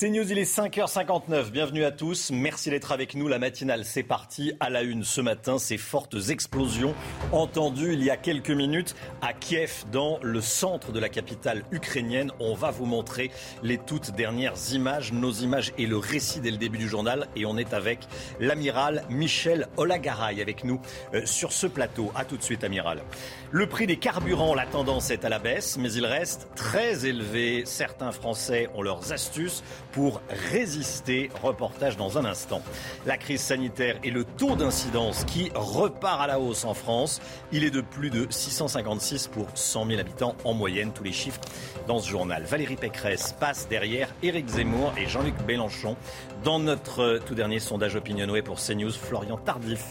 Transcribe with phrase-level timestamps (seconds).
[0.00, 1.50] C'est News, il est 5h59.
[1.50, 2.30] Bienvenue à tous.
[2.30, 3.26] Merci d'être avec nous.
[3.26, 4.52] La matinale, c'est parti.
[4.60, 6.94] À la une ce matin, ces fortes explosions
[7.32, 12.30] entendues il y a quelques minutes à Kiev, dans le centre de la capitale ukrainienne.
[12.38, 13.32] On va vous montrer
[13.64, 17.26] les toutes dernières images, nos images et le récit dès le début du journal.
[17.34, 18.06] Et on est avec
[18.38, 20.80] l'amiral Michel Olagaray avec nous
[21.12, 22.12] euh, sur ce plateau.
[22.14, 23.02] À tout de suite, amiral.
[23.50, 27.64] Le prix des carburants, la tendance est à la baisse, mais il reste très élevé.
[27.64, 29.64] Certains Français ont leurs astuces
[29.98, 31.28] pour résister.
[31.42, 32.62] Reportage dans un instant.
[33.04, 37.20] La crise sanitaire et le taux d'incidence qui repart à la hausse en France.
[37.50, 40.92] Il est de plus de 656 pour 100 000 habitants en moyenne.
[40.94, 41.40] Tous les chiffres
[41.88, 42.44] dans ce journal.
[42.44, 45.96] Valérie Pécresse passe derrière Éric Zemmour et Jean-Luc Mélenchon.
[46.44, 49.86] Dans notre tout dernier sondage Opinionway pour CNews, Florian Tardif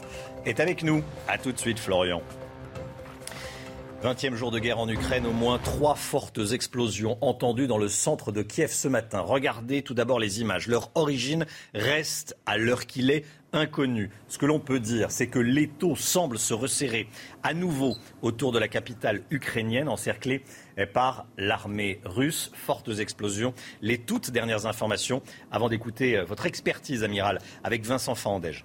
[0.46, 1.04] est avec nous.
[1.28, 2.22] A tout de suite, Florian.
[4.04, 8.32] 20e jour de guerre en Ukraine, au moins trois fortes explosions entendues dans le centre
[8.32, 9.22] de Kiev ce matin.
[9.22, 10.68] Regardez tout d'abord les images.
[10.68, 14.12] Leur origine reste, à l'heure qu'il est, inconnue.
[14.28, 17.09] Ce que l'on peut dire, c'est que l'étau semble se resserrer
[17.42, 20.44] à nouveau autour de la capitale ukrainienne, encerclée
[20.94, 22.52] par l'armée russe.
[22.53, 23.56] Fortes explosions.
[23.81, 28.64] Les toutes dernières informations avant d'écouter votre expertise, amiral, avec Vincent Fandège.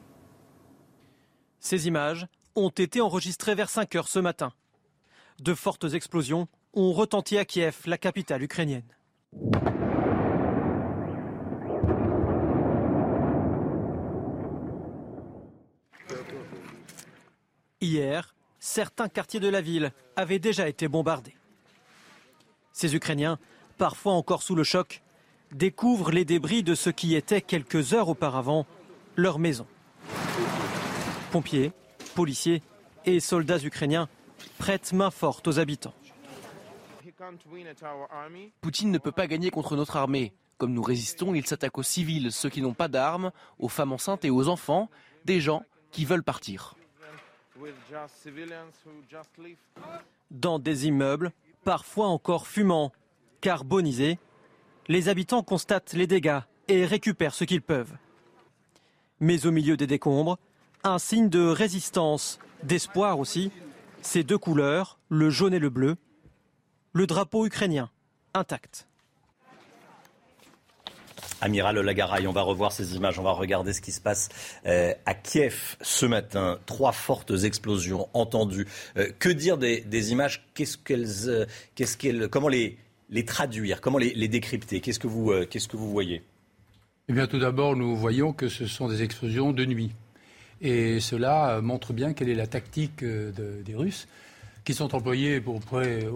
[1.58, 4.52] Ces images ont été enregistrées vers 5 heures ce matin.
[5.40, 8.82] De fortes explosions ont retenti à Kiev, la capitale ukrainienne.
[17.80, 21.34] Hier, certains quartiers de la ville avaient déjà été bombardés.
[22.72, 23.38] Ces Ukrainiens,
[23.76, 25.02] parfois encore sous le choc,
[25.52, 28.66] découvrent les débris de ce qui était quelques heures auparavant
[29.16, 29.66] leur maison.
[31.32, 31.72] Pompiers,
[32.14, 32.62] policiers
[33.04, 34.08] et soldats ukrainiens
[34.62, 35.92] prête main forte aux habitants.
[38.60, 40.32] Poutine ne peut pas gagner contre notre armée.
[40.56, 44.24] Comme nous résistons, il s'attaque aux civils, ceux qui n'ont pas d'armes, aux femmes enceintes
[44.24, 44.88] et aux enfants,
[45.24, 46.76] des gens qui veulent partir.
[50.30, 51.32] Dans des immeubles,
[51.64, 52.92] parfois encore fumants,
[53.40, 54.20] carbonisés,
[54.86, 57.94] les habitants constatent les dégâts et récupèrent ce qu'ils peuvent.
[59.18, 60.38] Mais au milieu des décombres,
[60.84, 63.50] un signe de résistance, d'espoir aussi,
[64.02, 65.96] ces deux couleurs, le jaune et le bleu,
[66.92, 67.90] le drapeau ukrainien
[68.34, 68.86] intact.
[71.40, 74.28] Amiral Lagaray, on va revoir ces images, on va regarder ce qui se passe
[74.66, 76.58] euh, à Kiev ce matin.
[76.66, 78.68] Trois fortes explosions entendues.
[78.96, 80.46] Euh, que dire des, images?
[80.54, 82.78] Qu'est-ce qu'elles, euh, qu'est-ce qu'elles, comment les,
[83.10, 83.80] les traduire?
[83.80, 84.80] Comment les, les décrypter?
[84.80, 86.22] Qu'est-ce que vous, qu'est-ce que vous voyez?
[87.08, 89.92] Eh bien, tout d'abord, nous voyons que ce sont des explosions de nuit.
[90.62, 94.06] Et cela montre bien quelle est la tactique des Russes
[94.64, 96.06] qui sont employés pour près,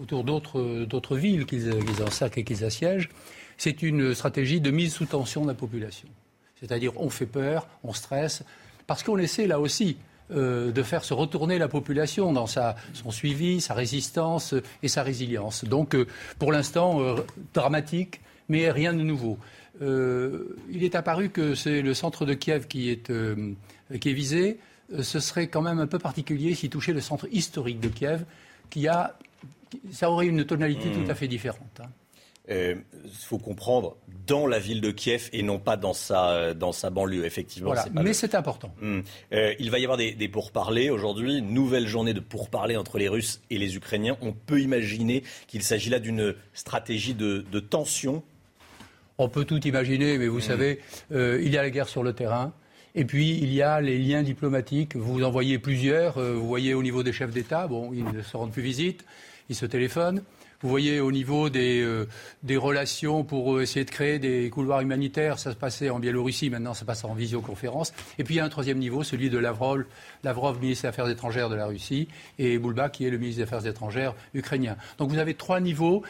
[0.00, 1.72] autour d'autres villes qu'ils
[2.06, 3.08] encerclent et qu'ils assiègent.
[3.56, 6.08] C'est une stratégie de mise sous tension de la population.
[6.60, 8.42] C'est-à-dire on fait peur, on stresse,
[8.86, 9.96] parce qu'on essaie là aussi
[10.30, 15.02] euh, de faire se retourner la population dans sa, son suivi, sa résistance et sa
[15.02, 15.64] résilience.
[15.64, 16.06] Donc euh,
[16.38, 17.16] pour l'instant, euh,
[17.52, 19.38] dramatique, mais rien de nouveau.
[19.80, 23.10] il est apparu que c'est le centre de Kiev qui est,
[24.00, 24.58] qui est visé.
[24.92, 28.24] Euh, ce serait quand même un peu particulier s'il touchait le centre historique de Kiev,
[28.70, 29.16] qui a,
[29.90, 31.80] ça aurait une tonalité tout à fait différente.
[31.80, 31.88] Hein.
[32.46, 32.74] Il euh,
[33.10, 33.96] faut comprendre
[34.26, 37.72] dans la ville de Kiev et non pas dans sa, dans sa banlieue, effectivement.
[37.94, 38.70] mais c'est important.
[38.82, 39.00] Hmm.
[39.32, 43.08] Euh, il va y avoir des, des pourparlers aujourd'hui, nouvelle journée de pourparlers entre les
[43.08, 44.18] Russes et les Ukrainiens.
[44.20, 48.22] On peut imaginer qu'il s'agit là d'une stratégie de, tension.
[49.16, 50.42] On peut tout imaginer, mais vous hmm.
[50.42, 50.80] savez,
[51.12, 52.52] il y a la guerre sur le terrain.
[52.96, 54.94] Et puis, il y a les liens diplomatiques.
[54.94, 56.18] Vous en voyez plusieurs.
[56.18, 59.04] Euh, vous voyez au niveau des chefs d'État, bon, ils ne se rendent plus visite,
[59.48, 60.22] ils se téléphonent.
[60.62, 62.08] Vous voyez au niveau des, euh,
[62.42, 66.48] des, relations pour euh, essayer de créer des couloirs humanitaires, ça se passait en Biélorussie,
[66.48, 67.92] maintenant ça passe en visioconférence.
[68.18, 69.84] Et puis il y a un troisième niveau, celui de Lavrov,
[70.22, 73.42] Lavrov ministre des Affaires étrangères de la Russie, et Boulba, qui est le ministre des
[73.42, 74.76] Affaires étrangères ukrainien.
[74.96, 76.02] Donc vous avez trois niveaux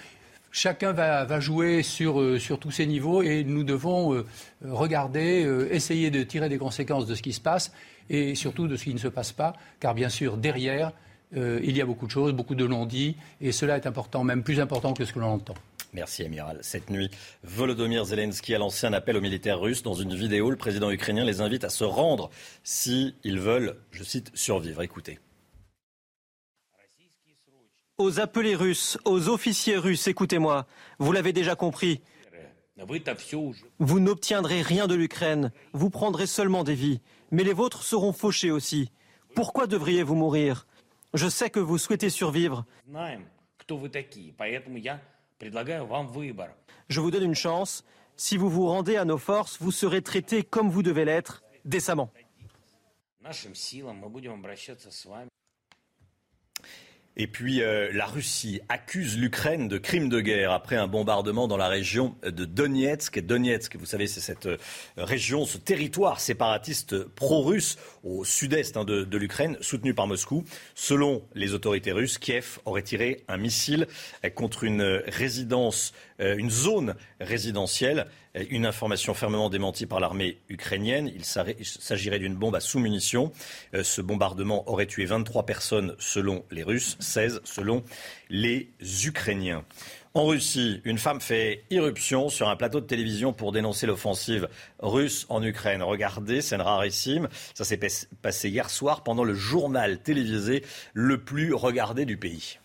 [0.55, 4.25] chacun va, jouer euh, sur, tous ces niveaux et nous devons euh,
[4.63, 7.73] regarder, euh, essayer de tirer des conséquences de ce qui se passe
[8.09, 10.93] et surtout de ce qui ne se passe pas, car bien sûr, derrière,
[11.37, 14.61] il y a beaucoup de choses, beaucoup de non-dits, et cela est important, même plus
[14.61, 15.55] important que ce que l'on entend.
[15.93, 16.59] Merci, Amiral.
[16.61, 17.11] Cette nuit,
[17.43, 19.83] Volodymyr Zelensky a lancé un appel aux militaires russes.
[19.83, 22.31] Dans une vidéo, le président ukrainien les invite à se rendre
[22.63, 24.83] s'ils veulent, je cite, survivre.
[24.83, 25.19] Écoutez
[27.99, 30.67] aux appelés russes, aux officiers russes, écoutez-moi,
[30.99, 32.01] vous l'avez déjà compris.
[33.79, 37.01] Vous n'obtiendrez rien de l'Ukraine, vous prendrez seulement des vies,
[37.31, 38.91] mais les vôtres seront fauchés aussi.
[39.35, 40.67] Pourquoi devriez-vous mourir?
[41.15, 42.65] Je sais que vous souhaitez survivre.
[46.89, 47.85] Je vous donne une chance,
[48.17, 52.11] Si vous vous rendez à nos forces, vous serez traité comme vous devez l'être, décemment.
[57.17, 61.57] Et puis euh, la Russie accuse l'Ukraine de crimes de guerre après un bombardement dans
[61.57, 63.17] la région de Donetsk.
[63.17, 64.57] Et Donetsk, vous savez, c'est cette euh,
[64.97, 70.45] région, ce territoire séparatiste pro-russe au sud-est hein, de, l'Ukraine, soutenu par Moscou.
[70.75, 73.87] Selon les autorités russes, Kiev aurait tiré un missile
[74.25, 78.07] euh, contre une résidence, une zone résidentielle.
[78.51, 81.11] Une information fermement démentie par l'armée ukrainienne.
[81.15, 83.33] Il s'agirait d'une bombe à sous-munitions.
[83.81, 86.97] Ce bombardement aurait tué 23 personnes selon les Russes.
[86.99, 87.85] 16 selon
[88.31, 88.69] les
[89.07, 89.65] Ukrainiens.
[90.14, 94.50] En Russie, une femme fait irruption sur un plateau de télévision pour dénoncer l'offensive
[94.80, 95.84] russe en Ukraine.
[95.84, 97.30] Regardez, scène rarissime.
[97.54, 97.80] Ça s'est
[98.22, 100.64] passé hier soir pendant le journal télévisé
[100.94, 102.60] le plus regardé du pays.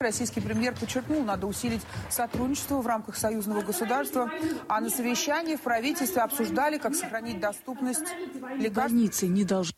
[0.00, 4.30] Российский премьер подчеркнул, надо усилить сотрудничество в рамках союзного государства.
[4.68, 8.04] А на совещании в правительстве обсуждали, как сохранить доступность
[8.58, 8.76] лекарств.
[8.76, 9.74] Больницы не должны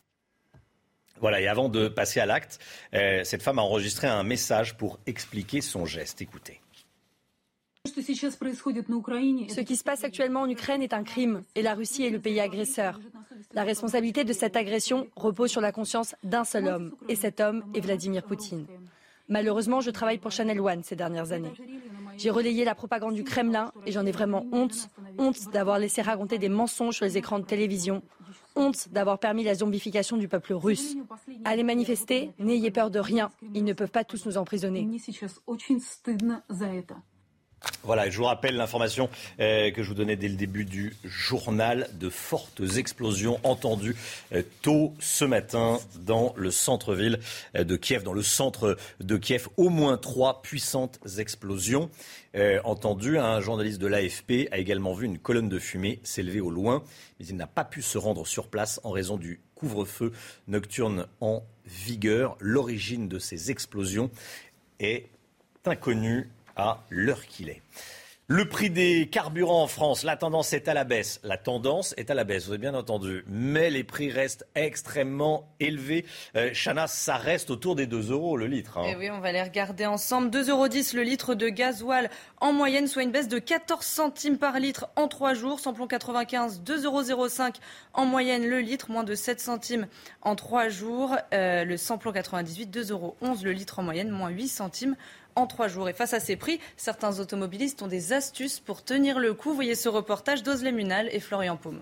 [1.21, 2.59] voilà, et avant de passer à l'acte,
[2.93, 6.21] euh, cette femme a enregistré un message pour expliquer son geste.
[6.21, 6.61] Écoutez.
[7.85, 7.99] Ce
[9.61, 12.39] qui se passe actuellement en Ukraine est un crime et la Russie est le pays
[12.39, 12.99] agresseur.
[13.53, 17.63] La responsabilité de cette agression repose sur la conscience d'un seul homme et cet homme
[17.73, 18.65] est Vladimir Poutine.
[19.27, 21.53] Malheureusement, je travaille pour Channel One ces dernières années.
[22.17, 26.37] J'ai relayé la propagande du Kremlin et j'en ai vraiment honte, honte d'avoir laissé raconter
[26.37, 28.03] des mensonges sur les écrans de télévision,
[28.55, 30.95] honte d'avoir permis la zombification du peuple russe.
[31.43, 33.31] Allez manifester, n'ayez peur de rien.
[33.53, 34.87] Ils ne peuvent pas tous nous emprisonner.
[37.85, 39.09] Voilà, je vous rappelle l'information
[39.39, 43.95] euh, que je vous donnais dès le début du journal de fortes explosions entendues
[44.33, 47.19] euh, tôt ce matin dans le centre-ville
[47.55, 49.49] euh, de Kiev, dans le centre de Kiev.
[49.57, 51.89] Au moins trois puissantes explosions
[52.65, 53.17] entendues.
[53.17, 56.83] Un journaliste de l'AFP a également vu une colonne de fumée s'élever au loin,
[57.17, 60.11] mais il n'a pas pu se rendre sur place en raison du couvre-feu
[60.49, 62.35] nocturne en vigueur.
[62.41, 64.09] L'origine de ces explosions
[64.81, 65.07] est
[65.65, 67.61] inconnue à l'heure qu'il est.
[68.27, 71.19] Le prix des carburants en France, la tendance est à la baisse.
[71.23, 73.23] La tendance est à la baisse, vous avez bien entendu.
[73.27, 76.05] Mais les prix restent extrêmement élevés.
[76.35, 78.79] Euh, Chana, ça reste autour des 2 euros le litre.
[78.79, 78.85] Hein.
[78.87, 80.31] Eh oui, on va les regarder ensemble.
[80.31, 82.09] 2,10 euros le litre de gasoil
[82.41, 85.59] en moyenne, soit une baisse de 14 centimes par litre en 3 jours.
[85.59, 87.27] Samplon 95, 2,05 euros
[87.93, 89.85] en moyenne le litre, moins de 7 centimes
[90.23, 91.15] en 3 jours.
[91.31, 94.95] Euh, le samplon 98, 2,11 euros le litre en moyenne, moins 8 centimes
[95.35, 95.89] en trois jours.
[95.89, 99.53] Et face à ces prix, certains automobilistes ont des astuces pour tenir le coup.
[99.53, 101.81] Voyez ce reportage d'Ozle Munal et Florian Paume.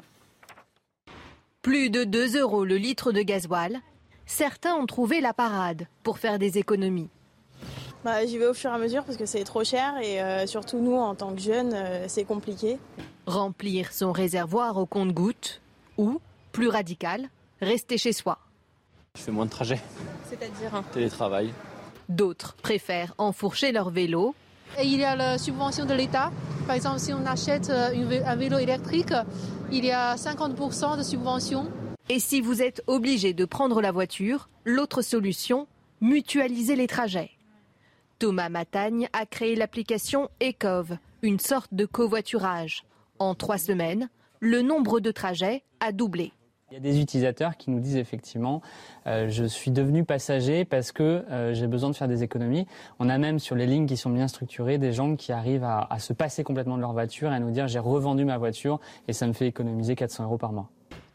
[1.61, 3.79] Plus de 2 euros le litre de gasoil.
[4.25, 7.09] Certains ont trouvé la parade pour faire des économies.
[8.03, 10.45] Bah, J'y vais au fur et à mesure parce que c'est trop cher et euh,
[10.45, 12.77] surtout nous, en tant que jeunes, euh, c'est compliqué.
[13.25, 15.61] Remplir son réservoir au compte-gouttes
[15.97, 16.19] ou,
[16.51, 17.29] plus radical,
[17.61, 18.39] rester chez soi.
[19.15, 19.79] Je fais moins de trajets.
[20.29, 21.53] C'est-à-dire Télétravail.
[22.09, 24.35] D'autres préfèrent enfourcher leur vélo.
[24.81, 26.31] il y a la subvention de l'État.
[26.67, 29.13] Par exemple, si on achète euh, un vélo électrique,
[29.71, 31.69] il y a 50% de subvention.
[32.09, 35.67] Et si vous êtes obligé de prendre la voiture, l'autre solution,
[36.01, 37.31] mutualiser les trajets.
[38.19, 42.83] Thomas Matagne a créé l'application Ecov, une sorte de covoiturage.
[43.19, 46.33] En trois semaines, le nombre de trajets a doublé.
[46.73, 48.63] Il y a des utilisateurs qui nous disent effectivement
[49.05, 52.65] euh, je suis devenu passager parce que euh, j'ai besoin de faire des économies.
[52.97, 55.87] On a même sur les lignes qui sont bien structurées des gens qui arrivent à,
[55.99, 59.13] se passer complètement de leur voiture et à nous dire j'ai revendu ma voiture et
[59.13, 60.67] ça me fait économiser 400 euros par mois.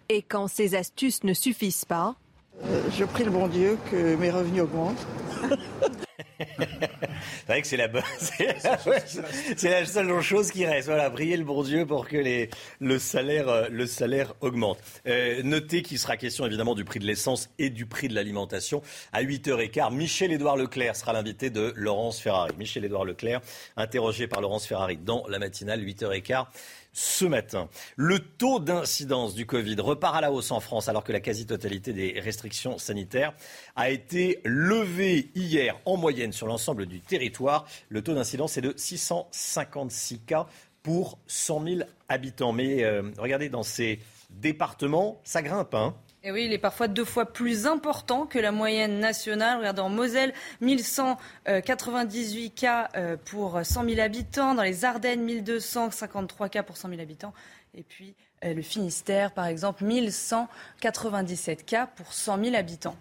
[0.09, 2.15] Et quand ces astuces ne suffisent pas?
[2.62, 5.09] Euh, Je prie le bon Dieu que mes revenus augmentent.
[7.49, 7.88] c'est vrai que c'est la,
[9.57, 10.88] c'est la, seule chose qui reste.
[10.88, 14.78] Voilà, prier le bon Dieu pour que les, le, salaire, euh, le salaire augmente.
[15.07, 18.83] Euh, notez qu'il sera question évidemment du prix de l'essence et du prix de l'alimentation.
[19.14, 22.52] À 8h15, Michel-Édouard Leclerc sera l'invité de Laurence Ferrari.
[22.59, 23.40] Michel-Édouard Leclerc,
[23.78, 26.45] interrogé par Laurence Ferrari dans la matinale, 8h15
[26.92, 27.68] ce matin.
[27.97, 31.92] Le taux d'incidence du Covid repart à la hausse en France alors que la quasi-totalité
[31.92, 33.35] des restrictions sanitaires
[33.76, 37.66] a été levée hier en moyenne sur l'ensemble du territoire.
[37.88, 40.47] Le taux d'incidence est de 656 cas
[40.83, 42.52] pour 100 000 habitants.
[42.52, 45.75] Mais euh, regardez, dans ces départements, ça grimpe.
[45.75, 49.58] Hein et oui, il est parfois deux fois plus important que la moyenne nationale.
[49.58, 54.54] Regardez en Moselle, 1198 cas euh, pour 100 000 habitants.
[54.54, 57.32] Dans les Ardennes, 1253 cas pour 100 000 habitants.
[57.75, 62.96] Et puis euh, le Finistère, par exemple, 1197 cas pour 100 000 habitants.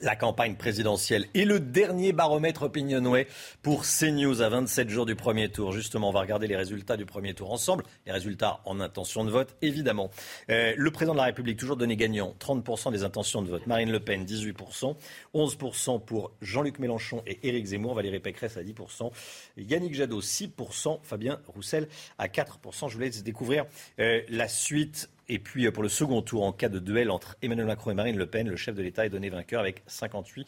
[0.00, 3.26] La campagne présidentielle et le dernier baromètre opinionway
[3.62, 5.72] pour CNews à 27 jours du premier tour.
[5.72, 9.30] Justement, on va regarder les résultats du premier tour ensemble, les résultats en intention de
[9.30, 10.10] vote, évidemment.
[10.50, 13.66] Euh, le président de la République, toujours donné gagnant, 30% des intentions de vote.
[13.66, 14.96] Marine Le Pen, 18%,
[15.34, 19.10] 11% pour Jean-Luc Mélenchon et Éric Zemmour, Valérie Pécresse à 10%,
[19.56, 21.88] Yannick Jadot, 6%, Fabien Roussel
[22.18, 22.88] à 4%.
[22.88, 23.66] Je vous laisse découvrir
[23.98, 27.36] euh, la suite et puis euh, pour le second tour, en cas de duel entre
[27.42, 30.46] Emmanuel Macron et Marine Le Pen, le chef de l'État est donné vainqueur avec 58%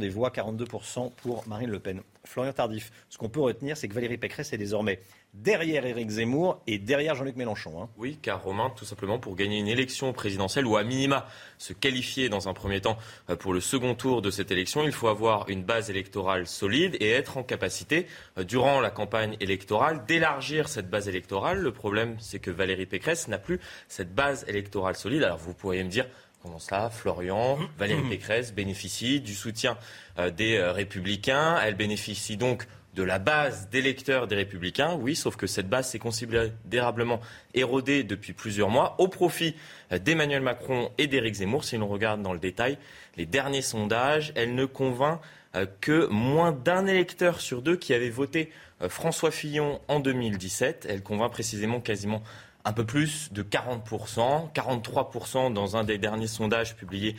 [0.00, 2.02] des voix, 42% pour Marine Le Pen.
[2.24, 5.00] Florian Tardif, ce qu'on peut retenir, c'est que Valérie Pécresse est désormais
[5.34, 7.82] derrière Éric Zemmour et derrière Jean-Luc Mélenchon.
[7.82, 7.88] Hein.
[7.96, 11.26] Oui, car Romain, tout simplement pour gagner une élection présidentielle ou à minima
[11.58, 12.98] se qualifier dans un premier temps
[13.30, 16.96] euh, pour le second tour de cette élection, il faut avoir une base électorale solide
[17.00, 18.06] et être en capacité,
[18.38, 21.58] euh, durant la campagne électorale, d'élargir cette base électorale.
[21.58, 23.58] Le problème, c'est que Valérie Pécresse n'a plus
[23.88, 25.22] cette base électorale solide.
[25.22, 26.06] Alors vous pourriez me dire,
[26.42, 29.78] Comment ça Florian, Valérie Pécresse bénéficie du soutien
[30.18, 31.56] euh, des républicains.
[31.62, 35.98] Elle bénéficie donc de la base d'électeurs des Républicains, oui, sauf que cette base s'est
[35.98, 37.20] considérablement
[37.54, 39.56] érodée depuis plusieurs mois au profit
[39.92, 41.64] euh, d'Emmanuel Macron et d'Éric Zemmour.
[41.64, 42.78] Si l'on regarde dans le détail
[43.16, 45.20] les derniers sondages, elle ne convainc
[45.54, 48.50] euh, que moins d'un électeur sur deux qui avait voté
[48.82, 50.86] euh, François Fillon en 2017.
[50.88, 52.22] Elle convainc précisément quasiment
[52.64, 57.16] un peu plus de 40%, 43% dans un des derniers sondages publiés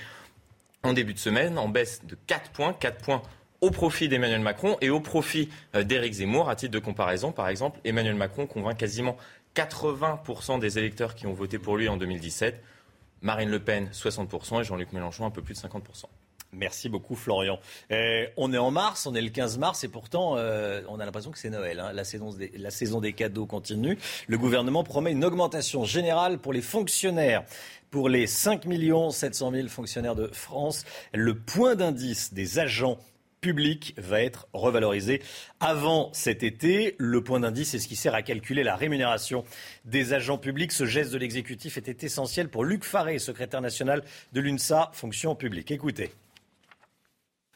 [0.84, 3.22] en début de semaine, en baisse de 4 points, 4 points
[3.64, 6.50] au profit d'Emmanuel Macron et au profit euh, d'Éric Zemmour.
[6.50, 9.16] À titre de comparaison, par exemple, Emmanuel Macron convainc quasiment
[9.56, 12.62] 80% des électeurs qui ont voté pour lui en 2017.
[13.22, 15.80] Marine Le Pen, 60% et Jean-Luc Mélenchon, un peu plus de 50%.
[16.52, 17.58] Merci beaucoup Florian.
[17.92, 21.06] Euh, on est en mars, on est le 15 mars et pourtant euh, on a
[21.06, 21.80] l'impression que c'est Noël.
[21.80, 21.94] Hein.
[21.94, 23.98] La, saison la saison des cadeaux continue.
[24.28, 27.44] Le gouvernement promet une augmentation générale pour les fonctionnaires.
[27.92, 28.64] Pour les 5
[29.12, 32.98] 700 000 fonctionnaires de France, le point d'indice des agents
[33.44, 35.22] public va être revalorisé
[35.60, 36.96] avant cet été.
[36.98, 39.44] Le point d'indice, c'est ce qui sert à calculer la rémunération
[39.86, 40.72] des agents publics.
[40.72, 45.70] Ce geste de l'exécutif était essentiel pour Luc Faré, secrétaire national de l'UNSA, fonction publique.
[45.70, 46.12] Écoutez.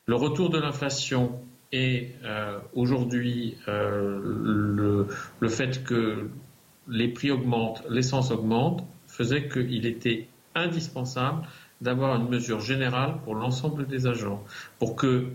[0.05, 1.39] Le retour de l'inflation
[1.71, 5.07] et euh, aujourd'hui euh, le,
[5.39, 6.29] le fait que
[6.87, 11.47] les prix augmentent, l'essence augmente, faisait qu'il était indispensable
[11.81, 14.43] d'avoir une mesure générale pour l'ensemble des agents,
[14.79, 15.27] pour que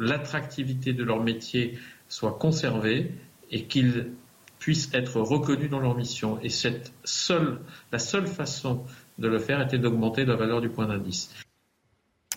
[0.00, 1.78] l'attractivité de leur métier
[2.08, 3.14] soit conservée
[3.50, 4.12] et qu'ils
[4.58, 6.40] puissent être reconnus dans leur mission.
[6.42, 7.60] Et cette seule,
[7.92, 8.84] la seule façon
[9.18, 11.32] de le faire était d'augmenter la valeur du point d'indice.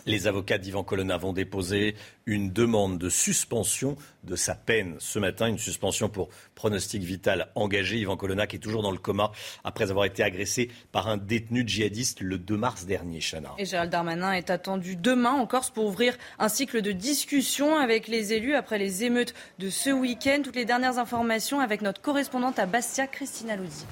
[0.05, 1.95] Les avocats d'Ivan Colonna vont déposer
[2.25, 7.97] une demande de suspension de sa peine ce matin, une suspension pour pronostic vital engagé.
[7.97, 9.31] Ivan Colonna qui est toujours dans le coma
[9.63, 13.19] après avoir été agressé par un détenu djihadiste le 2 mars dernier.
[13.19, 13.51] Chana.
[13.57, 18.07] Et Gérald Darmanin est attendu demain en Corse pour ouvrir un cycle de discussion avec
[18.07, 20.41] les élus après les émeutes de ce week-end.
[20.43, 23.85] Toutes les dernières informations avec notre correspondante à Bastia, Christina Lodi.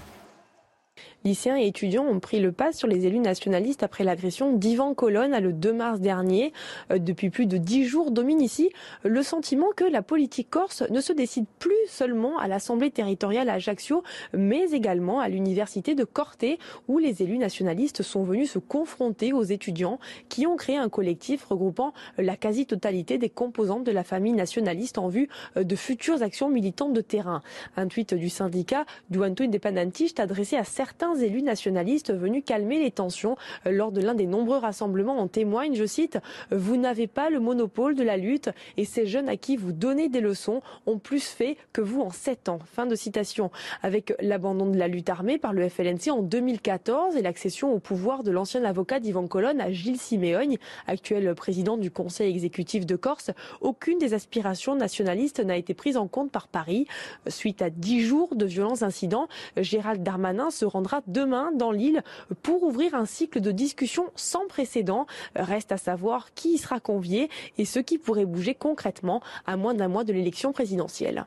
[1.24, 5.38] Lycéens et étudiants ont pris le pas sur les élus nationalistes après l'agression d'Ivan Colonne
[5.38, 6.52] le 2 mars dernier.
[6.92, 8.72] Euh, depuis plus de dix jours domine ici
[9.04, 13.54] le sentiment que la politique corse ne se décide plus seulement à l'Assemblée territoriale à
[13.54, 16.44] Ajaccio, mais également à l'université de Corte,
[16.88, 20.00] où les élus nationalistes sont venus se confronter aux étudiants
[20.30, 25.08] qui ont créé un collectif regroupant la quasi-totalité des composantes de la famille nationaliste en
[25.08, 27.44] vue euh, de futures actions militantes de terrain.
[27.78, 33.36] Un tweet du syndicat Duanto Independentiste adressé à certains élus nationalistes venus calmer les tensions
[33.66, 36.20] lors de l'un des nombreux rassemblements en témoigne, je cite,
[36.52, 40.10] Vous n'avez pas le monopole de la lutte et ces jeunes à qui vous donnez
[40.10, 42.60] des leçons ont plus fait que vous en sept ans.
[42.66, 43.52] Fin de citation.
[43.82, 48.24] Avec l'abandon de la lutte armée par le FLNC en 2014 et l'accession au pouvoir
[48.24, 53.32] de l'ancien avocat d'Ivan Colonne à Gilles Siméogne, actuel président du Conseil exécutif de Corse,
[53.62, 56.88] aucune des aspirations nationalistes n'a été prise en compte par Paris.
[57.28, 59.28] Suite à dix jours de violents incidents,
[59.58, 62.04] Gérald Darmanin se rendra demain dans l'île
[62.42, 65.06] pour ouvrir un cycle de discussion sans précédent.
[65.36, 69.74] Reste à savoir qui y sera convié et ce qui pourrait bouger concrètement à moins
[69.74, 71.26] d'un mois de l'élection présidentielle.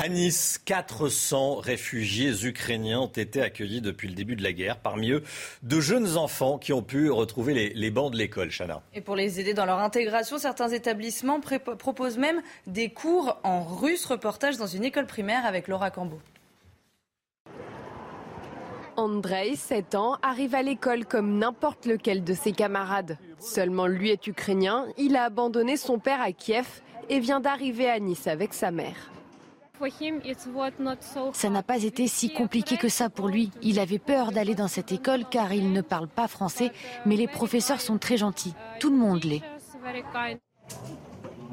[0.00, 4.78] À Nice, 400 réfugiés ukrainiens ont été accueillis depuis le début de la guerre.
[4.78, 5.24] Parmi eux,
[5.64, 8.80] de jeunes enfants qui ont pu retrouver les, bancs de l'école, Chana.
[8.94, 14.06] Et pour les aider dans leur intégration, certains établissements proposent même des cours en russe.
[14.06, 16.20] Reportage dans une école primaire avec Laura Cambo.
[18.98, 23.16] Andrei, 7 ans, arrive à l'école comme n'importe lequel de ses camarades.
[23.38, 26.66] Seulement lui est ukrainien, il a abandonné son père à Kiev
[27.08, 29.12] et vient d'arriver à Nice avec sa mère.
[31.32, 33.52] Ça n'a pas été si compliqué que ça pour lui.
[33.62, 36.72] Il avait peur d'aller dans cette école car il ne parle pas français,
[37.06, 38.54] mais les professeurs sont très gentils.
[38.80, 39.42] Tout le monde l'est.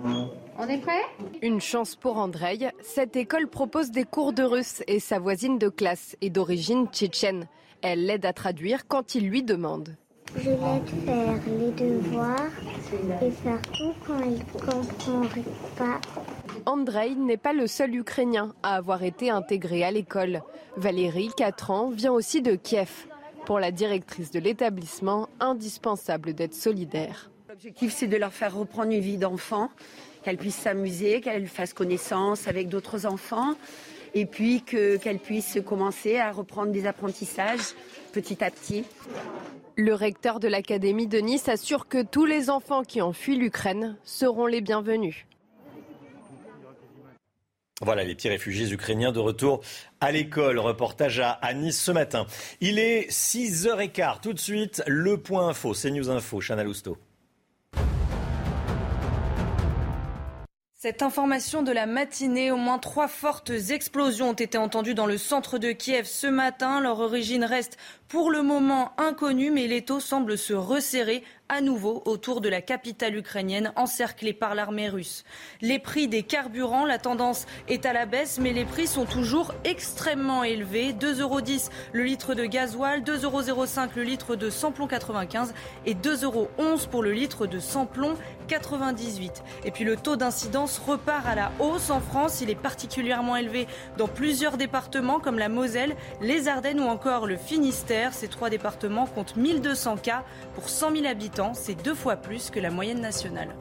[0.03, 1.01] On est prêt
[1.41, 2.71] Une chance pour Andrei.
[2.81, 7.47] Cette école propose des cours de russe et sa voisine de classe est d'origine tchétchène.
[7.81, 9.95] Elle l'aide à traduire quand il lui demande.
[10.37, 12.51] Je l'aide faire les devoirs
[13.21, 15.21] et faire tout quand il comprend
[15.77, 16.01] pas.
[16.65, 20.41] Andrei n'est pas le seul Ukrainien à avoir été intégré à l'école.
[20.77, 23.07] Valérie, 4 ans, vient aussi de Kiev.
[23.45, 27.29] Pour la directrice de l'établissement, indispensable d'être solidaire.
[27.55, 29.69] L'objectif, c'est de leur faire reprendre une vie d'enfant,
[30.23, 33.55] qu'elles puissent s'amuser, qu'elles fassent connaissance avec d'autres enfants,
[34.13, 37.73] et puis qu'elles puissent commencer à reprendre des apprentissages
[38.11, 38.83] petit à petit.
[39.77, 43.95] Le recteur de l'Académie de Nice assure que tous les enfants qui ont fui l'Ukraine
[44.03, 45.25] seront les bienvenus.
[47.81, 49.61] Voilà les petits réfugiés ukrainiens de retour
[50.01, 50.59] à l'école.
[50.59, 52.27] Reportage à, Nice ce matin.
[52.59, 54.19] Il est 6h15.
[54.19, 55.73] Tout de suite, le point info.
[55.73, 56.41] C'est News Info.
[56.41, 56.97] Chana Lousteau.
[60.85, 65.17] Cette information de la matinée, au moins trois fortes explosions ont été entendues dans le
[65.17, 66.79] centre de Kiev ce matin.
[66.79, 72.41] Leur origine reste pour le moment inconnue, mais l'étau semble se resserrer à nouveau autour
[72.41, 75.23] de la capitale ukrainienne encerclée par l'armée russe.
[75.61, 79.53] Les prix des carburants, la tendance est à la baisse, mais les prix sont toujours
[79.63, 80.93] extrêmement élevés.
[80.93, 81.41] 2,10 euros
[81.93, 83.65] le litre de gasoil, 2,05 euros
[83.95, 85.53] le litre de samplon 95
[85.85, 86.49] et 2,11 euros
[86.91, 88.15] pour le litre de samplon
[88.45, 89.43] 98.
[89.65, 92.41] Et puis le taux d'incidence repart à la hausse en France.
[92.41, 97.37] Il est particulièrement élevé dans plusieurs départements comme la Moselle, les Ardennes ou encore le
[97.37, 98.13] Finistère.
[98.13, 100.23] Ces trois départements comptent 1200 cas
[100.53, 101.53] pour 100 000 habitants.
[101.53, 103.55] C'est deux fois plus que la moyenne nationale.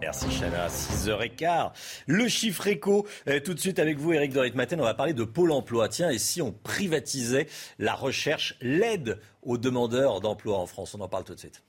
[0.00, 1.70] Merci Chana, 6h15.
[2.06, 5.24] Le chiffre éco, euh, tout de suite avec vous Eric Dorit-Maten, on va parler de
[5.24, 5.88] Pôle emploi.
[5.88, 7.46] Tiens, et si on privatisait
[7.78, 10.94] la recherche, l'aide aux demandeurs d'emploi en France?
[10.94, 11.62] On en parle tout de suite.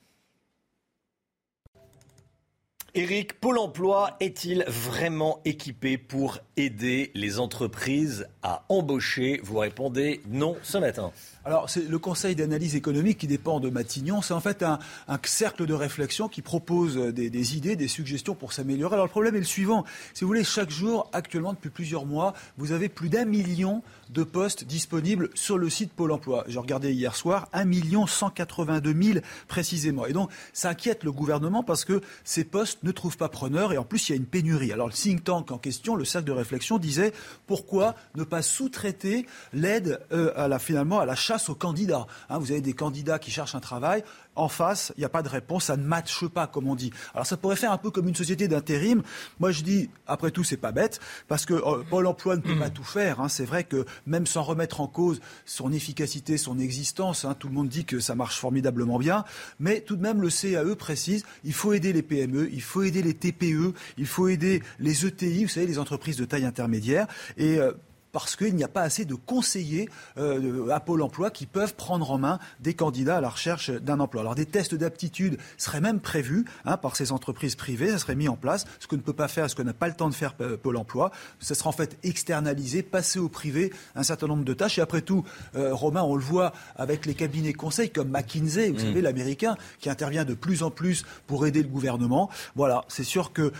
[2.94, 9.40] Eric, Pôle emploi est-il vraiment équipé pour aider les entreprises à embaucher?
[9.44, 11.12] Vous répondez non ce matin.
[11.48, 14.20] Alors, c'est le Conseil d'analyse économique qui dépend de Matignon.
[14.20, 14.78] C'est en fait un,
[15.24, 18.96] cercle de réflexion qui propose des, idées, des suggestions pour s'améliorer.
[18.96, 19.86] Alors, le problème est le suivant.
[20.12, 24.24] Si vous voulez, chaque jour, actuellement, depuis plusieurs mois, vous avez plus d'un million de
[24.24, 26.44] postes disponibles sur le site Pôle emploi.
[26.48, 27.64] J'ai regardé hier soir, 1
[28.06, 30.04] 182 000 précisément.
[30.04, 33.78] Et donc, ça inquiète le gouvernement parce que ces postes ne trouvent pas preneur et
[33.78, 34.70] en plus, il y a une pénurie.
[34.70, 37.14] Alors, le think tank en question, le cercle de réflexion, disait
[37.46, 42.06] pourquoi ne pas sous-traiter l'aide euh, finalement à la chasse aux candidats.
[42.28, 44.02] Hein, vous avez des candidats qui cherchent un travail.
[44.34, 46.92] En face, il n'y a pas de réponse, ça ne matche pas, comme on dit.
[47.12, 49.02] Alors ça pourrait faire un peu comme une société d'intérim.
[49.40, 52.56] Moi, je dis, après tout, c'est pas bête, parce que euh, Pôle Emploi ne peut
[52.56, 53.20] pas tout faire.
[53.20, 53.28] Hein.
[53.28, 57.54] C'est vrai que même sans remettre en cause son efficacité, son existence, hein, tout le
[57.54, 59.24] monde dit que ça marche formidablement bien.
[59.58, 63.02] Mais tout de même, le CAE précise, il faut aider les PME, il faut aider
[63.02, 67.06] les TPE, il faut aider les ETI, vous savez, les entreprises de taille intermédiaire.
[67.36, 67.72] Et euh,
[68.12, 72.10] parce qu'il n'y a pas assez de conseillers euh, à Pôle emploi qui peuvent prendre
[72.10, 74.22] en main des candidats à la recherche d'un emploi.
[74.22, 78.28] Alors des tests d'aptitude seraient même prévus hein, par ces entreprises privées, ça serait mis
[78.28, 80.14] en place, ce que ne peut pas faire, ce que n'a pas le temps de
[80.14, 81.10] faire euh, Pôle emploi.
[81.40, 84.78] Ça sera en fait externalisé, passé au privé un certain nombre de tâches.
[84.78, 88.76] Et après tout, euh, Romain, on le voit avec les cabinets conseils comme McKinsey, vous
[88.76, 88.78] mm.
[88.78, 92.30] savez, l'américain, qui intervient de plus en plus pour aider le gouvernement.
[92.56, 93.52] Voilà, c'est sûr que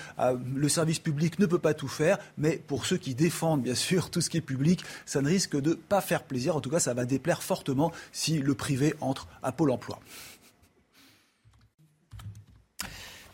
[0.55, 4.11] le service public ne peut pas tout faire, mais pour ceux qui défendent, bien sûr,
[4.11, 6.57] tout ce qui public, ça ne risque de pas faire plaisir.
[6.57, 10.01] En tout cas, ça va déplaire fortement si le privé entre à Pôle emploi.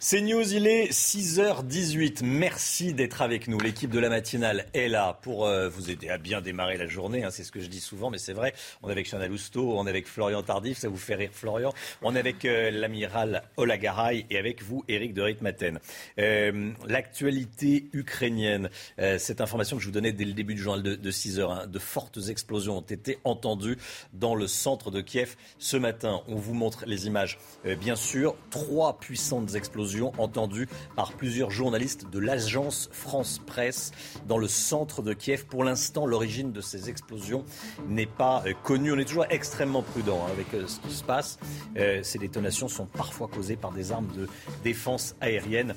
[0.07, 2.25] C'est News, il est 6h18.
[2.25, 3.59] Merci d'être avec nous.
[3.59, 7.25] L'équipe de la matinale est là pour euh, vous aider à bien démarrer la journée.
[7.25, 7.31] Hein.
[7.31, 8.53] c'est ce que je dis souvent, mais c'est vrai.
[8.83, 11.73] On est avec Chanel Lousteau, on est avec Florian Tardif, ça vous fait rire Florian.
[12.03, 15.81] On est avec euh, l'amiral Olagaray et avec vous, Eric de Ritmaten.
[16.19, 21.11] Euh, l'actualité ukrainienne, cette information que je vous donnais dès le début du journal de,
[21.11, 23.79] 6h, hein, de fortes explosions ont été entendues
[24.13, 26.21] dans le centre de Kiev ce matin.
[26.29, 27.39] On vous montre les images,
[27.81, 28.37] bien sûr.
[28.51, 33.93] Trois puissantes explosions entendue par plusieurs journalistes de l'agence France Presse
[34.27, 35.47] dans le centre de Kiev.
[35.47, 37.45] Pour l'instant, l'origine de ces explosions
[37.89, 38.93] n'est pas euh, connue.
[38.93, 41.39] On est toujours extrêmement prudent hein, avec euh, ce qui se passe.
[41.77, 44.29] Euh, ces détonations sont parfois causées par des armes de
[44.63, 45.75] défense aérienne.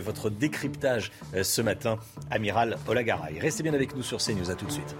[0.00, 1.98] votre décryptage ce matin,
[2.30, 3.38] amiral Olagaray.
[3.38, 4.50] Restez bien avec nous sur CNews.
[4.50, 4.96] À tout de suite.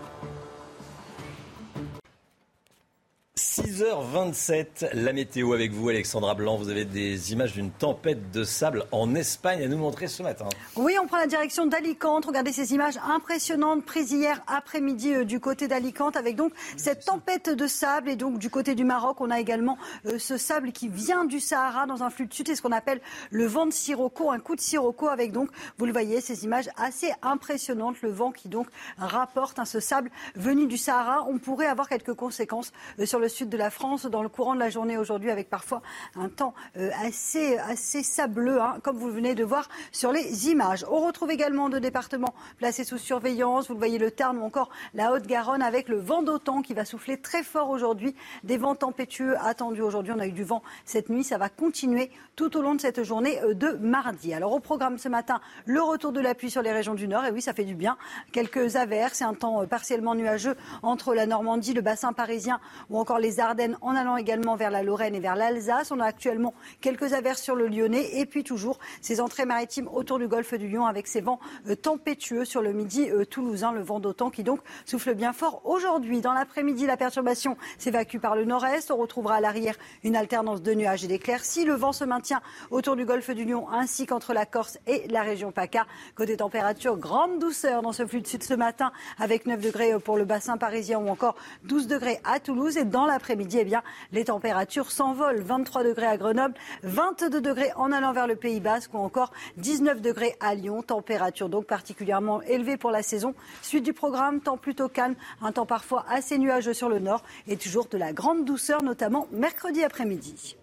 [3.38, 6.58] 6h27, la météo avec vous, Alexandra Blanc.
[6.58, 10.50] Vous avez des images d'une tempête de sable en Espagne à nous montrer ce matin.
[10.76, 12.26] Oui, on prend la direction d'Alicante.
[12.26, 17.48] Regardez ces images impressionnantes prises hier après-midi euh, du côté d'Alicante avec donc cette tempête
[17.48, 18.10] de sable.
[18.10, 21.40] Et donc du côté du Maroc, on a également euh, ce sable qui vient du
[21.40, 22.48] Sahara dans un flux de sud.
[22.48, 25.86] C'est ce qu'on appelle le vent de Sirocco, un coup de Sirocco avec donc, vous
[25.86, 28.02] le voyez, ces images assez impressionnantes.
[28.02, 28.66] Le vent qui donc
[28.98, 31.26] rapporte hein, ce sable venu du Sahara.
[31.30, 34.54] On pourrait avoir quelques conséquences euh, sur le sud de la France dans le courant
[34.54, 35.82] de la journée aujourd'hui avec parfois
[36.16, 40.84] un temps euh, assez, assez sableux, hein, comme vous venez de voir sur les images.
[40.90, 43.68] On retrouve également deux départements placés sous surveillance.
[43.68, 46.84] Vous le voyez, le Tarn ou encore la Haute-Garonne avec le vent d'autant qui va
[46.84, 48.14] souffler très fort aujourd'hui.
[48.44, 50.12] Des vents tempétueux attendus aujourd'hui.
[50.16, 51.24] On a eu du vent cette nuit.
[51.24, 54.34] Ça va continuer tout au long de cette journée euh, de mardi.
[54.34, 57.24] Alors au programme ce matin, le retour de la pluie sur les régions du Nord.
[57.24, 57.96] Et oui, ça fait du bien.
[58.32, 63.11] Quelques averses et un temps partiellement nuageux entre la Normandie, le bassin parisien ou encore
[63.18, 65.90] les Ardennes en allant également vers la Lorraine et vers l'Alsace.
[65.90, 70.18] On a actuellement quelques averses sur le Lyonnais et puis toujours ces entrées maritimes autour
[70.18, 73.82] du golfe du Lion avec ces vents euh, tempétueux sur le midi euh, toulousain, le
[73.82, 76.20] vent d'autant qui donc souffle bien fort aujourd'hui.
[76.20, 78.90] Dans l'après-midi, la perturbation s'évacue par le nord-est.
[78.90, 81.64] On retrouvera à l'arrière une alternance de nuages et d'éclaircies.
[81.64, 85.22] Le vent se maintient autour du golfe du Lion ainsi qu'entre la Corse et la
[85.22, 85.86] région PACA.
[86.14, 90.16] Côté température, grande douceur dans ce flux de sud ce matin avec 9 degrés pour
[90.16, 92.76] le bassin parisien ou encore 12 degrés à Toulouse.
[92.76, 93.76] Et l'après-midi, eh
[94.12, 95.42] les températures s'envolent.
[95.42, 100.00] 23 degrés à Grenoble, 22 degrés en allant vers le Pays Basque ou encore 19
[100.00, 100.82] degrés à Lyon.
[100.82, 103.34] Température donc particulièrement élevée pour la saison.
[103.62, 107.56] Suite du programme, temps plutôt calme, un temps parfois assez nuageux sur le nord et
[107.56, 110.56] toujours de la grande douceur, notamment mercredi après-midi.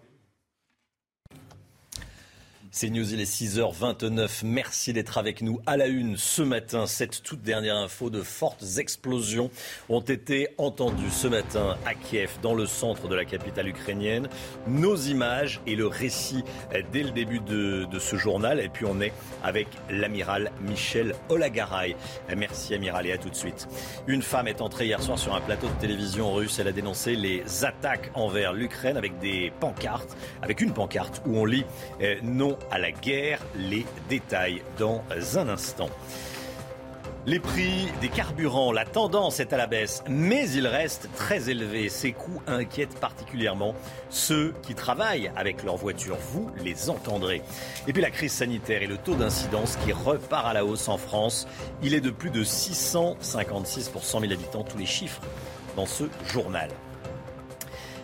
[2.72, 4.42] C'est News, il est 6h29.
[4.44, 6.86] Merci d'être avec nous à la une ce matin.
[6.86, 9.50] Cette toute dernière info de fortes explosions
[9.88, 14.28] ont été entendues ce matin à Kiev, dans le centre de la capitale ukrainienne.
[14.68, 16.44] Nos images et le récit
[16.92, 18.60] dès le début de, ce journal.
[18.60, 21.96] Et puis on est avec l'amiral Michel Olagaray.
[22.36, 23.66] Merci amiral et à tout de suite.
[24.06, 26.60] Une femme est entrée hier soir sur un plateau de télévision russe.
[26.60, 31.44] Elle a dénoncé les attaques envers l'Ukraine avec des pancartes, avec une pancarte où on
[31.44, 31.64] lit
[32.00, 33.40] eh, non à la guerre.
[33.56, 35.02] Les détails dans
[35.36, 35.90] un instant.
[37.26, 41.90] Les prix des carburants, la tendance est à la baisse, mais ils restent très élevés.
[41.90, 43.74] Ces coûts inquiètent particulièrement
[44.08, 46.16] ceux qui travaillent avec leur voiture.
[46.32, 47.42] Vous les entendrez.
[47.86, 50.96] Et puis la crise sanitaire et le taux d'incidence qui repart à la hausse en
[50.96, 51.46] France.
[51.82, 54.64] Il est de plus de 656 pour 100 000 habitants.
[54.64, 55.20] Tous les chiffres
[55.76, 56.70] dans ce journal.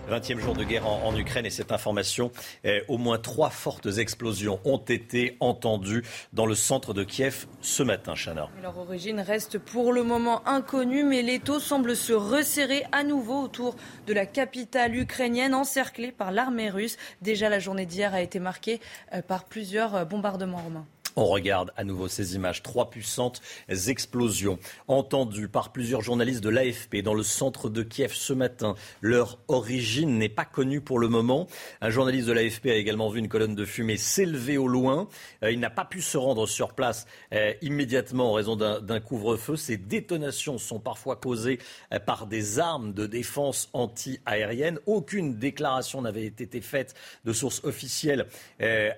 [0.08, 2.30] 20e jour de guerre en, Ukraine et cette information,
[2.64, 7.82] eh, au moins trois fortes explosions ont été entendues dans le centre de Kiev ce
[7.82, 8.48] matin, Chana.
[8.62, 13.76] Leur origine reste pour le moment inconnue, mais l'étau semble se resserrer à nouveau autour
[14.06, 16.96] de la capitale ukrainienne encerclée par l'armée russe.
[17.22, 18.80] Déjà, la journée d'hier a été marquée
[19.12, 20.86] euh, par plusieurs euh, bombardements romains.
[21.18, 22.62] On regarde à nouveau ces images.
[22.62, 23.40] Trois puissantes
[23.88, 28.74] explosions entendues par plusieurs journalistes de l'AFP dans le centre de Kiev ce matin.
[29.00, 31.46] Leur origine n'est pas connue pour le moment.
[31.80, 35.08] Un journaliste de l'AFP a également vu une colonne de fumée s'élever au loin.
[35.42, 39.56] Euh, il n'a pas pu se rendre sur place euh, immédiatement en raison d'un couvre-feu.
[39.56, 41.60] Ces détonations sont parfois causées
[41.94, 44.80] euh, par des armes de défense anti-aérienne.
[44.84, 48.26] Aucune déclaration n'avait été faite de source officielle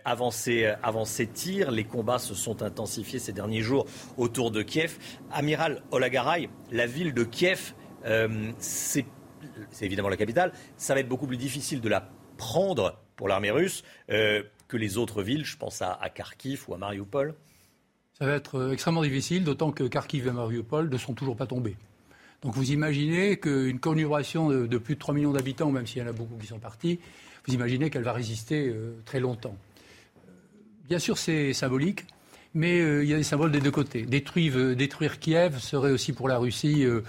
[0.05, 1.71] avant ces, avant ces tirs.
[1.71, 3.85] Les combats se sont intensifiés ces derniers jours
[4.17, 4.97] autour de Kiev.
[5.31, 7.75] Amiral Olagaray, la ville de Kiev,
[8.07, 9.05] euh, c'est
[9.83, 10.53] évidemment la capitale.
[10.77, 14.97] Ça va être beaucoup plus difficile de la prendre pour l'armée russe euh, que les
[14.97, 15.45] autres villes.
[15.45, 17.35] Je pense à, Kharkiv ou à Mariupol.
[18.19, 21.47] Ça va être euh, extrêmement difficile, d'autant que Kharkiv et Mariupol ne sont toujours pas
[21.47, 21.77] tombés.
[22.43, 26.09] Donc vous imaginez qu'une conurbation de, plus de 3 millions d'habitants, même s'il y en
[26.09, 27.01] a beaucoup qui sont partis,
[27.47, 28.73] vous imaginez qu'elle va résister
[29.05, 29.57] très longtemps.
[30.89, 32.07] Bien sûr, c'est symbolique,
[32.55, 34.07] mais euh, il y a des symboles des deux côtés.
[34.07, 36.83] Détruire, euh, détruire Kiev serait aussi pour la Russie.
[36.83, 37.03] Euh,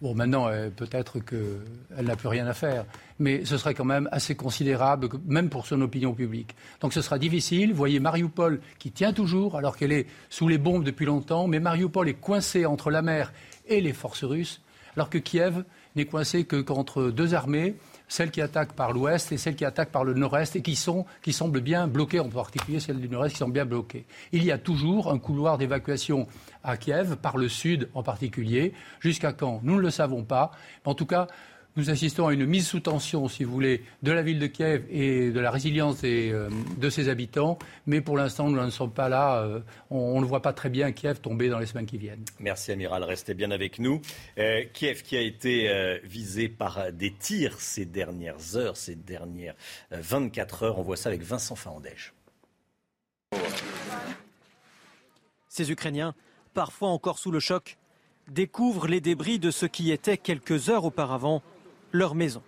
[0.00, 2.84] bon, maintenant, peut-être qu'elle n'a plus rien à faire,
[3.20, 6.56] mais ce serait quand même assez considérable, même pour son opinion publique.
[6.80, 7.70] Donc ce sera difficile.
[7.70, 11.60] Vous voyez Mariupol qui tient toujours, alors qu'elle est sous les bombes depuis longtemps, mais
[11.60, 13.32] Mariupol est coincée entre la mer
[13.68, 14.62] et les forces russes,
[14.96, 15.62] alors que Kiev
[15.94, 17.76] n'est coincé que qu'entre deux armées
[18.12, 21.60] celles qui attaquent par l'ouest et celles qui attaquent par le nord-est et qui, semblent
[21.62, 24.04] bien bloquées, en particulier celles du nord-est qui sont bien bloquées.
[24.32, 26.26] Il y a toujours un couloir d'évacuation
[26.62, 28.74] à Kiev, par le sud en particulier.
[29.00, 29.60] Jusqu'à quand?
[29.62, 30.50] Nous ne le savons pas.
[30.84, 31.26] En tout cas,
[31.76, 34.84] nous assistons à une mise sous tension, si vous voulez, de la ville de Kiev
[34.90, 37.58] et de la résilience euh, de ses habitants.
[37.86, 39.42] Mais pour l'instant, nous ne sommes pas là.
[39.42, 42.24] Euh, on, ne voit pas très bien Kiev tomber dans les semaines qui viennent.
[42.38, 43.04] Merci, Amiral.
[43.04, 44.02] Restez bien avec nous.
[44.38, 49.54] Euh, Kiev qui a été visé par des tirs ces dernières heures, ces dernières
[49.90, 50.78] 24 heures.
[50.78, 52.12] On voit ça avec Vincent Fahandège.
[55.48, 56.14] Ces Ukrainiens,
[56.54, 57.78] parfois encore sous le choc,
[58.28, 61.42] découvrent les débris de ce qui était quelques heures auparavant
[61.92, 62.42] leur maison.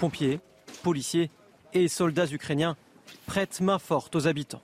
[0.00, 0.40] Pompiers,
[0.82, 1.30] policiers
[1.72, 2.76] et soldats ukrainiens
[3.26, 4.62] prêtent main forte aux habitants.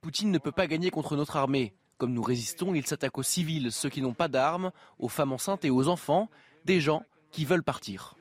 [0.00, 1.74] Poutine ne peut pas gagner contre notre armée.
[1.98, 5.64] Comme nous résistons, il s'attaque aux civils, ceux qui n'ont pas d'armes, aux femmes enceintes
[5.64, 6.28] et aux enfants,
[6.64, 8.16] des gens qui veulent partir.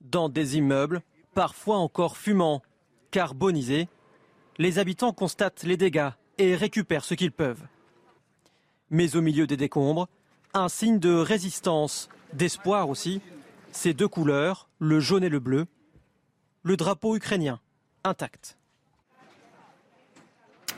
[0.00, 1.02] Dans des immeubles,
[1.34, 2.62] parfois encore fumants,
[3.10, 3.88] carbonisés,
[4.58, 7.62] les habitants constatent les dégâts et récupèrent ce qu'ils peuvent.
[8.90, 10.08] Mais au milieu des décombres,
[10.54, 13.20] un signe de résistance, d'espoir aussi,
[13.72, 15.66] ces deux couleurs, le jaune et le bleu,
[16.62, 17.60] le drapeau ukrainien
[18.04, 18.56] intact.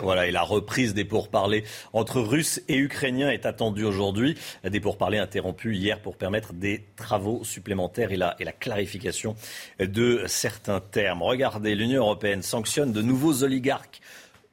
[0.01, 4.37] Voilà, et la reprise des pourparlers entre Russes et Ukrainiens est attendue aujourd'hui.
[4.62, 9.35] Des pourparlers interrompus hier pour permettre des travaux supplémentaires et la, clarification
[9.81, 11.23] de certains termes.
[11.23, 14.01] Regardez, l'Union européenne sanctionne de nouveaux oligarques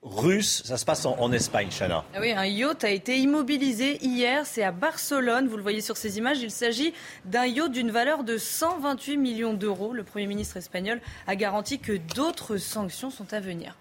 [0.06, 0.62] russe.
[0.66, 2.06] Ça se passe en, Espagne, Chana.
[2.14, 4.46] Ah oui, un yacht a été immobilisé hier.
[4.46, 5.48] C'est à Barcelone.
[5.48, 6.40] Vous le voyez sur ces images.
[6.42, 6.94] Il s'agit
[7.26, 9.94] d'un yacht d'une valeur de 128 millions d'euros.
[9.94, 13.76] Le Premier ministre espagnol a garanti que d'autres sanctions sont à venir.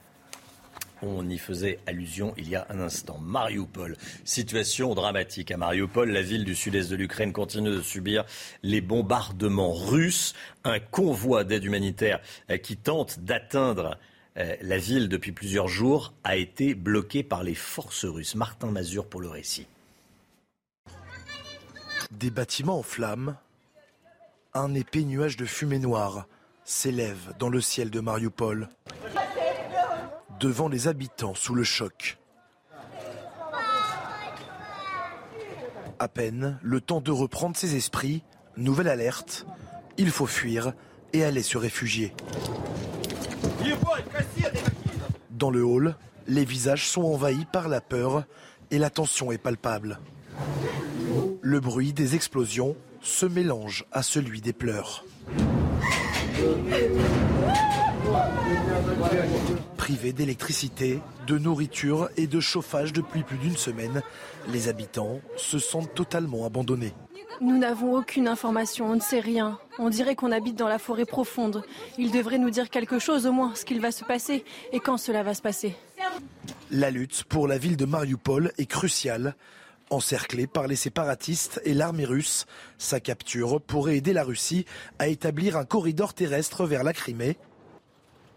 [1.03, 3.19] On y faisait allusion il y a un instant.
[3.19, 6.11] Mariupol, situation dramatique à Mariupol.
[6.11, 8.25] La ville du sud-est de l'Ukraine continue de subir
[8.63, 10.35] les bombardements russes.
[10.65, 12.21] Un convoi d'aide humanitaire
[12.63, 13.99] qui tente d'atteindre
[14.37, 18.35] euh, la ville depuis plusieurs jours a été bloquée par les forces russes.
[18.35, 19.67] Martin Mazur pour le récit.
[22.11, 23.37] Des bâtiments en flammes,
[24.53, 26.27] un épais nuage de fumée noire
[26.65, 28.69] s'élève dans le ciel de Mariupol,
[30.41, 32.19] devant les habitants sous le choc.
[35.99, 38.23] À peine le temps de reprendre ses esprits,
[38.57, 39.47] nouvelle alerte,
[39.97, 40.73] il faut fuir
[41.13, 42.13] et aller se réfugier.
[45.31, 48.25] Dans le hall, les visages sont envahis par la peur
[48.71, 49.99] et la tension est palpable.
[51.43, 55.05] Le bruit des explosions se mélange à celui des pleurs.
[59.77, 64.03] Privés d'électricité, de nourriture et de chauffage depuis plus d'une semaine,
[64.49, 66.95] les habitants se sentent totalement abandonnés.
[67.41, 69.59] Nous n'avons aucune information, on ne sait rien.
[69.79, 71.65] On dirait qu'on habite dans la forêt profonde.
[71.99, 74.99] Il devrait nous dire quelque chose au moins, ce qu'il va se passer et quand
[74.99, 75.75] cela va se passer.
[76.71, 79.35] La lutte pour la ville de Mariupol est cruciale.
[79.91, 82.47] Encerclée par les séparatistes et l'armée russe,
[82.79, 84.65] sa capture pourrait aider la Russie
[84.99, 87.37] à établir un corridor terrestre vers la Crimée.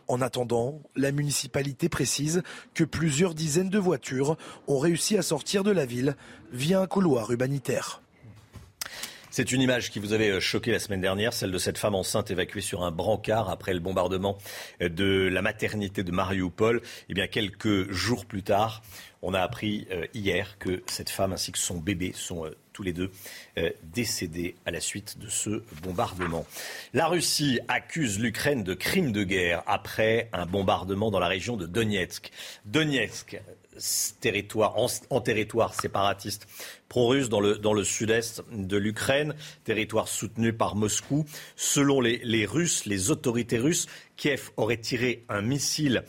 [0.08, 2.42] En attendant, la municipalité précise
[2.74, 6.16] que plusieurs dizaines de voitures ont réussi à sortir de la ville
[6.52, 8.02] via un couloir humanitaire.
[9.38, 11.94] C'est une image qui vous avait euh, choqué la semaine dernière, celle de cette femme
[11.94, 14.40] enceinte évacuée sur un brancard après le bombardement
[14.82, 16.82] euh, de la maternité de Mariupol.
[17.08, 18.82] Eh bien, quelques jours plus tard,
[19.22, 22.94] on a appris euh, hier que cette femme ainsi que son bébé sont tous les
[22.94, 23.12] deux
[23.84, 26.46] décédés à la suite de ce bombardement.
[26.94, 31.66] La Russie accuse l'Ukraine de crimes de guerre après un bombardement dans la région de
[31.66, 32.32] Donetsk.
[32.66, 33.40] Donetsk,
[34.20, 34.76] territoire,
[35.10, 36.48] en, territoire séparatiste
[36.90, 41.26] pro-russe dans le, dans le sud-est de l'Ukraine, territoire soutenu par Moscou.
[41.56, 46.04] Selon les, les, Russes, les autorités russes, Kiev aurait tiré un missile,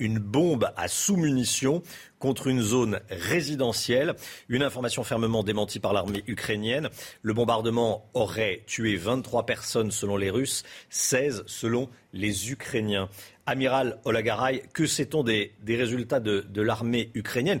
[0.00, 1.82] une bombe à sous-munitions
[2.22, 4.14] contre une zone résidentielle.
[4.48, 6.88] Une information fermement démentie par l'armée ukrainienne.
[7.22, 13.08] Le bombardement aurait tué 23 personnes selon les Russes, 16 selon les Ukrainiens.
[13.46, 17.60] Amiral Olagaray, que sait-on des, résultats de, l'armée ukrainienne?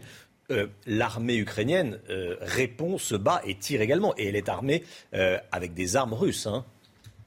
[0.50, 4.12] Euh, l'armée ukrainienne euh, répond, se bat et tire également.
[4.18, 6.46] Et elle est armée euh, avec des armes russes.
[6.46, 6.64] Hein.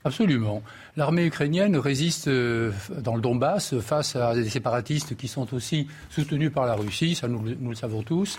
[0.04, 0.62] Absolument.
[0.96, 6.68] L'armée ukrainienne résiste dans le Donbass face à des séparatistes qui sont aussi soutenus par
[6.68, 8.38] la Russie, ça nous le savons tous.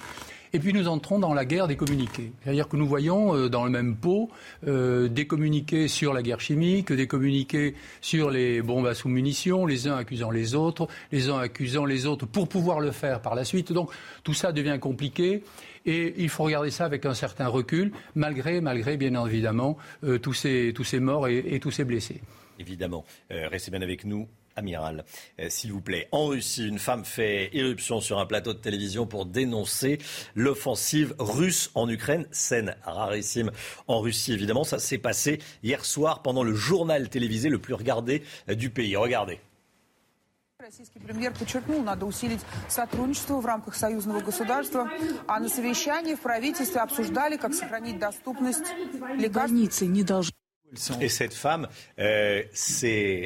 [0.57, 2.33] Et puis nous entrons dans la guerre des communiqués.
[2.42, 4.31] C'est-à-dire que nous voyons euh, dans le même pot
[4.66, 9.87] euh, des communiqués sur la guerre chimique, des communiqués sur les bombes à sous-munitions, les
[9.87, 13.45] uns accusant les autres, les uns accusant les autres pour pouvoir le faire par la
[13.45, 13.71] suite.
[13.71, 13.90] Donc
[14.25, 15.42] tout ça devient compliqué.
[15.85, 18.62] Et il faut regarder ça avec un certain recul, malgré,
[18.97, 22.23] bien évidemment, euh, tous, ces, tous ces morts et, tous ces blessés.
[22.59, 23.05] Évidemment.
[23.29, 25.06] restez bien avec nous amiral,
[25.40, 26.08] euh, s'il vous plaît.
[26.12, 30.00] En Russie, une femme fait irruption sur un plateau de télévision pour dénoncer
[30.36, 32.26] l'offensive russe en Ukraine.
[32.32, 33.52] Scène rarissime
[33.88, 34.64] en Russie, évidemment.
[34.64, 38.96] Ça s'est passé hier soir pendant le journal télévisé le plus regardé euh, du pays.
[38.96, 39.40] Regardez.
[40.60, 44.92] Российский премьер подчеркнул, надо усилить сотрудничество в рамках союзного государства.
[45.28, 48.72] А на совещании в правительстве обсуждали, как сохранить доступность
[49.18, 49.82] лекарств.
[49.82, 50.34] не должны
[51.01, 52.43] et cette femme euh,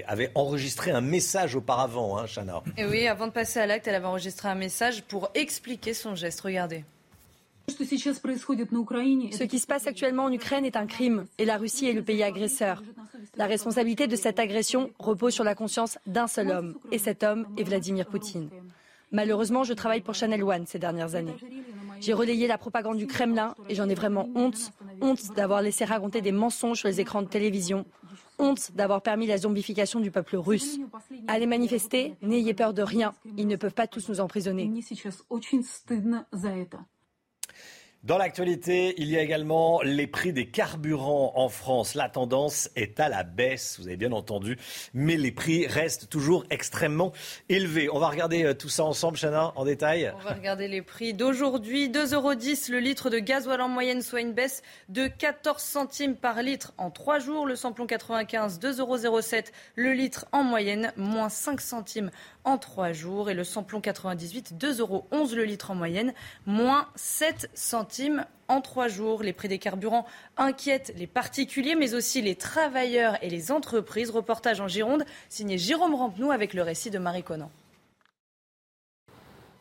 [0.06, 2.62] avait enregistré un message auparavant, hein, Chana.
[2.76, 6.14] Et oui, avant de passer à l'acte, elle avait enregistré un message pour expliquer son
[6.14, 6.40] geste.
[6.40, 6.84] Regardez.
[7.68, 12.02] Ce qui se passe actuellement en Ukraine est un crime et la Russie est le
[12.02, 12.82] pays agresseur.
[13.36, 17.46] La responsabilité de cette agression repose sur la conscience d'un seul homme et cet homme
[17.56, 18.50] est Vladimir Poutine.
[19.12, 21.36] Malheureusement, je travaille pour Channel One ces dernières années.
[22.00, 24.72] J'ai relayé la propagande du Kremlin et j'en ai vraiment honte.
[25.00, 27.84] Honte d'avoir laissé raconter des mensonges sur les écrans de télévision.
[28.38, 30.78] Honte d'avoir permis la zombification du peuple russe.
[31.28, 33.12] Allez manifester, n'ayez peur de rien.
[33.36, 34.70] Ils ne peuvent pas tous nous emprisonner.
[38.02, 41.94] Dans l'actualité, il y a également les prix des carburants en France.
[41.94, 44.56] La tendance est à la baisse, vous avez bien entendu,
[44.94, 47.12] mais les prix restent toujours extrêmement
[47.50, 47.90] élevés.
[47.92, 50.14] On va regarder euh, tout ça ensemble, Chana, en détail.
[50.16, 51.90] On va regarder les prix d'aujourd'hui.
[51.90, 56.42] 2,10 euros le litre de gasoil en moyenne, soit une baisse de 14 centimes par
[56.42, 57.44] litre en 3 jours.
[57.44, 59.18] Le samplon 95, 2,07 euros
[59.74, 62.10] le litre en moyenne, moins 5 centimes
[62.44, 63.30] en 3 jours.
[63.30, 66.12] Et le samplon 98, 2,11 euros le litre en moyenne,
[66.46, 69.22] moins 7 centimes en trois jours.
[69.22, 74.10] Les prix des carburants inquiètent les particuliers, mais aussi les travailleurs et les entreprises.
[74.10, 77.50] Reportage en Gironde, signé Jérôme Rampenou avec le récit de Marie Conan.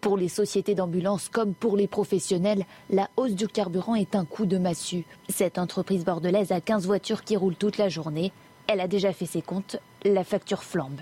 [0.01, 4.45] Pour les sociétés d'ambulance comme pour les professionnels, la hausse du carburant est un coup
[4.45, 5.05] de massue.
[5.27, 8.31] Cette entreprise bordelaise a 15 voitures qui roulent toute la journée.
[8.67, 9.75] Elle a déjà fait ses comptes.
[10.05, 11.01] La facture flambe.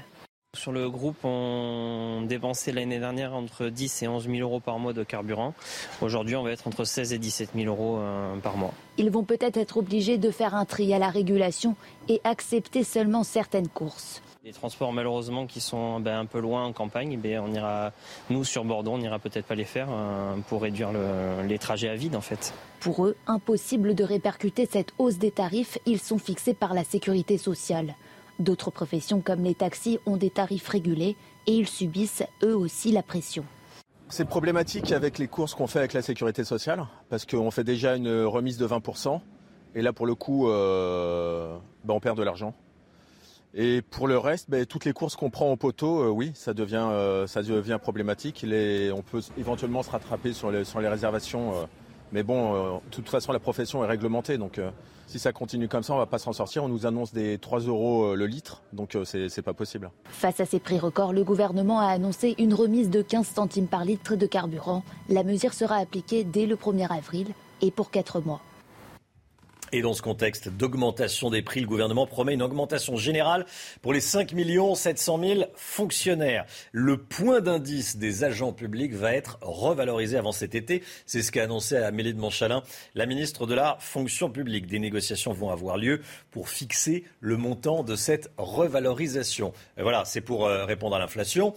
[0.58, 4.91] Sur le groupe, on dépensait l'année dernière entre 10 et 11 000 euros par mois
[4.91, 5.54] de carburant.
[6.02, 8.74] Aujourd'hui, on va être entre 16 et 17 000 euros euh, par mois.
[8.98, 11.76] Ils vont peut-être être obligés de faire un tri à la régulation
[12.10, 14.24] et accepter seulement certaines courses.
[14.43, 17.91] Les transports malheureusement qui sont ben, un peu loin en campagne, ben, on ira,
[18.32, 20.89] nous sur Bordeaux, on n'ira peut-être pas les faire euh, pour réduire
[21.48, 22.52] les trajets à vide en fait.
[22.80, 27.38] Pour eux, impossible de répercuter cette hausse des tarifs, ils sont fixés par la sécurité
[27.38, 27.93] sociale.
[28.39, 31.15] D'autres professions comme les taxis ont des tarifs régulés
[31.47, 33.43] et ils subissent eux aussi la pression.
[34.10, 37.95] C'est problématique avec les courses qu'on fait avec la sécurité sociale parce qu'on fait déjà
[37.95, 39.19] une remise de 20%
[39.76, 42.54] et là pour le coup euh, bah, on perd de l'argent.
[43.54, 46.54] Et pour le reste, bah, toutes les courses qu'on prend au poteau, euh, oui, ça
[46.54, 48.45] devient, euh, problématique.
[48.45, 51.67] on peut éventuellement se rattraper sur les, sur les réservations.
[52.12, 54.38] mais bon, de toute façon, la profession est réglementée.
[54.38, 54.62] Donc
[55.08, 56.63] si ça continue comme ça, on va pas s'en sortir.
[56.63, 59.89] On nous annonce des 3 euros euh, le litre, donc euh, c'est, pas possible.
[60.06, 63.86] Face à ces prix records, le gouvernement a annoncé une remise de 15 centimes par
[63.86, 64.84] litre de carburant.
[65.10, 67.28] La mesure sera appliquée dès le 1er avril
[67.62, 68.41] et pour 4 mois.
[69.73, 73.45] Et dans ce contexte d'augmentation des prix, le gouvernement promet une augmentation générale
[73.82, 74.34] pour les 5
[74.75, 76.45] 700 000 fonctionnaires.
[76.71, 80.84] Le point d'indice des agents publics va être revalorisé avant cet été.
[81.06, 82.63] C'est ce qu'a annoncé Amélie de Montchalin,
[82.95, 84.67] la ministre de la fonction publique.
[84.67, 85.99] Des négociations vont avoir lieu
[86.32, 89.51] pour fixer le montant de cette revalorisation.
[89.77, 91.53] Voilà, c'est pour euh, répondre à l'inflation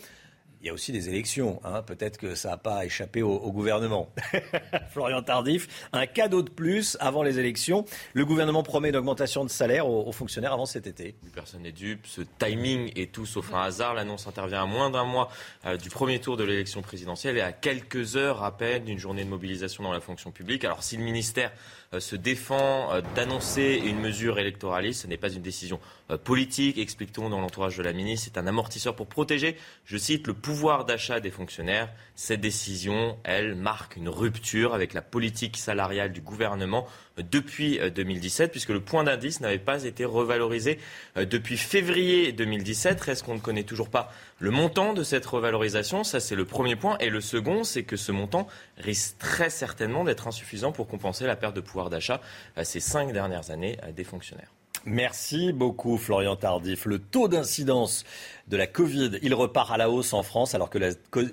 [0.61, 1.61] il y a aussi des élections.
[1.65, 1.83] Hein.
[1.83, 4.13] Peut-être que ça n'a pas échappé au, gouvernement.
[4.91, 7.85] Florian Tardif, un cadeau de plus avant les élections.
[8.13, 11.17] Le gouvernement promet une augmentation de salaire aux, fonctionnaires avant cet été.
[11.35, 12.07] Personne n'est dupe.
[12.07, 13.95] Ce timing est tout sauf un hasard.
[13.95, 15.31] L'annonce intervient à moins d'un mois
[15.65, 19.25] euh, du premier tour de l'élection présidentielle et à quelques heures à peine d'une journée
[19.25, 20.65] de mobilisation dans la fonction publique.
[20.65, 21.53] Alors si le ministère
[21.95, 25.03] euh, se défend euh, d'annoncer une mesure électoraliste.
[25.03, 25.81] Ce n'est pas une décision
[26.25, 28.29] politique, explique-t-on dans l'entourage de la ministre.
[28.33, 30.50] C'est un amortisseur pour protéger, je cite, le pouvoir
[30.87, 31.89] d'achat des fonctionnaires.
[32.15, 36.87] Cette décision, elle, marque une rupture avec la politique salariale du gouvernement
[37.19, 40.79] depuis 2017, puisque le point d'indice n'avait pas été revalorisé
[41.17, 43.01] depuis février 2017.
[43.01, 46.05] Reste qu'on ne connaît toujours pas le montant de cette revalorisation.
[46.05, 46.97] Ça, c'est le premier point.
[46.99, 51.37] Et le second, c'est que ce montant risque très certainement d'être insuffisant pour compenser la
[51.37, 52.21] perte de pouvoir d'achat
[52.63, 54.53] ces cinq dernières années des fonctionnaires.
[54.87, 56.87] Merci beaucoup Florian Tardif.
[56.87, 58.05] Le taux d'incidence
[58.51, 60.91] de la Covid, il repart à la hausse en France alors que la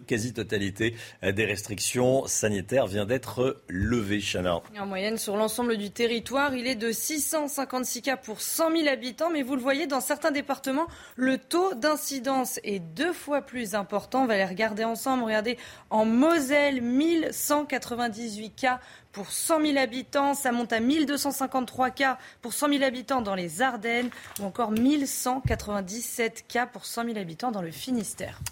[0.08, 4.22] quasi-totalité des restrictions sanitaires vient d'être levée.
[4.22, 4.62] Chana.
[4.80, 9.30] En moyenne, sur l'ensemble du territoire, il est de 656 cas pour 100 000 habitants.
[9.32, 14.24] Mais vous le voyez, dans certains départements, le taux d'incidence est deux fois plus important.
[14.24, 15.24] On va les regarder ensemble.
[15.24, 15.58] Regardez,
[15.90, 18.80] en Moselle, 1198 cas
[19.12, 20.34] pour 100 000 habitants.
[20.36, 26.46] Ça monte à 1253 cas pour 100 000 habitants dans les Ardennes ou encore 1197
[26.48, 27.07] cas pour 100 000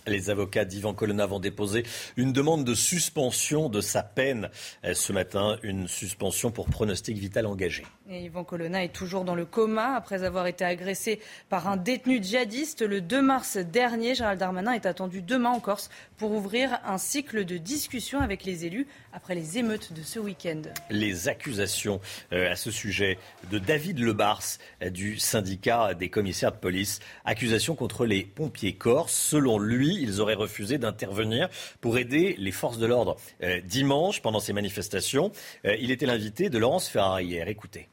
[0.07, 1.83] Les avocats d'Ivan Colonna vont déposer
[2.17, 4.49] une demande de suspension de sa peine
[4.83, 7.85] euh, ce matin, une suspension pour pronostic vital engagé.
[8.07, 12.21] Et Yvan Colonna est toujours dans le coma après avoir été agressé par un détenu
[12.21, 14.13] djihadiste le 2 mars dernier.
[14.13, 18.65] Gérald Darmanin est attendu demain en Corse pour ouvrir un cycle de discussion avec les
[18.65, 20.61] élus après les émeutes de ce week-end.
[20.91, 21.99] Les accusations
[22.31, 23.17] euh, à ce sujet
[23.49, 24.43] de David Lebars
[24.83, 26.99] euh, du syndicat des commissaires de police.
[27.25, 29.13] Accusations contre les pompiers corses.
[29.13, 31.49] Selon lui, ils auraient refusé d'intervenir
[31.81, 35.31] pour aider les forces de l'ordre euh, dimanche pendant ces manifestations.
[35.63, 37.47] il était l'invité de Laurence Ferrari hier.
[37.47, 37.89] Écoutez.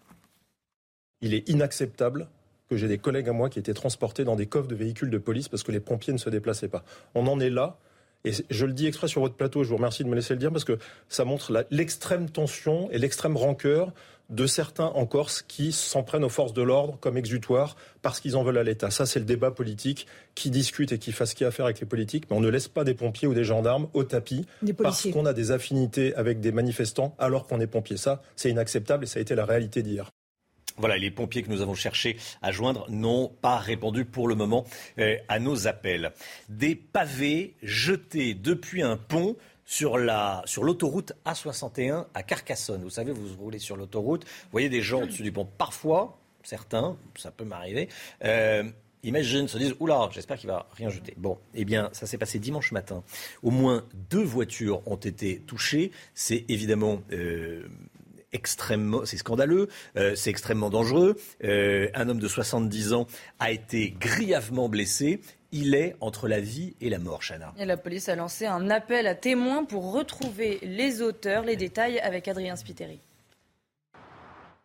[1.23, 2.29] Il est inacceptable
[2.69, 5.19] que j'ai des collègues à moi qui étaient transportés dans des coffres de véhicules de
[5.19, 6.85] police parce que les pompiers ne se déplaçaient pas.
[7.15, 7.79] On en est là.
[8.25, 10.39] Et je le dis exprès sur votre plateau, je vous remercie de me laisser le
[10.39, 13.93] dire parce que ça montre l'extrême tension et l'extrême rancœur
[14.31, 18.37] de certains en Corse qui s'en prennent aux forces de l'ordre comme exutoire parce qu'ils
[18.37, 18.91] en veulent à l'État.
[18.91, 21.51] Ça, c'est le débat politique qui discute et qui fasse ce qu'il y a à
[21.51, 22.25] faire avec les politiques.
[22.31, 24.47] Mais on ne laisse pas des pompiers ou des gendarmes au tapis
[24.79, 27.97] parce qu'on a des affinités avec des manifestants alors qu'on est pompier.
[27.97, 30.11] Ça, c'est inacceptable et ça a été la réalité d'hier.
[30.77, 34.65] Voilà, les pompiers que nous avons cherché à joindre n'ont pas répondu pour le moment
[34.99, 36.13] euh, à nos appels.
[36.49, 42.83] Des pavés jetés depuis un pont sur l'autoroute A61 à Carcassonne.
[42.83, 45.49] Vous savez, vous roulez sur l'autoroute, vous voyez des gens au-dessus du pont.
[45.59, 47.89] Parfois, certains, ça peut m'arriver,
[48.25, 48.65] euh,
[49.03, 51.15] imaginent, se disent Oula, j'espère qu'il va rien jeter.
[51.17, 53.03] Bon, eh bien, ça s'est passé dimanche matin.
[53.43, 55.91] Au moins deux voitures ont été touchées.
[56.15, 57.03] C'est évidemment.
[57.13, 57.67] Euh,
[58.33, 61.17] extrêmement, c'est scandaleux, euh, c'est extrêmement dangereux.
[61.45, 63.07] Euh, un homme de 70 ans
[63.39, 65.21] a été grièvement blessé.
[65.53, 67.53] Il est entre la vie et la mort, Chana.
[67.59, 71.45] Et la police a lancé un appel à témoins pour retrouver les auteurs.
[71.45, 73.01] Les détails avec Adrien Spiteri.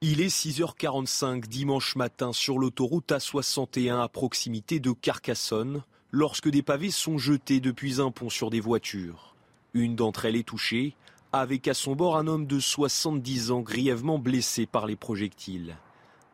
[0.02, 6.92] Il est 6h45 dimanche matin sur l'autoroute A61 à proximité de Carcassonne, lorsque des pavés
[6.92, 9.36] sont jetés depuis un pont sur des voitures.
[9.74, 10.96] Une d'entre elles est touchée,
[11.40, 15.76] avec à son bord un homme de 70 ans grièvement blessé par les projectiles.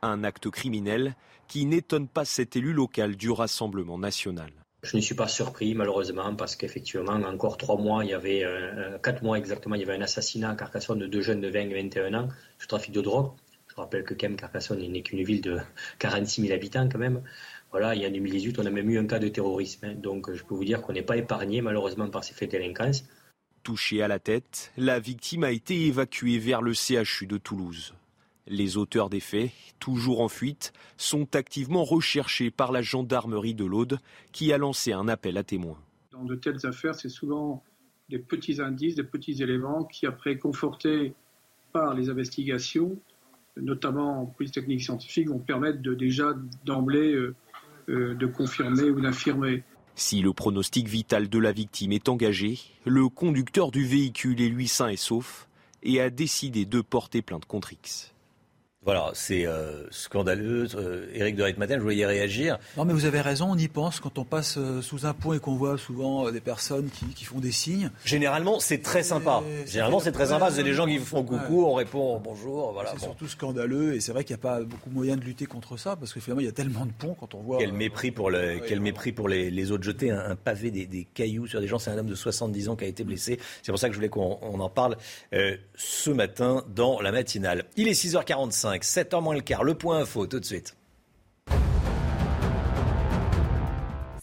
[0.02, 1.16] Un acte criminel
[1.48, 4.52] qui n'étonne pas cet élu local du Rassemblement national.
[4.84, 8.98] Je ne suis pas surpris malheureusement parce qu'effectivement, encore trois mois, il y avait, euh,
[8.98, 11.60] quatre mois exactement, il y avait un assassinat à Carcassonne de deux jeunes de 20
[11.70, 13.32] et 21 ans sur trafic de drogue.
[13.70, 15.58] Je rappelle que quand Carcassonne n'est qu'une ville de
[16.00, 17.24] 46 000 habitants quand même.
[17.72, 19.86] Voilà, il y a 2018, on a même eu un cas de terrorisme.
[19.86, 19.96] Hein.
[19.96, 23.06] Donc je peux vous dire qu'on n'est pas épargné malheureusement par ces faits de délinquance.
[23.64, 27.94] Touché à la tête, la victime a été évacuée vers le CHU de Toulouse.
[28.46, 34.00] Les auteurs des faits, toujours en fuite, sont activement recherchés par la gendarmerie de l'Aude
[34.34, 35.80] qui a lancé un appel à témoins.
[36.12, 37.64] Dans de telles affaires, c'est souvent
[38.10, 41.14] des petits indices, des petits éléments qui, après confortés
[41.72, 42.98] par les investigations,
[43.56, 46.34] notamment en police technique scientifique, vont permettre de déjà
[46.66, 47.34] d'emblée euh,
[47.88, 49.64] euh, de confirmer ou d'infirmer.
[49.96, 54.68] Si le pronostic vital de la victime est engagé, le conducteur du véhicule est lui
[54.68, 55.48] sain et sauf
[55.84, 58.13] et a décidé de porter plainte contre X.
[58.86, 60.68] Voilà, c'est euh, scandaleux.
[60.76, 62.60] Euh, Éric de Ritmaten, je voulais réagir.
[62.76, 65.32] Non, mais vous avez raison, on y pense quand on passe euh, sous un pont
[65.32, 67.92] et qu'on voit souvent des personnes qui, font des signes.
[68.04, 69.42] Généralement, c'est très sympa.
[69.66, 70.52] Généralement, c'est très sympa.
[70.52, 72.74] C'est des gens qui vous font coucou, on répond bonjour.
[72.74, 75.24] Voilà, c'est surtout scandaleux et c'est vrai qu'il n'y a pas beaucoup de moyens de
[75.24, 77.60] lutter contre ça parce que finalement, il y a tellement de ponts quand on voit.
[77.60, 79.84] Quel mépris pour, le, quel mépris pour les, autres.
[79.84, 81.80] Jeter un, pavé, des, cailloux sur des gens.
[81.80, 83.40] C'est un homme de 70 ans qui a été blessé.
[83.62, 84.98] C'est pour ça que je voulais qu'on en parle
[85.76, 87.64] ce matin dans la matinale.
[87.78, 88.73] Il est 6h45.
[88.82, 89.64] 7h moins le quart.
[89.64, 90.76] Le point info, tout de suite.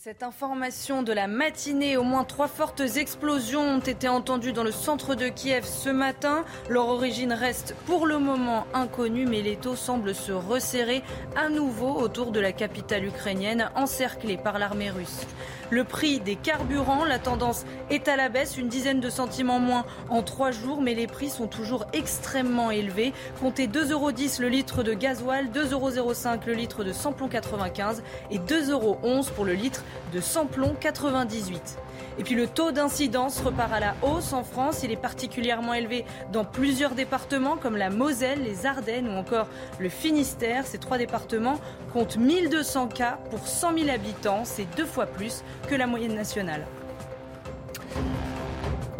[0.03, 4.73] Cette information de la matinée, au moins trois fortes explosions ont été entendues dans le
[4.73, 6.45] centre de Kiev ce matin.
[6.69, 11.03] Leur origine reste pour le moment inconnue, mais les taux semblent se resserrer
[11.37, 15.27] à nouveau autour de la capitale ukrainienne, encerclée par l'armée russe
[15.71, 17.05] le prix des carburants.
[17.05, 20.83] La tendance est à la baisse, une dizaine de centimes en moins en trois jours,
[20.83, 23.13] mais les prix sont toujours extrêmement élevés.
[23.41, 24.11] Comptez 2,10 euros
[24.41, 26.11] le litre de gasoil, 2,05 euros
[26.47, 28.99] le litre de samplon 95 et 2,11 euros
[29.35, 31.79] pour le litre de samplon 98.
[32.19, 34.83] Et puis le taux d'incidence repart à la hausse en France.
[34.83, 39.49] Il est particulièrement élevé dans plusieurs départements comme la Moselle, les Ardennes ou encore
[39.79, 40.67] le Finistère.
[40.67, 41.61] Ces trois départements
[41.93, 44.45] comptent 1200 cas pour 100 000 habitants.
[44.45, 46.67] C'est deux fois plus que la moyenne nationale.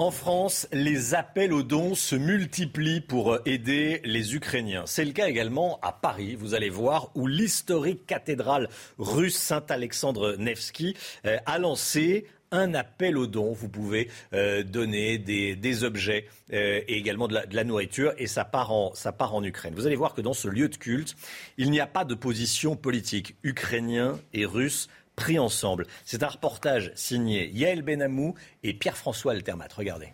[0.01, 4.85] En France, les appels aux dons se multiplient pour aider les Ukrainiens.
[4.87, 10.97] C'est le cas également à Paris, vous allez voir, où l'historique cathédrale russe Saint-Alexandre Nevski
[11.27, 13.53] euh, a lancé un appel aux dons.
[13.53, 18.73] Vous pouvez euh, donner des, objets euh, et également de la, nourriture et ça part,
[18.73, 19.75] en, ça part en Ukraine.
[19.75, 21.17] Vous allez voir que dans ce lieu de culte,
[21.57, 23.37] il n'y a pas de position politique.
[23.43, 25.87] Ukrainien et russe pris ensemble.
[26.05, 29.69] C'est un reportage signé Yael Benamou et Pierre-François Altermat.
[29.77, 30.13] Regardez.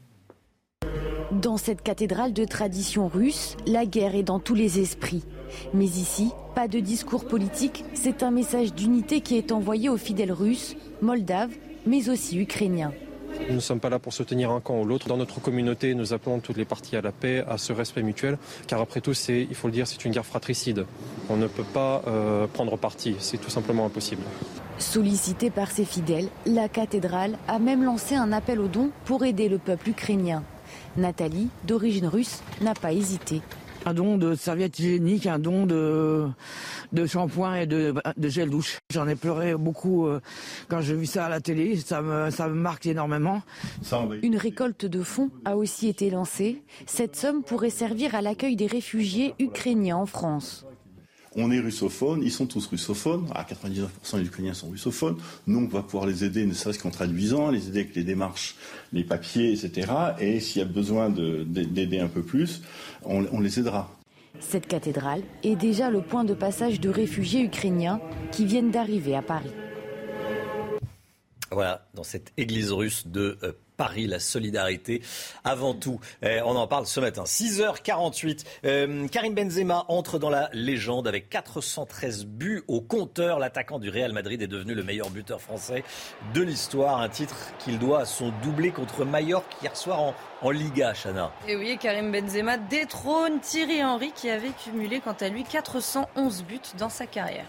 [1.33, 5.25] Dans cette cathédrale de tradition russe, la guerre est dans tous les esprits.
[5.75, 10.33] Mais ici, pas de discours politique, c'est un message d'unité qui est envoyé aux fidèles
[10.33, 11.51] russes, moldaves,
[11.87, 12.93] mais aussi ukrainiens.
[13.49, 15.09] Nous ne sommes pas là pour soutenir un camp ou l'autre.
[15.09, 18.39] Dans notre communauté, nous appelons toutes les parties à la paix, à ce respect mutuel,
[18.67, 20.87] car après tout, il faut le dire, c'est une guerre fratricide.
[21.29, 24.23] On ne peut pas euh, prendre parti, c'est tout simplement impossible.
[24.79, 29.49] Sollicitée par ses fidèles, la cathédrale a même lancé un appel aux dons pour aider
[29.49, 30.43] le peuple ukrainien.
[30.97, 33.43] Nathalie, d'origine russe, n'a pas hésité
[33.87, 36.27] un don de serviettes hygiéniques, un don de,
[36.93, 38.79] de shampoing et de, de gel douche.
[38.93, 40.21] J'en ai pleuré beaucoup euh,
[40.69, 43.43] quand j'ai vu ça à la télé, ça me, ça me marque énormément.
[44.23, 46.63] Une récolte de fonds a aussi été lancée.
[46.87, 50.67] Cette somme pourrait servir à l'accueil des réfugiés ukrainiens en France
[51.37, 55.17] on est russophone, ils sont tous russophones, à 99% les Ukrainiens sont russophones,
[55.47, 58.57] nous on va pouvoir les aider ne serait-ce qu'en traduisant, les aider avec les démarches,
[58.93, 59.93] les papiers, etc.
[60.19, 62.63] Et s'il y a besoin d'aider un peu plus,
[63.07, 63.91] on, les aidera.
[64.41, 68.01] Cette cathédrale est déjà le point de passage de réfugiés ukrainiens
[68.33, 69.53] qui viennent d'arriver à Paris.
[71.51, 75.03] Voilà, dans cette église russe de euh, Paris, la solidarité
[75.45, 76.01] avant tout.
[76.23, 77.25] Eh, on en parle ce matin.
[77.25, 78.45] 6h48.
[78.65, 83.39] Euh, Karim Benzema entre dans la légende avec 413 buts au compteur.
[83.39, 85.85] L'attaquant du Real Madrid est devenu le meilleur buteur français
[86.35, 87.01] de l'histoire.
[87.01, 91.33] Un titre qu'il doit à son doublé contre Mallorca hier soir en, en Liga, Chana.
[91.47, 96.61] Et oui, Karim Benzema détrône Thierry Henry qui avait cumulé quant à lui 411 buts
[96.79, 97.47] dans sa carrière.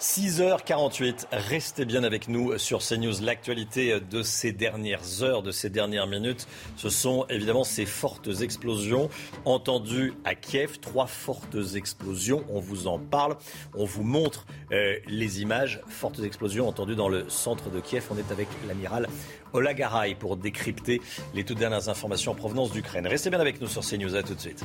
[0.00, 3.22] 6h48, restez bien avec nous sur CNews.
[3.22, 9.08] L'actualité de ces dernières heures, de ces dernières minutes, ce sont évidemment ces fortes explosions
[9.46, 10.78] entendues à Kiev.
[10.80, 13.36] Trois fortes explosions, on vous en parle.
[13.74, 15.80] On vous montre euh, les images.
[15.88, 18.06] Fortes explosions entendues dans le centre de Kiev.
[18.10, 19.08] On est avec l'amiral
[19.54, 21.00] Olagaray pour décrypter
[21.34, 23.06] les toutes dernières informations en provenance d'Ukraine.
[23.06, 24.14] Restez bien avec nous sur CNews.
[24.14, 24.64] À tout de suite.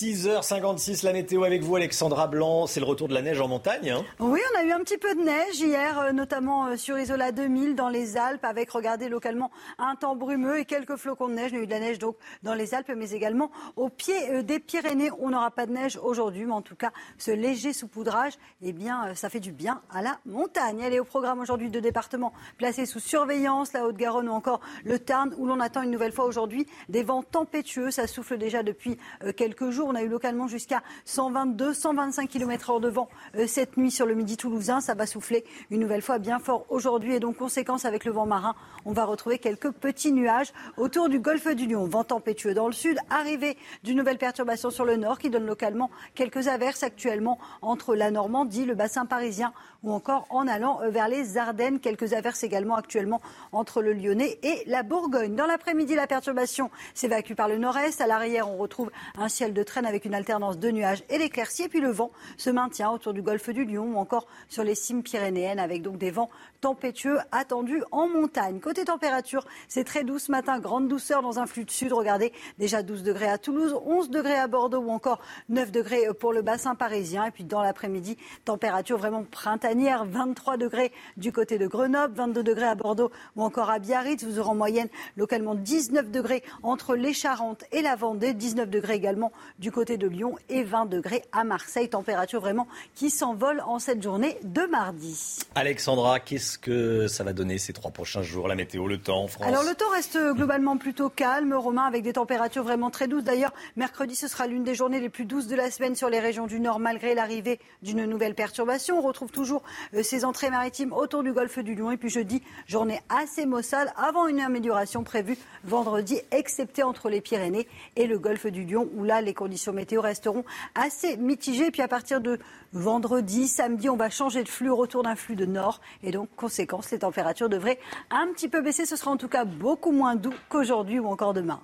[0.00, 2.68] 6h56, la météo avec vous, Alexandra Blanc.
[2.68, 3.90] C'est le retour de la neige en montagne.
[3.90, 6.96] Hein oui, on a eu un petit peu de neige hier, euh, notamment euh, sur
[6.96, 11.34] Isola 2000 dans les Alpes, avec, regardez, localement un temps brumeux et quelques flocons de
[11.34, 11.50] neige.
[11.52, 14.44] On a eu de la neige donc dans les Alpes, mais également au pied euh,
[14.44, 15.10] des Pyrénées.
[15.18, 19.16] On n'aura pas de neige aujourd'hui, mais en tout cas, ce léger saupoudrage, eh bien,
[19.16, 20.78] ça fait du bien à la montagne.
[20.78, 25.00] Elle est au programme aujourd'hui de départements placés sous surveillance, la Haute-Garonne ou encore le
[25.00, 27.90] Tarn, où l'on attend une nouvelle fois aujourd'hui des vents tempétueux.
[27.90, 28.96] Ça souffle déjà depuis
[29.36, 29.87] quelques jours.
[29.88, 34.04] On a eu localement jusqu'à 122, 125 km h de vent euh, cette nuit sur
[34.04, 34.82] le midi toulousain.
[34.82, 37.14] Ça va souffler une nouvelle fois bien fort aujourd'hui.
[37.14, 41.20] Et donc, conséquence avec le vent marin, on va retrouver quelques petits nuages autour du
[41.20, 41.86] golfe du Lion.
[41.86, 45.90] Vent tempétueux dans le sud, arrivée d'une nouvelle perturbation sur le nord qui donne localement
[46.14, 51.08] quelques averses actuellement entre la Normandie, le bassin parisien ou encore en allant euh, vers
[51.08, 51.80] les Ardennes.
[51.80, 53.22] Quelques averses également actuellement
[53.52, 55.34] entre le Lyonnais et la Bourgogne.
[55.34, 58.02] Dans l'après-midi, la perturbation s'évacue par le nord-est.
[58.02, 61.64] À l'arrière, on retrouve un ciel de avec une alternance de nuages et d'éclaircies.
[61.64, 64.74] Et puis le vent se maintient autour du golfe du Lion ou encore sur les
[64.74, 68.60] cimes pyrénéennes avec donc des vents tempétueux attendus en montagne.
[68.60, 71.92] Côté température, c'est très doux ce matin, grande douceur dans un flux de sud.
[71.92, 76.32] Regardez, déjà 12 degrés à Toulouse, 11 degrés à Bordeaux ou encore 9 degrés pour
[76.32, 77.24] le bassin parisien.
[77.24, 82.66] Et puis dans l'après-midi, température vraiment printanière, 23 degrés du côté de Grenoble, 22 degrés
[82.66, 84.24] à Bordeaux ou encore à Biarritz.
[84.24, 88.94] Vous aurez en moyenne localement 19 degrés entre les Charentes et la Vendée, 19 degrés
[88.94, 91.88] également du côté de Lyon et 20 degrés à Marseille.
[91.88, 95.38] Température vraiment qui s'envole en cette journée de mardi.
[95.54, 99.28] Alexandra, qu'est-ce que ça va donner ces trois prochains jours, la météo, le temps en
[99.28, 103.24] France Alors le temps reste globalement plutôt calme, Romain, avec des températures vraiment très douces.
[103.24, 106.20] D'ailleurs, mercredi, ce sera l'une des journées les plus douces de la semaine sur les
[106.20, 108.98] régions du Nord, malgré l'arrivée d'une nouvelle perturbation.
[108.98, 109.62] On retrouve toujours
[109.94, 111.90] euh, ces entrées maritimes autour du golfe du Lion.
[111.90, 117.68] Et puis jeudi, journée assez maussade avant une amélioration prévue vendredi, excepté entre les Pyrénées
[117.96, 120.44] et le golfe du Lion, où là, les conditions météo resteront
[120.74, 121.70] assez mitigées.
[121.70, 122.38] Puis à partir de
[122.72, 125.80] vendredi, samedi, on va changer de flux, retour d'un flux de nord.
[126.02, 127.78] Et donc, conséquence, les températures devraient
[128.10, 128.86] un petit peu baisser.
[128.86, 131.60] Ce sera en tout cas beaucoup moins doux qu'aujourd'hui ou encore demain.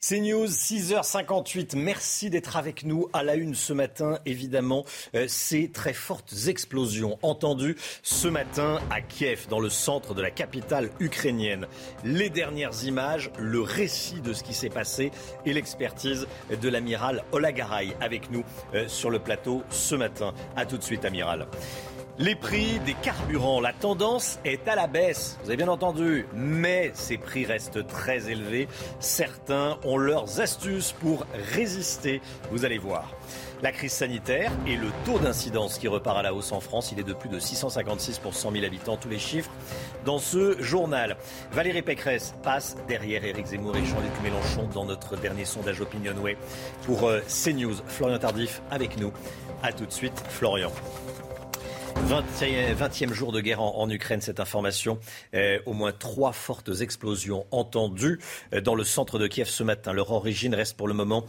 [0.00, 1.76] C'est News, 6h58.
[1.76, 4.20] Merci d'être avec nous à la une ce matin.
[4.26, 4.84] Évidemment,
[5.16, 10.30] euh, ces très fortes explosions entendues ce matin à Kiev, dans le centre de la
[10.30, 11.66] capitale ukrainienne.
[12.04, 15.10] Les dernières images, le récit de ce qui s'est passé
[15.44, 18.44] et l'expertise de l'amiral Olagaray avec nous
[18.74, 20.32] euh, sur le plateau ce matin.
[20.54, 21.48] A tout de suite, amiral.
[22.20, 26.90] Les prix des carburants, la tendance est à la baisse, vous avez bien entendu, mais
[26.92, 28.66] ces prix restent très élevés.
[28.98, 33.14] Certains ont leurs astuces pour résister, vous allez voir.
[33.62, 36.98] La crise sanitaire et le taux d'incidence qui repart à la hausse en France, il
[36.98, 39.52] est de plus de 656 pour 100 000 habitants, tous les chiffres
[40.04, 41.18] dans ce journal.
[41.52, 46.36] Valérie Pécresse passe derrière Éric Zemmour et Jean-Luc Mélenchon dans notre dernier sondage Opinionway
[46.82, 47.76] pour euh, CNews.
[47.86, 49.12] Florian Tardif avec nous.
[49.62, 50.72] A tout de suite, Florian.
[52.06, 54.98] 20e, jour de guerre en, Ukraine, cette information.
[55.34, 58.18] Euh, au moins trois fortes explosions entendues
[58.54, 59.92] euh, dans le centre de Kiev ce matin.
[59.92, 61.24] Leur origine reste pour le moment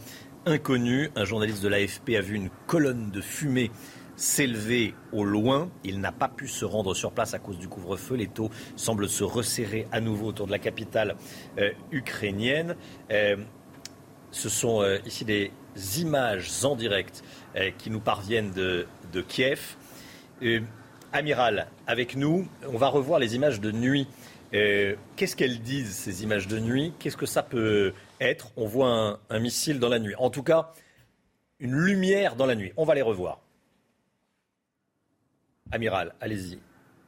[0.46, 1.10] inconnue.
[1.16, 3.70] Un journaliste de l'AFP a vu une colonne de fumée
[4.16, 5.70] s'élever au loin.
[5.82, 8.16] Il n'a pas pu se rendre sur place à cause du couvre-feu.
[8.16, 11.16] Les taux semblent se resserrer à nouveau autour de la capitale
[11.58, 12.76] euh, ukrainienne.
[14.30, 15.50] ce sont ici des
[15.98, 17.24] images en direct
[17.78, 19.76] qui nous parviennent de, de Kiev.
[20.42, 20.60] Euh,
[21.12, 24.06] amiral, avec nous, on va revoir les images de nuit.
[24.54, 26.92] Euh, qu'est-ce qu'elles disent, ces images de nuit?
[26.98, 28.52] Qu'est-ce que ça peut être?
[28.56, 30.14] On voit un, missile dans la nuit.
[30.18, 30.72] En tout cas,
[31.58, 32.72] une lumière dans la nuit.
[32.76, 33.40] On va les revoir.
[35.72, 36.58] Amiral, allez-y.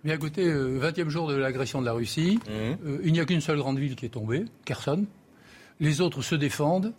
[0.05, 3.01] Bien écoutez, 20e euh, jour de l'agression de la Russie, mmh.
[3.05, 5.07] il n'y a qu'une seule grande ville qui est tombée, Kherson.
[5.81, 6.93] Les autres se défendent.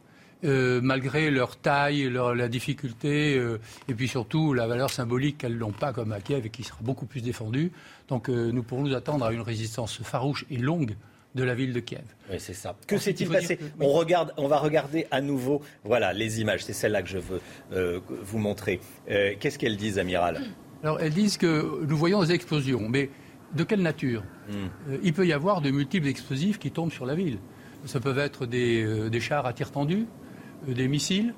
[0.44, 5.58] Euh, malgré leur taille, leur, la difficulté, euh, et puis surtout la valeur symbolique qu'elles
[5.58, 7.72] n'ont pas comme à Kiev et qui sera beaucoup plus défendue.
[8.10, 10.96] Donc euh, nous pourrons nous attendre à une résistance farouche et longue
[11.34, 12.04] de la ville de Kiev.
[12.30, 12.76] Oui, c'est ça.
[12.88, 16.66] Que s'est-il passé on, regarde, on va regarder à nouveau voilà, les images.
[16.66, 18.82] C'est celle-là que je veux vous montrer.
[19.08, 20.41] Qu'est-ce qu'elles disent, Amiral
[20.84, 23.10] Alors, elles disent que nous voyons des explosions, mais
[23.56, 24.98] de quelle nature hmm.
[25.02, 27.39] Il peut y avoir de multiples explosifs qui tombent sur la ville.
[27.86, 30.06] Ça peuvent être des, des chars à tir tendu,
[30.68, 31.34] des missiles.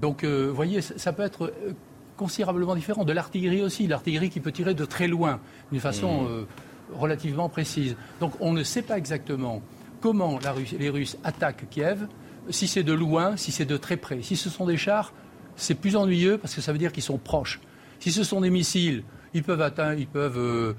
[0.00, 1.72] Donc, euh, vous voyez, ça peut être euh,
[2.16, 3.04] considérablement différent.
[3.04, 5.40] De l'artillerie aussi, l'artillerie qui peut tirer de très loin,
[5.70, 6.46] d'une façon mmh.
[6.94, 7.96] relativement précise.
[8.20, 9.62] Donc, on ne sait pas exactement
[10.00, 10.38] comment
[10.78, 12.06] les Russes attaquent Kiev,
[12.50, 14.22] si c'est de loin, si c'est de très près.
[14.22, 15.12] Si ce sont des chars,
[15.56, 17.60] c'est plus ennuyeux parce que ça veut dire qu'ils sont proches.
[17.98, 19.02] Si ce sont des missiles,
[19.32, 20.76] ils peuvent, atteindre, ils peuvent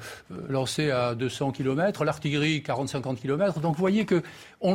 [0.50, 3.60] lancer à 200 km, l'artillerie 40-50 km.
[3.60, 4.22] Donc vous voyez que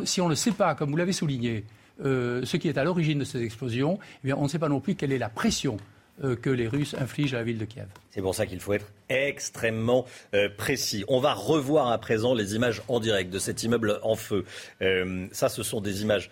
[0.05, 1.65] si on ne le sait pas, comme vous l'avez souligné,
[2.05, 4.81] euh, ce qui est à l'origine de ces explosions, eh on ne sait pas non
[4.81, 5.77] plus quelle est la pression
[6.25, 7.87] euh, que les Russes infligent à la ville de Kiev.
[8.11, 11.05] C'est pour ça qu'il faut être extrêmement euh, précis.
[11.09, 14.45] On va revoir à présent les images en direct de cet immeuble en feu.
[15.33, 16.31] ça, ce sont des images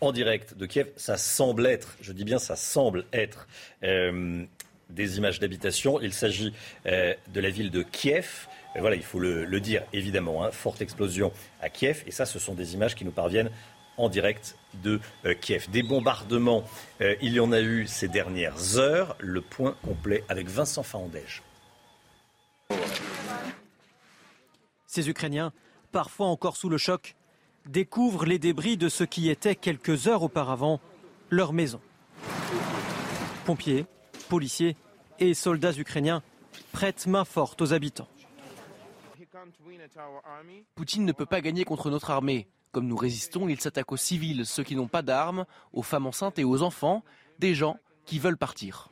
[0.00, 0.88] en direct de Kiev.
[0.96, 3.46] Ça semble être, je dis bien ça semble être,
[3.82, 6.00] des images d'habitation.
[6.00, 6.52] Il s'agit
[6.84, 8.48] de la ville de Kiev.
[8.78, 10.44] voilà, il faut le, dire évidemment.
[10.44, 10.50] Hein.
[10.50, 12.02] forte explosion à Kiev.
[12.06, 13.50] Et ça, ce sont des images qui nous parviennent
[13.96, 15.70] en direct de euh, Kiev.
[15.70, 16.64] Des bombardements,
[17.00, 19.16] euh, il y en a eu ces dernières heures.
[19.18, 21.42] Le point complet avec Vincent Faandège.
[24.86, 25.52] Ces Ukrainiens,
[25.90, 27.16] parfois encore sous le choc,
[27.66, 30.80] découvrent les débris de ce qui était quelques heures auparavant
[31.30, 31.80] leur maison.
[33.44, 33.86] Pompiers,
[34.28, 34.76] policiers
[35.18, 36.22] et soldats ukrainiens
[36.72, 38.08] prêtent main forte aux habitants.
[40.74, 42.46] Poutine ne peut pas gagner contre notre armée.
[42.72, 45.44] Comme nous résistons, il s'attaque aux civils, ceux qui n'ont pas d'armes,
[45.74, 47.04] aux femmes enceintes et aux enfants,
[47.38, 48.88] des gens qui veulent partir.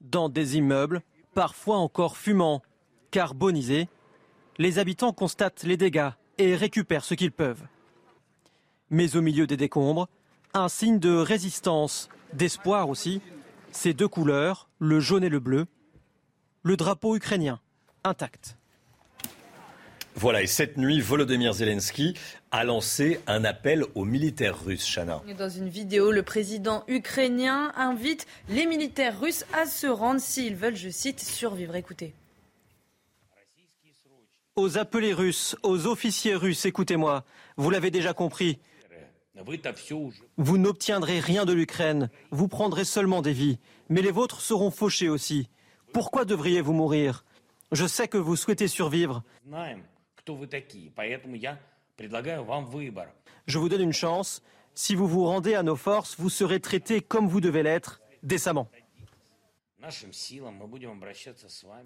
[0.00, 1.02] Dans des immeubles,
[1.34, 2.62] parfois encore fumants,
[3.10, 3.88] carbonisés,
[4.58, 7.64] les habitants constatent les dégâts et récupèrent ce qu'ils peuvent.
[8.90, 10.08] Mais au milieu des décombres,
[10.52, 13.22] un signe de résistance, d'espoir aussi,
[13.70, 15.66] ces deux couleurs, le jaune et le bleu,
[16.62, 17.60] le drapeau ukrainien
[18.04, 18.57] intact.
[20.20, 22.14] Voilà, et cette nuit, Volodymyr Zelensky
[22.50, 25.22] a lancé un appel aux militaires russes, Chana.
[25.38, 30.74] Dans une vidéo, le président ukrainien invite les militaires russes à se rendre s'ils veulent,
[30.74, 31.76] je cite, survivre.
[31.76, 32.14] Écoutez.
[34.56, 37.24] Aux appelés russes, aux officiers russes, écoutez-moi,
[37.56, 38.58] vous l'avez déjà compris.
[40.36, 45.08] Vous n'obtiendrez rien de l'Ukraine, vous prendrez seulement des vies, mais les vôtres seront fauchés
[45.08, 45.48] aussi.
[45.92, 47.24] Pourquoi devriez-vous mourir?
[47.70, 49.22] Je sais que vous souhaitez survivre.
[53.46, 54.42] Je vous donne une chance.
[54.74, 58.68] Si vous vous rendez à nos forces, vous serez traité comme vous devez l'être, décemment.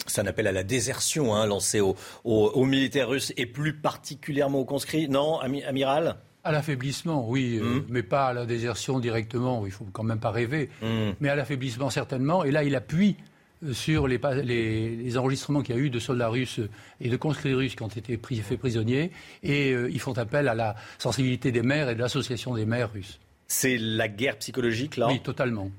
[0.06, 4.64] C'est un appel à la désertion hein, lancé aux, militaires russes et plus particulièrement aux
[4.64, 5.08] conscrits.
[5.08, 6.16] Non, amiral?
[6.44, 7.86] À l'affaiblissement, oui, euh, hmm.
[7.88, 9.64] mais pas à la désertion directement.
[9.64, 10.70] Il faut quand même pas rêver.
[10.80, 11.12] Hmm.
[11.20, 12.42] Mais à l'affaiblissement certainement.
[12.42, 13.31] Et là, il appuie euh,
[13.72, 16.60] sur les, les, enregistrements qu'il y a eu de soldats russes
[17.00, 19.12] et de conscrits russes qui ont été pris, faits prisonniers.
[19.42, 22.92] Et euh, ils font appel à la sensibilité des maires et de l'association des maires
[22.92, 23.20] russes.
[23.46, 25.70] C'est la guerre psychologique, là Oui, totalement.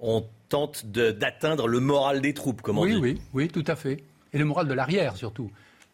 [0.00, 3.00] On tente d'atteindre le moral des troupes, comme on oui, dit.
[3.00, 4.02] Oui, oui, tout à fait.
[4.32, 5.50] Et le moral de l'arrière, surtout.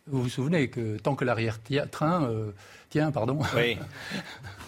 [0.06, 2.30] Vous vous souvenez que tant que l'arrière-train
[2.90, 3.76] tient, pardon, oui.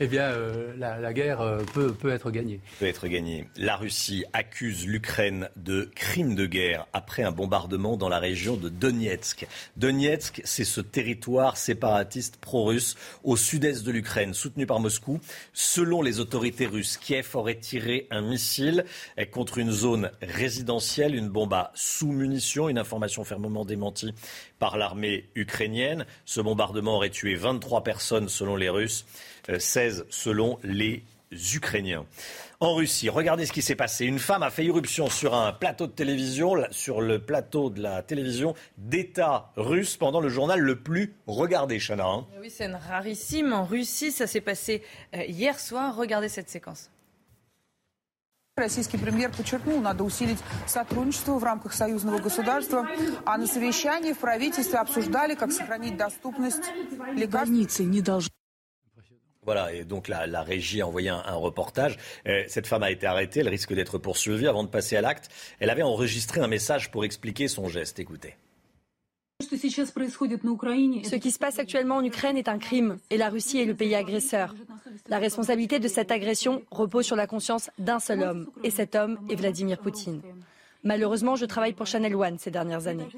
[0.00, 2.60] eh bien, euh, la, guerre euh, peut, peut, être gagnée.
[2.78, 3.46] Peut être gagnée.
[3.56, 8.68] La Russie accuse l'Ukraine de crimes de guerre après un bombardement dans la région de
[8.68, 9.48] Donetsk.
[9.76, 15.18] Donetsk, c'est ce territoire séparatiste pro-russe au sud-est de l'Ukraine, soutenu par Moscou.
[15.52, 18.84] Selon les autorités russes, Kiev aurait tiré un missile
[19.32, 24.14] contre une zone résidentielle, une bombe à sous-munitions, une information fermement démentie
[24.60, 26.06] par l'armée ukrainienne.
[26.24, 29.04] Ce bombardement aurait tué 23 personnes selon les Russes.
[29.56, 31.03] 16 selon les
[31.55, 32.05] Ukrainiens.
[32.59, 34.05] En Russie, regardez ce qui s'est passé.
[34.05, 38.01] Une femme a fait irruption sur un plateau de télévision, sur le plateau de la
[38.03, 42.05] télévision d'État russe pendant le journal le plus regardé, Chana.
[42.05, 42.25] Hein.
[42.39, 43.51] Oui, c'est rarissime.
[43.51, 44.81] En Russie, ça s'est passé
[45.13, 45.95] euh, hier soir.
[45.97, 46.89] Regardez cette séquence.
[48.55, 50.37] Российский премьер подчеркнул, надо усилить
[50.67, 52.87] сотрудничество в рамках союзного государства.
[53.25, 56.61] А на совещании в правительстве обсуждали, как сохранить доступность
[57.15, 57.33] лекарств.
[57.33, 58.29] Больницы не должны
[59.48, 61.96] voilà, et donc la, la régie a envoyé un, un reportage.
[62.26, 64.46] Euh, cette femme a été arrêtée, elle risque d'être poursuivie.
[64.46, 67.98] Avant de passer à l'acte, elle avait enregistré un message pour expliquer son geste.
[67.98, 68.36] Écoutez.
[69.40, 69.54] Ce
[71.16, 73.94] qui se passe actuellement en Ukraine est un crime et la Russie est le pays
[73.94, 74.54] agresseur.
[75.08, 79.18] La responsabilité de cette agression repose sur la conscience d'un seul homme et cet homme
[79.30, 80.20] est Vladimir Poutine.
[80.84, 83.08] Malheureusement, je travaille pour Channel One ces dernières années.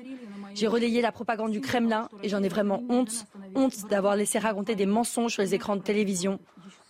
[0.54, 3.26] J'ai relayé la propagande du Kremlin et j'en ai vraiment honte.
[3.54, 6.38] Honte d'avoir laissé raconter des mensonges sur les écrans de télévision.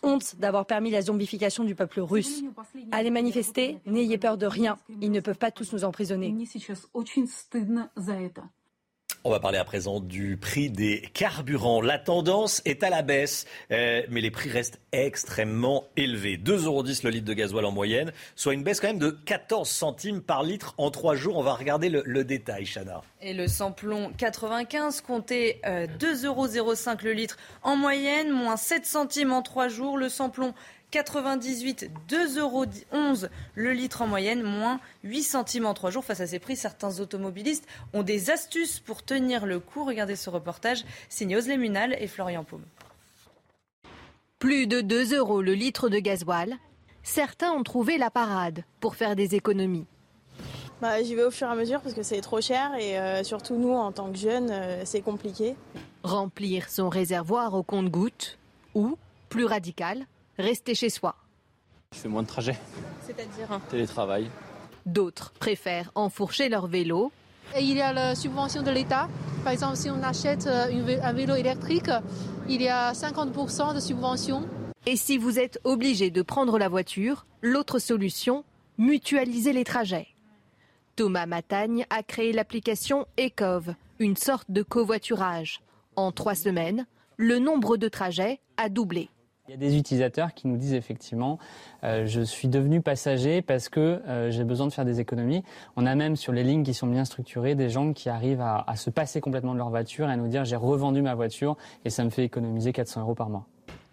[0.02, 2.42] Honte d'avoir permis la zombification du peuple russe.
[2.90, 4.78] Allez manifester, n'ayez peur de rien.
[5.00, 6.34] Ils ne peuvent pas tous nous emprisonner.
[9.22, 11.82] On va parler à présent du prix des carburants.
[11.82, 16.38] La tendance est à la baisse, euh, mais les prix restent extrêmement élevés.
[16.38, 19.68] 2,10 euros le litre de gasoil en moyenne, soit une baisse quand même de 14
[19.68, 21.36] centimes par litre en trois jours.
[21.36, 23.02] On va regarder le, détail, Chana.
[23.20, 26.46] Et le samplon 95 comptait euh, 2,05 euros
[27.04, 29.98] le litre en moyenne, moins 7 centimes en trois jours.
[29.98, 30.54] Le samplon
[30.90, 32.64] 98, 2,11 euros
[33.54, 36.04] le litre en moyenne, moins 8 centimes en 3 jours.
[36.04, 39.84] Face à ces prix, certains automobilistes ont des astuces pour tenir le coup.
[39.84, 42.64] Regardez ce reportage, signé Oslemunal et Florian Paume.
[44.38, 46.56] Plus de 2 euros le litre de gasoil.
[47.02, 49.86] Certains ont trouvé la parade pour faire des économies.
[50.80, 53.22] Bah, J'y vais au fur et à mesure parce que c'est trop cher et euh,
[53.22, 55.54] surtout nous, en tant que jeunes, euh, c'est compliqué.
[56.02, 58.38] Remplir son réservoir au compte-gouttes
[58.74, 58.96] ou,
[59.28, 60.06] plus radical,
[60.40, 61.14] rester chez soi.
[61.94, 62.58] Je fais moins de trajets.
[63.02, 64.30] C'est-à-dire Télétravail.
[64.86, 67.12] D'autres préfèrent enfourcher leur vélo.
[67.58, 69.08] il y a la subvention de l'État.
[69.44, 71.90] Par exemple, si on achète euh, un vélo électrique,
[72.48, 74.48] il y a 50% de subvention.
[74.86, 78.44] Et si vous êtes obligé de prendre la voiture, l'autre solution,
[78.78, 80.08] mutualiser les trajets.
[80.96, 85.60] Thomas Matagne a créé l'application Ecov, une sorte de covoiturage.
[85.96, 86.86] En trois semaines,
[87.16, 89.10] le nombre de trajets a doublé.
[89.50, 91.40] Il y a des utilisateurs qui nous disent effectivement
[91.82, 95.42] euh, je suis devenu passager parce que euh, j'ai besoin de faire des économies.
[95.74, 98.62] On a même sur les lignes qui sont bien structurées des gens qui arrivent à,
[98.64, 101.56] à se passer complètement de leur voiture et à nous dire j'ai revendu ma voiture
[101.84, 103.44] et ça me fait économiser 400 euros par mois.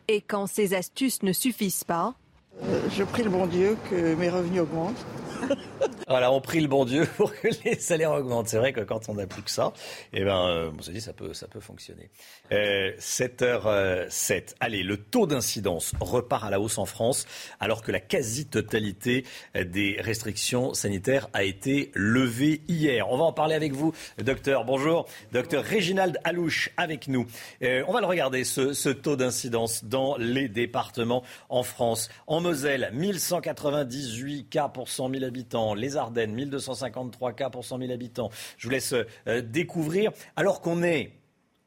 [0.07, 2.13] Et quand ces astuces ne suffisent pas
[2.61, 5.07] euh, Je prie le bon Dieu que mes revenus augmentent.
[6.07, 8.47] voilà, on prie le bon Dieu pour que les salaires augmentent.
[8.47, 9.73] C'est vrai que quand on n'a plus que ça,
[10.13, 12.09] eh ben, euh, on se dit ça peut, ça peut fonctionner.
[12.51, 14.55] Euh, 7h07.
[14.59, 17.25] Allez, le taux d'incidence repart à la hausse en France,
[17.59, 19.25] alors que la quasi-totalité
[19.55, 23.09] des restrictions sanitaires a été levée hier.
[23.09, 24.65] On va en parler avec vous, docteur.
[24.65, 27.25] Bonjour, docteur Réginald Alouche, avec nous.
[27.61, 32.09] Euh, on va le regarder, ce, ce taux d'incidence dans les départements en France.
[32.27, 35.73] En Moselle, 1198 cas pour 100 000 habitants.
[35.73, 38.29] Les Ardennes, 1253 cas pour 100 000 habitants.
[38.57, 38.93] Je vous laisse
[39.27, 40.11] euh, découvrir.
[40.35, 41.13] Alors qu'on est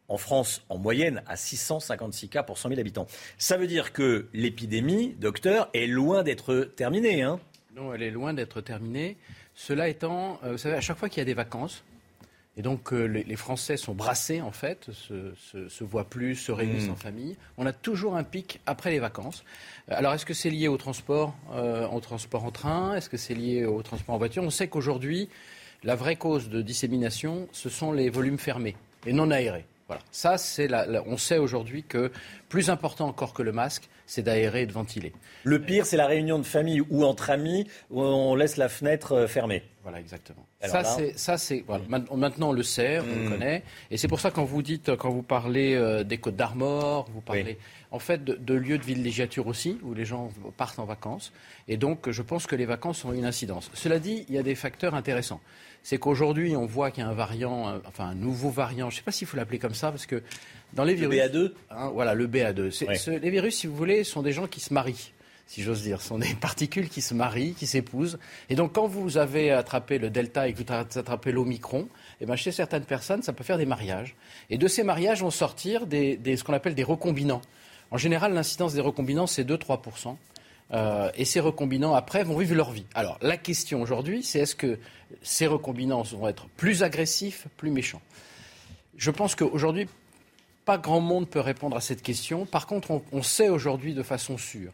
[0.08, 3.06] en France, en moyenne, à 656 cas pour 100 000 habitants.
[3.38, 7.22] Ça veut dire que l'épidémie, docteur, est loin d'être terminée.
[7.22, 7.38] Hein
[7.76, 9.16] non, elle est loin d'être terminée.
[9.54, 11.84] Cela étant, euh, vous savez, à chaque fois qu'il y a des vacances,
[12.56, 16.92] Et donc euh, les, Français sont brassés en fait, se, voient plus, se réunissent mmh.
[16.92, 17.36] en famille.
[17.56, 19.44] On a toujours un pic après les vacances.
[19.90, 22.94] Euh, alors est-ce que c'est lié au transport, au transport en train?
[22.96, 24.42] Est-ce que c'est lié au transport en voiture?
[24.42, 25.28] On sait qu'aujourd'hui,
[25.84, 28.76] la vraie cause de dissémination, ce sont les volumes fermés
[29.06, 29.64] et non aérés.
[29.90, 30.04] Voilà.
[30.12, 30.68] Ça, c'est
[31.04, 32.12] on sait aujourd'hui que
[32.48, 35.12] plus important encore que le masque, c'est d'aérer et de ventiler.
[35.42, 39.12] Le pire, c'est la réunion de famille ou entre amis où on laisse la fenêtre
[39.12, 39.64] euh, fermée.
[39.82, 40.46] Voilà, exactement.
[40.62, 43.30] ça, c'est, ça, c'est, Maintenant, on le sait, on le hmm.
[43.30, 43.62] connaît.
[43.90, 47.20] Et c'est pour ça, quand vous dites, quand vous parlez euh, des Côtes d'Armor, vous
[47.20, 47.58] parlez,
[47.90, 51.32] en fait, de, lieux de villégiature aussi, où les gens partent en vacances.
[51.66, 53.72] Et donc, je pense que les vacances ont une incidence.
[53.74, 55.40] Cela dit, il y a des facteurs intéressants
[55.82, 58.96] c'est qu'aujourd'hui, on voit qu'il y a un variant, euh, enfin un nouveau variant, je
[58.96, 60.22] ne sais pas s'il faut l'appeler comme ça, parce que
[60.72, 61.18] dans les virus.
[61.18, 63.18] Le BA2 hein, Voilà, le BA2.
[63.20, 65.12] les virus, si vous voulez, sont des gens qui se marient
[65.50, 66.00] si j'ose dire.
[66.00, 68.20] Ce sont des particules qui se marient, qui s'épousent.
[68.50, 71.88] Et donc, quand vous avez attrapé le delta et que vous attrapez l'omicron,
[72.20, 74.14] eh ben, chez certaines personnes, ça peut faire des mariages.
[74.48, 77.42] Et de ces mariages vont sortir des, ce qu'on appelle des recombinants.
[77.90, 80.16] En général, l'incidence des recombinants, c'est 2-3%.
[80.72, 82.86] Euh, et ces recombinants, après, vont vivre leur vie.
[82.94, 84.78] Alors, la question aujourd'hui, c'est est-ce que
[85.22, 88.02] ces recombinants vont être plus agressifs, plus méchants?
[88.96, 89.88] Je pense qu'aujourd'hui,
[90.64, 92.46] pas grand monde peut répondre à cette question.
[92.46, 94.72] Par contre, on, sait aujourd'hui de façon sûre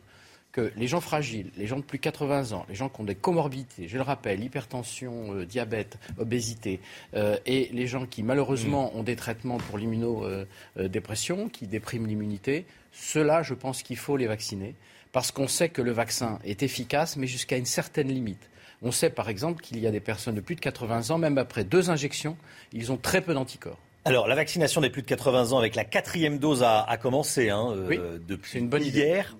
[0.53, 3.05] que les gens fragiles, les gens de plus de 80 ans, les gens qui ont
[3.05, 6.80] des comorbidités, je le rappelle, hypertension, euh, diabète, obésité,
[7.14, 8.99] euh, et les gens qui malheureusement mmh.
[8.99, 14.74] ont des traitements pour l'immunodépression, qui dépriment l'immunité, ceux-là, je pense qu'il faut les vacciner
[15.16, 18.50] parce qu'on sait que le vaccin est efficace, mais jusqu'à une certaine limite.
[18.82, 21.38] On sait par exemple qu'il y a des personnes de plus de 80 ans, même
[21.38, 22.36] après deux injections,
[22.74, 23.78] ils ont très peu d'anticorps.
[24.04, 27.72] Alors, la vaccination des plus de 80 ans avec la quatrième dose a, commencé hein,
[27.74, 29.34] euh, depuis une bonne hier.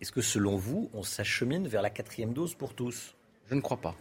[0.00, 3.14] Est-ce que selon vous, on s'achemine vers la quatrième dose pour tous?
[3.50, 3.96] Je ne crois pas.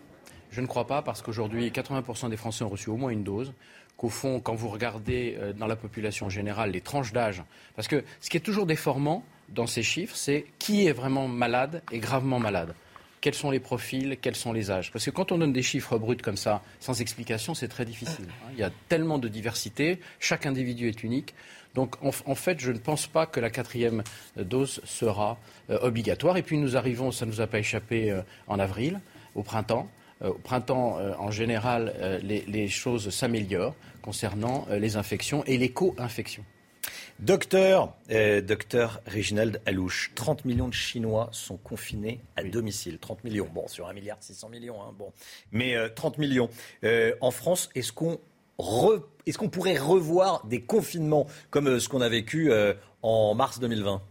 [0.49, 3.51] Je ne crois pas parce qu'aujourd'hui, 80% des Français ont reçu au moins une dose
[3.97, 7.43] qu'au fond, quand vous regardez euh, dans la population générale les tranches d'âge,
[7.75, 11.81] parce que ce qui est toujours déformant dans ces chiffres, c'est qui est vraiment malade
[11.91, 12.73] et gravement malade.
[13.19, 15.97] Quels sont les profils, quels sont les âges Parce que quand on donne des chiffres
[15.97, 18.27] bruts comme ça, sans explication, c'est très difficile.
[18.53, 21.33] Il y a tellement de diversité, chaque individu est unique.
[21.73, 24.03] Donc en, fait, je ne pense pas que la quatrième
[24.37, 25.37] dose sera
[25.69, 26.37] euh, obligatoire.
[26.37, 28.99] Et puis nous arrivons, ça ne nous a pas échappé euh, en avril,
[29.35, 29.89] au printemps.
[30.23, 35.69] Euh, au printemps, euh, en général, euh, les, choses s'améliorent concernant les infections et les
[35.69, 36.43] co-infections.
[37.19, 37.93] Docteur,
[38.43, 42.99] docteur Réginald Alouche, 30 millions de Chinois sont confinés à domicile.
[42.99, 45.11] 30 millions, bon, sur 1 milliard 600 millions, hein, bon.
[45.51, 46.49] Mais 30 millions.
[47.21, 48.19] en France, est-ce qu'on
[49.27, 52.51] est-ce qu'on pourrait revoir des confinements comme ce qu'on a vécu
[53.01, 54.01] en mars 2020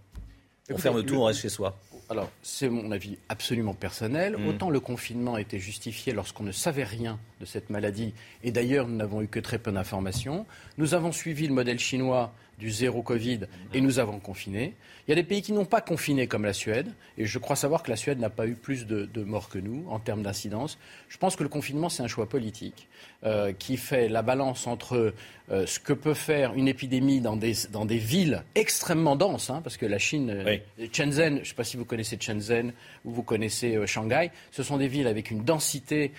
[0.71, 1.77] On ferme tout, on reste chez soi
[2.09, 4.37] alors, c'est mon avis absolument personnel.
[4.37, 4.49] Mm.
[4.49, 8.97] Autant le confinement était justifié lorsqu'on ne savait rien de cette maladie, et d'ailleurs nous
[8.97, 10.47] n'avons eu que très peu d'informations.
[10.79, 13.41] Nous avons suivi le modèle chinois du zéro Covid
[13.75, 14.75] et nous avons confiné.
[15.07, 17.55] Il y a des pays qui n'ont pas confiné comme la Suède, et je crois
[17.55, 20.79] savoir que la Suède n'a pas eu plus de, morts que nous en termes d'incidence.
[21.09, 22.89] Je pense que le confinement, c'est un choix politique
[23.25, 25.15] euh, qui fait la balance entre
[25.53, 29.61] euh, ce que peut faire une épidémie dans des, dans des villes extrêmement denses, hein,
[29.63, 30.57] parce que la Chine, euh,
[30.93, 32.73] Shenzhen, je ne sais pas si vous connaissez Shenzhen
[33.05, 36.11] ou vous connaissez Shanghai, ce sont des villes avec une densité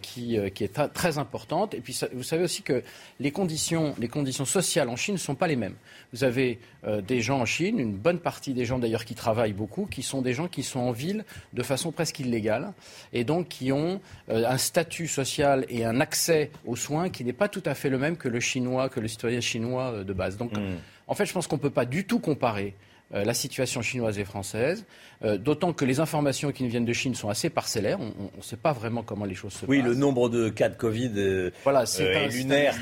[0.00, 1.74] qui, qui, est très importante.
[1.74, 2.82] Et puis vous savez aussi que
[3.20, 5.76] les conditions, les conditions sociales en Chine ne sont pas les mêmes.
[6.12, 6.58] Vous avez
[7.06, 10.20] des gens en Chine, une bonne partie des gens d'ailleurs qui travaillent beaucoup, qui sont
[10.20, 12.72] des gens qui sont en ville de façon presque illégale
[13.12, 17.32] et donc qui ont euh, un statut social et un accès aux soins qui n'est
[17.32, 20.12] pas tout à fait le même que le chinois, que le citoyen chinois euh, de
[20.12, 20.36] base.
[20.36, 20.76] Donc, hmm.
[21.06, 22.74] en fait, je pense qu'on ne peut pas du tout comparer
[23.14, 24.86] euh, la situation chinoise et française,
[25.24, 28.00] euh, d'autant que les informations qui nous viennent de Chine sont assez parcellaires.
[28.00, 29.86] On ne sait pas vraiment comment les choses se oui, passent.
[29.86, 32.74] Oui, le nombre de cas de Covid euh, voilà, est, lunaire.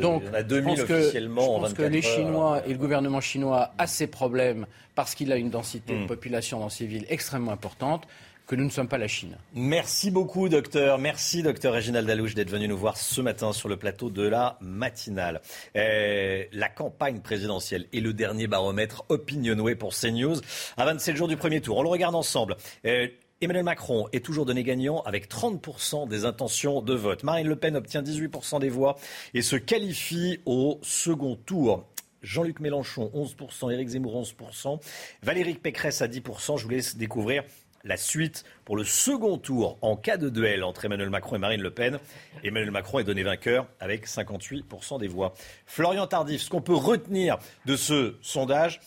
[0.00, 3.20] Donc, il y en a 2000 officiellement je pense que les Chinois et le gouvernement
[3.20, 6.06] chinois a ces problèmes parce qu'il a une densité de hmm.
[6.06, 8.06] population dans ces villes extrêmement importante
[8.50, 9.38] que nous ne sommes pas la Chine.
[9.54, 10.98] Merci beaucoup, docteur.
[10.98, 14.58] Merci, docteur Réginald Dalouche, d'être venu nous voir ce matin sur le plateau de la
[14.60, 15.40] matinale.
[15.76, 20.34] Euh, la campagne présidentielle est le dernier baromètre Opinionway pour CNews
[20.76, 21.78] à 27 jours du premier tour.
[21.78, 22.56] On le regarde ensemble.
[22.86, 23.06] Euh,
[23.40, 27.22] Emmanuel Macron est toujours donné gagnant avec 30% des intentions de vote.
[27.22, 28.96] Marine Le Pen obtient 18% des voix
[29.32, 31.86] et se qualifie au second tour.
[32.22, 34.80] Jean-Luc Mélenchon, 11%, Éric Zemmour, 11%,
[35.22, 36.58] Valérie Pécresse à 10%.
[36.58, 37.44] Je vous laisse découvrir
[37.84, 41.62] la suite pour le second tour en cas de duel entre Emmanuel Macron et Marine
[41.62, 41.98] Le Pen.
[42.44, 45.34] Emmanuel Macron est donné vainqueur avec 58% des voix.
[45.66, 48.80] Florian Tardif, ce qu'on peut retenir de ce sondage,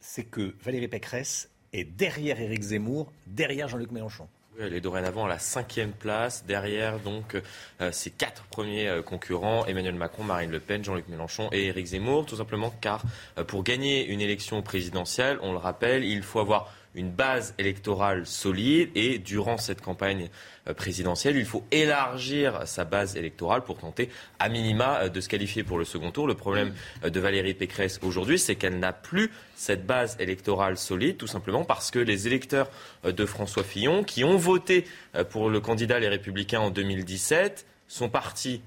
[0.00, 4.28] c'est que Valérie Pécresse est derrière Éric Zemmour, derrière Jean-Luc Mélenchon.
[4.58, 7.40] elle est dorénavant à la cinquième place, derrière donc
[7.80, 11.86] euh, ses quatre premiers euh, concurrents, Emmanuel Macron, Marine Le Pen, Jean-Luc Mélenchon et Éric
[11.86, 13.02] Zemmour, tout simplement car
[13.38, 18.26] euh, pour gagner une élection présidentielle, on le rappelle, il faut avoir une base électorale
[18.26, 20.28] solide et durant cette campagne
[20.68, 25.28] euh, présidentielle, il faut élargir sa base électorale pour tenter à minima euh, de se
[25.28, 26.26] qualifier pour le second tour.
[26.26, 26.74] Le problème
[27.04, 31.64] euh, de Valérie Pécresse aujourd'hui, c'est qu'elle n'a plus cette base électorale solide, tout simplement
[31.64, 32.70] parce que les électeurs
[33.04, 34.86] de François Fillon, qui ont voté
[35.28, 38.62] pour le candidat Les Républicains en 2017, sont partis,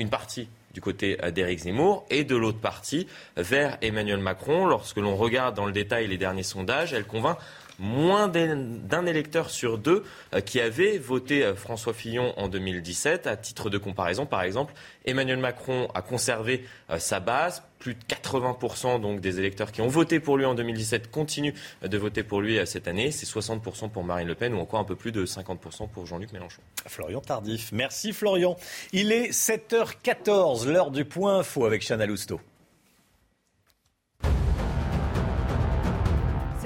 [0.00, 0.48] une partie
[0.78, 4.64] du côté d'Éric Zemmour et de l'autre partie vers Emmanuel Macron.
[4.64, 7.36] Lorsque l'on regarde dans le détail les derniers sondages, elle convainc
[7.78, 10.04] moins d'un électeur sur deux
[10.34, 13.26] euh, qui avait voté euh, François Fillon en 2017.
[13.26, 14.74] À titre de comparaison, par exemple,
[15.04, 17.62] Emmanuel Macron a conservé euh, sa base.
[17.78, 21.96] Plus de 80% donc des électeurs qui ont voté pour lui en 2017 continuent de
[21.96, 23.12] voter pour lui cette année.
[23.12, 26.32] C'est 60% pour Marine Le Pen ou encore un peu plus de 50% pour Jean-Luc
[26.32, 26.60] Mélenchon.
[26.86, 27.70] Florian Tardif.
[27.70, 28.56] Merci Florian.
[28.92, 32.40] Il est 7h14, l'heure du point info avec Chana Lousteau.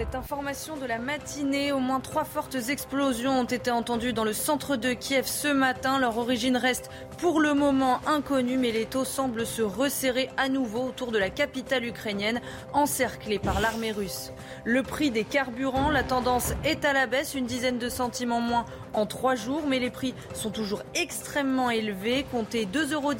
[0.02, 4.32] Cette information de la matinée, au moins trois fortes explosions ont été entendues dans le
[4.32, 6.00] centre de Kiev ce matin.
[6.00, 10.88] Leur origine reste pour le moment inconnue, mais les taux semblent se resserrer à nouveau
[10.88, 12.40] autour de la capitale ukrainienne,
[12.72, 14.32] encerclée par l'armée russe.
[14.64, 18.40] Le prix des carburants, la tendance est à la baisse, une dizaine de centimes en
[18.40, 18.64] moins
[18.94, 22.24] en trois jours, mais les prix sont toujours extrêmement élevés.
[22.30, 23.12] Comptez 2,10 euros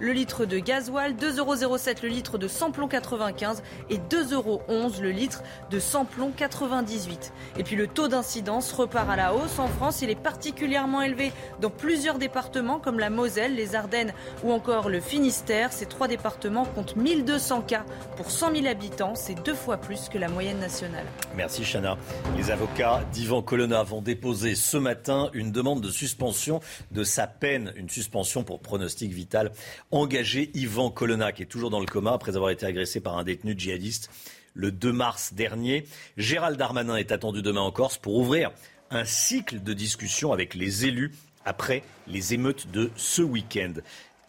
[0.00, 4.62] le litre de gasoil, 2,07 euros le litre de samplon 95 et 2,11 euros
[5.00, 7.32] le litre de samplon 98.
[7.58, 9.58] Et puis le taux d'incidence repart à la hausse.
[9.58, 14.12] En France, il est particulièrement élevé dans plusieurs départements comme la Moselle, les Ardennes
[14.44, 15.72] ou encore le Finistère.
[15.72, 17.84] Ces trois départements comptent 1200 cas
[18.16, 19.14] pour 100 000 habitants.
[19.14, 21.06] C'est deux fois plus que la moyenne nationale.
[21.34, 21.96] Merci Chana.
[22.36, 26.60] Les avocats d'Ivan Colonna vont déposer ce matin une demande de suspension
[26.90, 29.52] de sa peine, une suspension pour pronostic vital.
[29.90, 33.24] Engagé Yvan Colonna, qui est toujours dans le coma après avoir été agressé par un
[33.24, 34.10] détenu djihadiste
[34.54, 35.84] le 2 mars dernier.
[36.16, 38.50] Gérald Darmanin est attendu demain en Corse pour ouvrir
[38.90, 41.12] un cycle de discussion avec les élus
[41.44, 43.74] après les émeutes de ce week-end.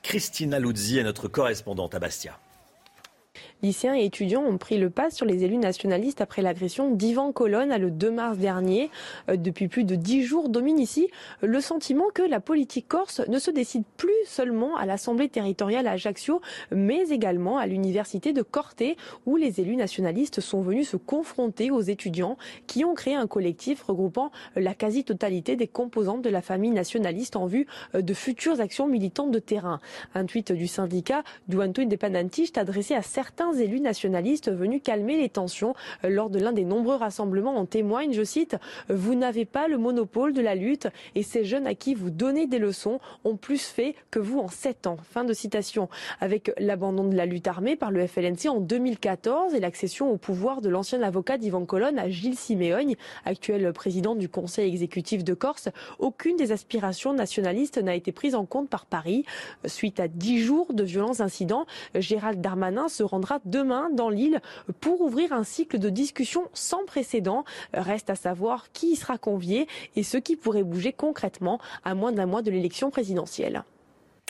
[0.04, 2.40] Christina Luzzi est notre correspondante à Bastia.
[3.64, 7.76] Lycéens et étudiants ont pris le pas sur les élus nationalistes après l'agression d'Ivan Colonne
[7.76, 8.92] le 2 mars dernier.
[9.30, 11.08] Euh, depuis plus de dix jours domine ici
[11.42, 15.92] le sentiment que la politique corse ne se décide plus seulement à l'Assemblée territoriale à
[15.92, 16.42] Ajaccio,
[16.72, 18.84] mais également à l'université de Corte,
[19.26, 22.38] où les élus nationalistes sont venus se confronter aux étudiants
[22.68, 27.48] qui ont créé un collectif regroupant la quasi-totalité des composantes de la famille nationaliste en
[27.48, 29.80] vue euh, de futures actions militantes de terrain.
[30.14, 35.74] Un tweet du syndicat Duanto Independentiste adressé à certains élus nationalistes venus calmer les tensions
[36.04, 38.58] euh, lors de l'un des nombreux rassemblements en témoigne, je cite,
[38.90, 42.48] Vous n'avez pas le monopole de la lutte et ces jeunes à qui vous donnez
[42.48, 44.98] des leçons ont plus fait que vous en sept ans.
[45.12, 45.90] Fin de citation.
[46.20, 50.62] Avec l'abandon de la lutte armée par le FLNC en 2014 et l'accession au pouvoir
[50.62, 52.96] de l'ancien avocat d'Ivan Colonne à Gilles Siméogne,
[53.26, 55.70] actuel président du Conseil exécutif de Corse,
[56.00, 59.26] aucune des aspirations nationalistes n'a été prise en compte par Paris.
[59.66, 64.42] Suite à dix jours de violents incidents, Gérald Darmanin se rendra demain dans l'île
[64.80, 67.46] pour ouvrir un cycle de discussion sans précédent.
[67.74, 72.12] Reste à savoir qui y sera convié et ce qui pourrait bouger concrètement à moins
[72.12, 73.64] d'un mois de l'élection présidentielle.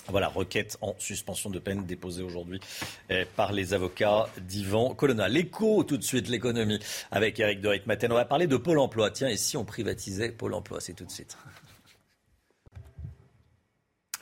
[0.09, 2.61] Voilà, requête en suspension de peine déposée aujourd'hui
[3.09, 5.27] eh, par les avocats d'Ivan Colonna.
[5.27, 6.79] L'écho, tout de suite, l'économie
[7.11, 8.11] avec Eric de Maten.
[8.11, 9.11] On va parler de Pôle emploi.
[9.11, 11.37] Tiens, et si on privatisait Pôle emploi C'est tout de suite.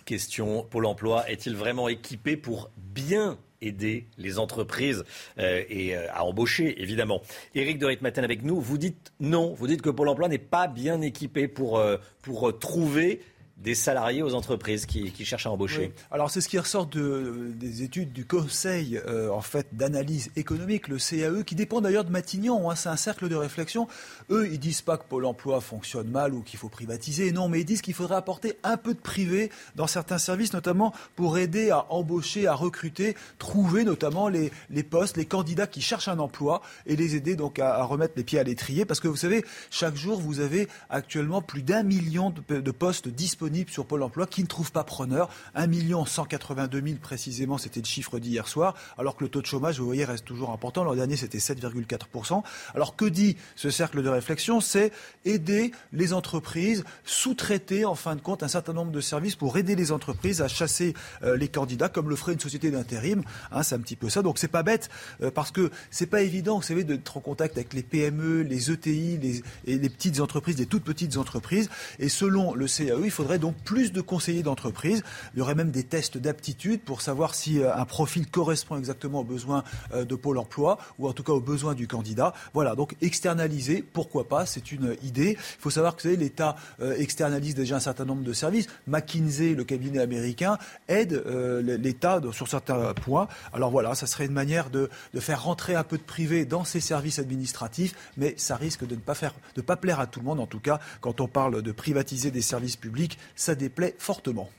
[0.05, 5.03] Question, Pôle emploi est-il vraiment équipé pour bien aider les entreprises
[5.39, 7.21] euh, et euh, à embaucher, évidemment.
[7.53, 10.67] Éric de Ritmaten avec nous, vous dites non, vous dites que Pôle emploi n'est pas
[10.67, 13.21] bien équipé pour, euh, pour trouver
[13.57, 15.93] des salariés aux entreprises qui, cherchent à embaucher.
[16.11, 20.89] Alors c'est ce qui ressort de, des études du Conseil euh, en fait d'analyse économique,
[20.89, 22.69] le CAE, qui dépend d'ailleurs de Matignon.
[22.69, 23.87] Hein, c'est un cercle de réflexion.
[24.29, 27.31] Eux, ils disent pas que Pôle Emploi fonctionne mal ou qu'il faut privatiser.
[27.31, 30.93] Non, mais ils disent qu'il faudrait apporter un peu de privé dans certains services, notamment
[31.15, 36.09] pour aider à embaucher, à recruter, trouver notamment les, les postes, les candidats qui cherchent
[36.09, 38.83] un emploi et les aider donc à, remettre les pieds à l'étrier.
[38.83, 43.07] Parce que vous savez, chaque jour, vous avez actuellement plus d'un million de, de postes
[43.07, 45.29] disponibles sur Pôle emploi qui ne trouvent pas preneur.
[45.55, 45.67] 1
[46.05, 49.85] 182 000 précisément, c'était le chiffre d'hier soir, alors que le taux de chômage, vous
[49.85, 50.83] voyez, reste toujours important.
[50.83, 52.43] L'an dernier, c'était 7,4%.
[52.73, 54.61] Alors que dit ce cercle de réflexion?
[54.61, 54.91] C'est
[55.23, 59.75] aider les entreprises, sous-traiter en fin de compte un certain nombre de services pour aider
[59.75, 60.93] les entreprises à chasser
[61.23, 63.23] euh, les candidats, comme le ferait une société d'intérim.
[63.51, 64.21] Hein, c'est un petit peu ça.
[64.21, 64.89] Donc c'est pas bête,
[65.21, 68.71] euh, parce que c'est pas évident, vous savez, d'être en contact avec les PME, les
[68.71, 71.69] ETI et les petites entreprises, les toutes petites entreprises.
[71.99, 75.03] Et selon le CAE, il faudrait donc plus de conseillers d'entreprise.
[75.33, 79.21] Il y aurait même des tests d'aptitude pour savoir si euh, un profil correspond exactement
[79.21, 79.63] aux besoins
[79.95, 82.33] de Pôle emploi ou en tout cas aux besoins du candidat.
[82.53, 85.37] Voilà, donc externaliser, pourquoi pas, c'est une idée.
[85.39, 86.55] Il faut savoir que l'État
[86.97, 88.67] externalise déjà un certain nombre de services.
[88.87, 90.57] McKinsey, le cabinet américain,
[90.87, 91.23] aide
[91.63, 93.27] l'État sur certains points.
[93.53, 96.79] Alors voilà, ça serait une manière de, faire rentrer un peu de privé dans ces
[96.79, 100.25] services administratifs, mais ça risque de ne pas, faire, de pas plaire à tout le
[100.25, 100.39] monde.
[100.39, 104.49] En tout cas, quand on parle de privatiser des services publics, ça déplaît fortement.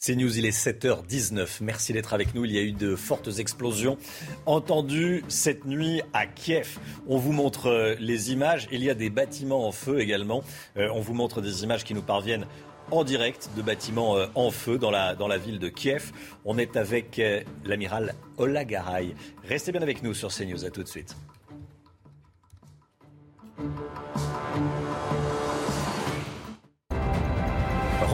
[0.00, 1.58] C'est News, il est 7h19.
[1.60, 2.44] Merci d'être avec nous.
[2.44, 3.98] Il y a eu de fortes explosions
[4.46, 6.78] entendues cette nuit à Kiev.
[7.08, 8.68] On vous montre euh, les images.
[8.70, 10.44] Il y a des bâtiments en feu également.
[10.76, 12.46] Euh, on vous montre des images qui nous parviennent
[12.92, 16.12] en direct de bâtiments euh, en feu dans la, dans la ville de Kiev.
[16.44, 17.20] On est avec
[17.64, 19.16] l'amiral Olagaray.
[19.48, 20.64] Restez bien avec nous sur CNews.
[20.64, 21.16] À tout de suite.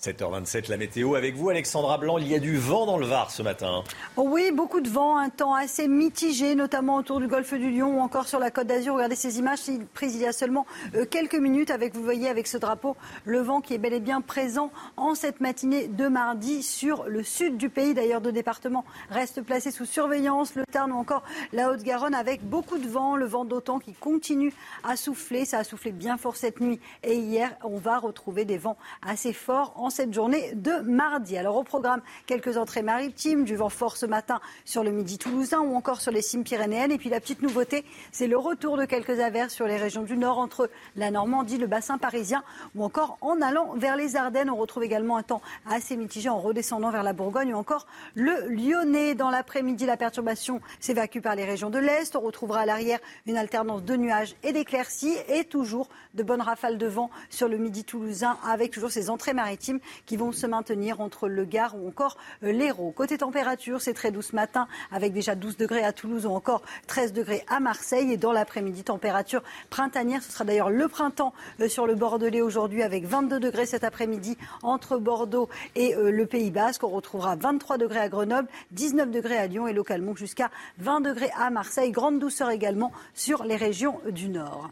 [0.00, 2.18] 7h27, la météo avec vous, Alexandra Blanc.
[2.18, 3.82] Il y a du vent dans le Var ce matin.
[4.16, 7.98] Oh oui, beaucoup de vent, un temps assez mitigé, notamment autour du golfe du Lion
[7.98, 8.94] ou encore sur la côte d'Azur.
[8.94, 9.58] Regardez ces images
[9.94, 11.72] prises il y a seulement euh, quelques minutes.
[11.72, 15.16] Avec, vous voyez, avec ce drapeau, le vent qui est bel et bien présent en
[15.16, 17.92] cette matinée de mardi sur le sud du pays.
[17.92, 22.78] D'ailleurs, deux départements restent placés sous surveillance, le Tarn ou encore la Haute-Garonne, avec beaucoup
[22.78, 23.16] de vent.
[23.16, 24.52] Le vent d'autant qui continue
[24.84, 25.44] à souffler.
[25.44, 27.50] Ça a soufflé bien fort cette nuit et hier.
[27.64, 31.36] On va retrouver des vents assez forts cette journée de mardi.
[31.36, 35.60] Alors au programme, quelques entrées maritimes, du vent fort ce matin sur le midi toulousain
[35.60, 36.92] ou encore sur les cimes pyrénéennes.
[36.92, 40.16] Et puis la petite nouveauté, c'est le retour de quelques averses sur les régions du
[40.16, 42.42] nord entre la Normandie, le bassin parisien
[42.74, 44.50] ou encore en allant vers les Ardennes.
[44.50, 48.48] On retrouve également un temps assez mitigé en redescendant vers la Bourgogne ou encore le
[48.48, 49.14] Lyonnais.
[49.14, 52.16] Dans l'après-midi, la perturbation s'évacue par les régions de l'Est.
[52.16, 56.78] On retrouvera à l'arrière une alternance de nuages et d'éclaircies et toujours de bonnes rafales
[56.78, 61.00] de vent sur le midi toulousain avec toujours ces entrées maritimes qui vont se maintenir
[61.00, 62.92] entre le Gard ou encore euh, l'Hérault.
[62.92, 66.62] Côté température, c'est très doux ce matin avec déjà 12 degrés à Toulouse ou encore
[66.86, 68.12] 13 degrés à Marseille.
[68.12, 70.22] Et dans l'après-midi, température printanière.
[70.22, 74.36] Ce sera d'ailleurs le printemps euh, sur le Bordelais aujourd'hui avec 22 degrés cet après-midi
[74.62, 76.84] entre Bordeaux et euh, le Pays Basque.
[76.84, 81.30] On retrouvera 23 degrés à Grenoble, 19 degrés à Lyon et localement jusqu'à 20 degrés
[81.36, 81.90] à Marseille.
[81.90, 84.70] Grande douceur également sur les régions du Nord.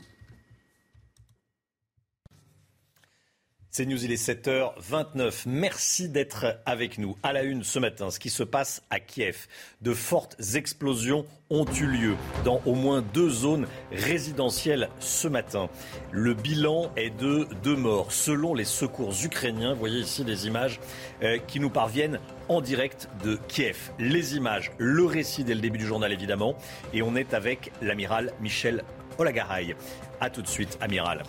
[3.76, 5.42] C'est News, il est 7h29.
[5.44, 7.14] Merci d'être avec nous.
[7.22, 9.48] À la une ce matin, ce qui se passe à Kiev.
[9.82, 15.68] De fortes explosions ont eu lieu dans au moins deux zones résidentielles ce matin.
[16.10, 18.12] Le bilan est de deux morts.
[18.12, 20.80] Selon les secours ukrainiens, vous voyez ici des images
[21.22, 22.18] euh, qui nous parviennent
[22.48, 23.90] en direct de Kiev.
[23.98, 26.56] Les images, le récit dès le début du journal évidemment.
[26.94, 28.84] Et on est avec l'amiral Michel
[29.18, 29.76] Olagaray.
[30.20, 31.22] A tout de suite, amiral.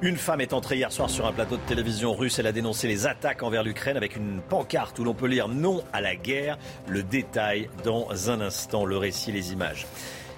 [0.00, 2.38] Une femme est entrée hier soir sur un plateau de télévision russe.
[2.38, 5.82] Elle a dénoncé les attaques envers l'Ukraine avec une pancarte où l'on peut lire non
[5.92, 6.58] à la guerre.
[6.86, 9.86] Le détail dans un instant, le récit, les images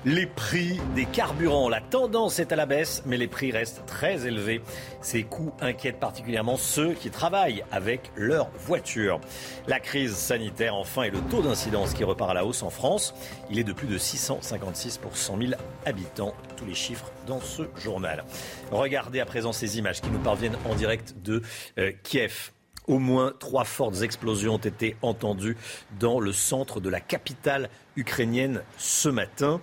[0.05, 1.69] les prix des carburants.
[1.69, 4.63] La tendance est à la baisse, mais les prix restent très élevés.
[5.03, 9.21] Ces coûts inquiètent particulièrement ceux qui travaillent avec leur voiture.
[9.67, 13.15] La crise sanitaire, enfin, et le taux d'incidence qui repart à la hausse en France.
[13.51, 15.53] Il est de plus de 656 pour 100 000
[15.85, 16.35] habitants.
[16.57, 18.25] Tous les chiffres dans ce journal.
[18.71, 21.43] Regardez à présent ces images qui nous parviennent en direct de
[21.79, 22.53] euh, Kiev.
[22.87, 25.57] Au moins trois fortes explosions ont été entendues
[26.01, 29.61] dans le centre de la capitale ukrainienne ce matin.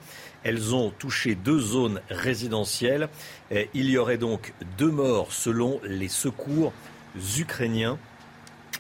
[0.48, 3.10] Elles ont touché deux zones résidentielles.
[3.52, 6.72] Il y aurait donc deux morts selon les secours
[7.38, 8.00] ukrainiens.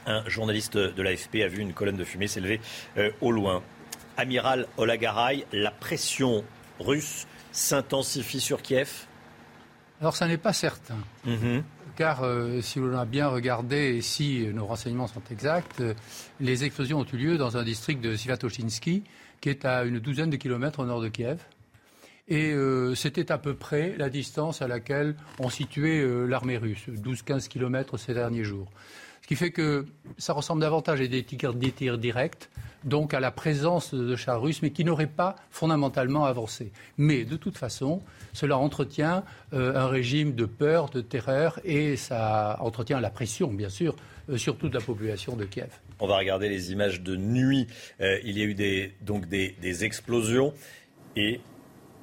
[0.05, 2.61] Un journaliste de l'AFP a vu une colonne de fumée s'élever
[2.95, 3.61] euh, au loin.
[4.15, 6.45] Amiral Olagaray, la pression
[6.79, 9.05] russe s'intensifie sur Kiev?
[9.99, 10.99] Alors ça n'est pas certain.
[11.25, 11.63] Mhm.
[11.97, 15.93] Car euh, si l'on a bien regardé et si nos renseignements sont exacts, euh,
[16.39, 19.03] les explosions ont eu lieu dans un district de Sivatochinsky,
[19.41, 21.39] qui est à une douzaine de kilomètres au nord de Kiev.
[22.27, 26.87] Et euh, c'était à peu près la distance à laquelle on situait euh, l'armée russe,
[26.89, 28.69] 12-15 kilomètres ces derniers jours.
[29.21, 29.85] Ce qui fait que
[30.17, 31.53] ça ressemble davantage à des tirs,
[31.97, 32.49] directs
[32.83, 36.71] donc à la présence de chars russes, mais qui n'auraient pas fondamentalement avancé.
[36.97, 38.01] Mais de toute façon,
[38.31, 43.69] cela entretient euh, un régime de peur, de terreur, et ça entretient la pression, bien
[43.69, 43.95] sûr,
[44.29, 45.69] euh, sur toute la population de Kiev.
[45.99, 47.67] On va regarder les images de nuit.
[47.99, 50.53] Il y a eu des, donc des, explosions
[51.15, 51.41] et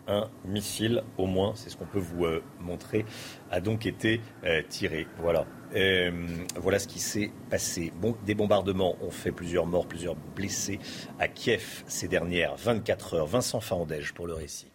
[0.07, 2.27] un missile, au moins, c'est ce qu'on peut vous
[2.61, 3.05] montrer,
[3.51, 4.21] a donc été
[4.69, 5.07] tiré.
[5.19, 5.47] Voilà.
[5.75, 6.13] Euh,
[6.57, 7.93] voilà ce qui s'est passé.
[8.25, 10.79] Des bombardements ont fait plusieurs morts, plusieurs blessés
[11.19, 13.27] à Kiev ces dernières 24 heures.
[13.27, 14.69] Vincent Farandège pour le récit.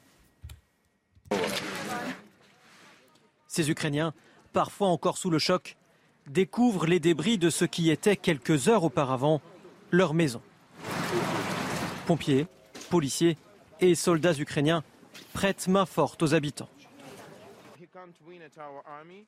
[3.47, 4.13] Ces Ukrainiens,
[4.51, 5.77] parfois encore sous le choc,
[6.27, 9.41] découvrent les débris de ce qui était quelques heures auparavant
[9.91, 10.41] leur maison.
[12.05, 12.45] Pompiers,
[12.89, 13.37] policiers
[13.79, 14.83] et soldats ukrainiens
[15.39, 16.67] prêtent main forte aux habitants.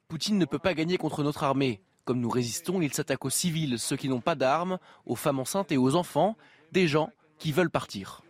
[0.10, 1.80] Poutine ne peut pas gagner contre notre armée.
[2.04, 5.72] Comme nous résistons, il s'attaque aux civils, ceux qui n'ont pas d'armes, aux femmes enceintes
[5.72, 6.36] et aux enfants,
[6.74, 8.24] des gens qui veulent partir.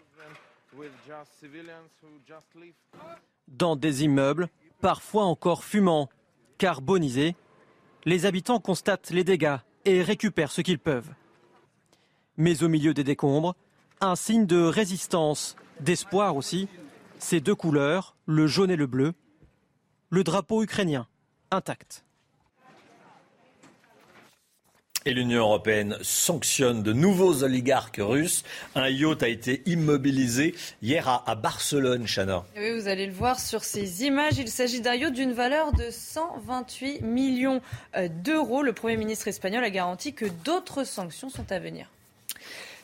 [3.47, 4.49] Dans des immeubles,
[4.79, 6.07] parfois encore fumants,
[6.59, 7.35] carbonisés,
[8.05, 11.09] les habitants constatent les dégâts et récupèrent ce qu'ils peuvent.
[12.37, 13.55] Mais au milieu des décombres,
[14.01, 16.67] un signe de résistance, d'espoir aussi,
[17.21, 19.13] ces deux couleurs, le jaune et le bleu,
[20.09, 21.07] le drapeau ukrainien
[21.51, 22.03] intact.
[25.05, 28.43] Et l'Union européenne sanctionne de nouveaux oligarques russes.
[28.75, 30.53] Un yacht a été immobilisé
[30.83, 32.45] hier à, Barcelone, Chana.
[32.55, 34.37] Oui, vous allez le voir sur ces images.
[34.37, 37.61] Il s'agit d'un yacht d'une valeur de 128 millions
[37.95, 38.61] euh, d'euros.
[38.61, 41.87] Le Premier ministre espagnol a garanti que d'autres sanctions sont à venir.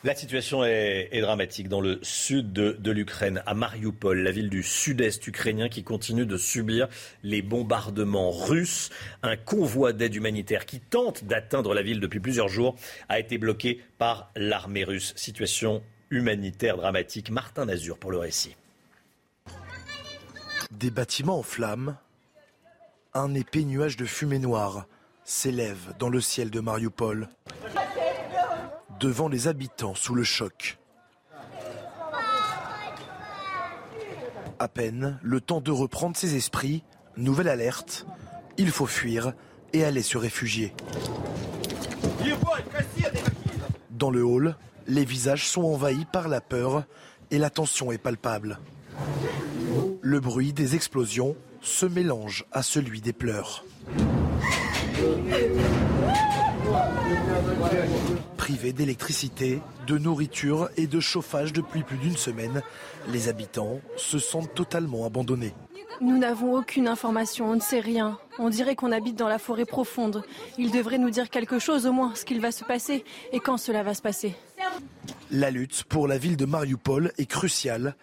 [0.04, 5.26] La situation est, dramatique dans le sud de, l'Ukraine, à Mariupol, la ville du sud-est
[5.26, 6.86] ukrainien qui continue de subir
[7.24, 8.90] les bombardements russes.
[9.24, 12.76] Un convoi d'aide humanitaire qui tente d'atteindre la ville depuis plusieurs jours
[13.08, 15.14] a été bloqué par l'armée russe.
[15.16, 17.30] Situation humanitaire dramatique.
[17.30, 18.54] Martin Nazur pour le récit.
[20.70, 21.96] Des bâtiments en flammes,
[23.14, 24.86] un épais nuage de fumée noire
[25.24, 27.28] s'élève dans le ciel de Mariupol
[28.98, 30.78] devant les habitants sous le choc.
[34.58, 36.82] À peine le temps de reprendre ses esprits,
[37.16, 38.06] nouvelle alerte,
[38.56, 39.32] il faut fuir
[39.72, 40.74] et aller se réfugier.
[43.90, 44.56] Dans le hall,
[44.86, 46.84] les visages sont envahis par la peur
[47.30, 48.58] et la tension est palpable.
[50.00, 53.64] Le bruit des explosions se mélange à celui des pleurs.
[58.36, 62.62] Privés d'électricité, de nourriture et de chauffage depuis plus d'une semaine,
[63.08, 65.54] les habitants se sentent totalement abandonnés.
[66.00, 68.18] Nous n'avons aucune information, on ne sait rien.
[68.38, 70.22] On dirait qu'on habite dans la forêt profonde.
[70.56, 73.56] Il devrait nous dire quelque chose au moins, ce qu'il va se passer et quand
[73.56, 74.34] cela va se passer.
[75.30, 77.96] La lutte pour la ville de Mariupol est cruciale.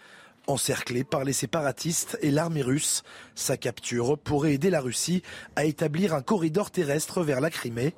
[0.48, 3.04] Encerclée par les séparatistes et l'armée russe,
[3.34, 5.24] sa capture pourrait aider la Russie
[5.56, 7.94] à établir un corridor terrestre vers la Crimée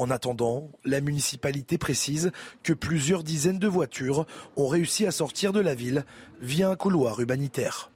[0.00, 4.24] en attendant, la municipalité précise que plusieurs dizaines de voitures
[4.56, 6.06] ont réussi à sortir de la ville
[6.40, 7.90] via un couloir humanitaire.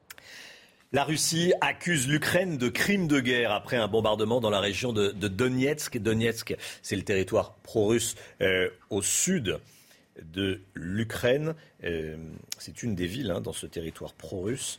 [0.93, 5.13] La Russie accuse l'Ukraine de crimes de guerre après un bombardement dans la région de,
[5.13, 5.97] Donetsk.
[5.97, 9.59] Donetsk, c'est le territoire pro-russe euh, au sud
[10.23, 11.55] de l'Ukraine.
[11.85, 12.17] Euh,
[12.59, 14.79] c'est une des villes hein, dans ce territoire pro-russe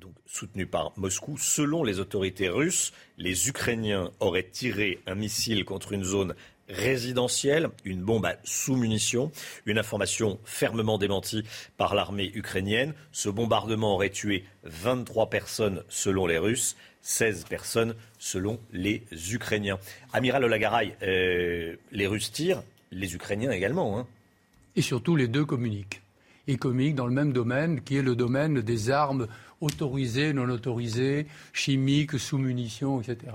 [0.00, 1.38] donc soutenu par Moscou.
[1.38, 6.34] Selon les autorités russes, les Ukrainiens auraient tiré un missile contre une zone
[6.68, 9.30] résidentielle, une bombe à sous-munitions,
[9.66, 11.44] une information fermement démentie
[11.76, 12.94] par l'armée ukrainienne.
[13.12, 19.78] Ce bombardement aurait tué 23 personnes selon les Russes, 16 personnes selon les Ukrainiens.
[20.12, 23.98] Amiral Olagaray, euh, les Russes tirent, les Ukrainiens également.
[23.98, 24.06] Hein.
[24.76, 26.02] Et surtout, les deux communiquent.
[26.46, 29.26] Ils communiquent dans le même domaine, qui est le domaine des armes
[29.60, 33.32] autorisés, non autorisés, chimiques, sous munitions, etc.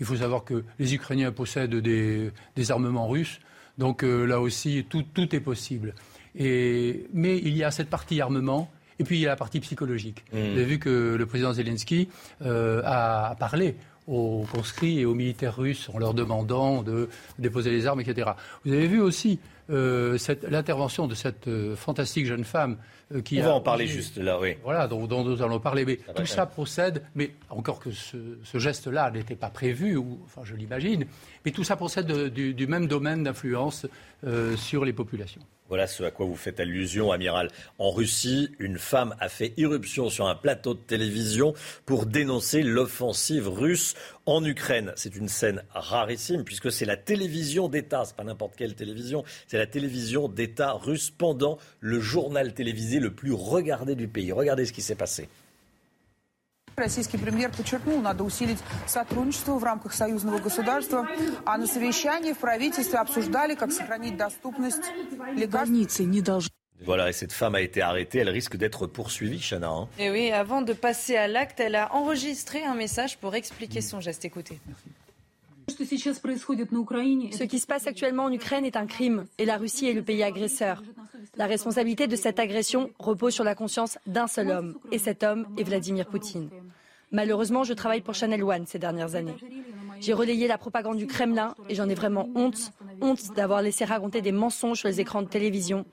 [0.00, 2.32] Il faut savoir que les Ukrainiens possèdent des,
[2.70, 3.40] armements russes,
[3.76, 5.04] donc euh, là aussi, tout,
[5.34, 5.94] est possible.
[6.34, 8.70] mais il y a cette partie armement.
[9.00, 10.24] Et puis il y a la partie psychologique.
[10.32, 10.38] Mmh.
[10.38, 12.08] Vous avez vu que le président Zelensky
[12.42, 13.74] euh, a parlé
[14.06, 17.08] aux conscrits et aux militaires russes en leur demandant de
[17.40, 18.30] déposer les armes, etc.
[18.64, 22.76] Vous avez vu aussi l'intervention de cette fantastique jeune femme
[23.14, 24.56] euh, On va en parler juste là, oui.
[24.62, 25.84] Voilà, dont, nous allons parler.
[25.84, 30.54] Mais tout ça procède, mais encore que ce, geste-là n'était pas prévu, ou, enfin je
[30.54, 31.06] l'imagine,
[31.44, 33.86] mais tout ça procède du, même domaine d'influence
[34.26, 35.42] euh, sur les populations.
[35.68, 37.48] Voilà ce à quoi vous faites allusion, amiral.
[37.78, 41.54] En Russie, une femme a fait irruption sur un plateau de télévision
[41.86, 43.94] pour dénoncer l'offensive russe
[44.26, 44.92] en Ukraine.
[44.94, 49.56] C'est une scène rarissime puisque c'est la télévision d'État, c'est pas n'importe quelle télévision, C'est
[49.56, 54.31] la télévision d'État russe pendant le journal télévisé le plus regardé du pays.
[54.31, 55.29] Regardez ce qui s'est passé.
[56.77, 61.07] Российский премьер подчеркнул, надо усилить сотрудничество в рамках союзного государства.
[61.45, 64.83] А на совещании в правительстве обсуждали, как сохранить доступность
[65.35, 65.99] лекарств.
[65.99, 66.49] не должны
[66.85, 68.19] voilà, et cette femme a été arrêtée.
[68.19, 69.67] Elle risque d'être poursuivie, Chana.
[69.67, 69.89] Hein.
[69.99, 73.99] Et oui, avant de passer à l'acte, elle a enregistré un message pour expliquer son
[73.99, 74.23] geste.
[74.23, 74.59] Écoutez.
[75.68, 80.02] Ce qui se passe actuellement en Ukraine est un crime et la Russie est le
[80.02, 80.82] pays agresseur.
[81.36, 85.46] La responsabilité de cette agression repose sur la conscience d'un seul homme et cet homme
[85.58, 86.50] est Vladimir Poutine.
[87.10, 89.36] Malheureusement, je travaille pour Channel One ces dernières années.
[90.00, 92.72] J'ai relayé la propagande du Kremlin et j'en ai vraiment honte.
[93.00, 95.86] Honte d'avoir laissé raconter des mensonges sur les écrans de télévision.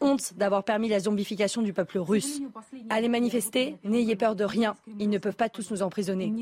[0.00, 2.42] Honte d'avoir permis la zombification du peuple russe.
[2.90, 4.76] Allez manifester, n'ayez peur de rien.
[4.98, 6.32] Ils ne peuvent pas tous nous emprisonner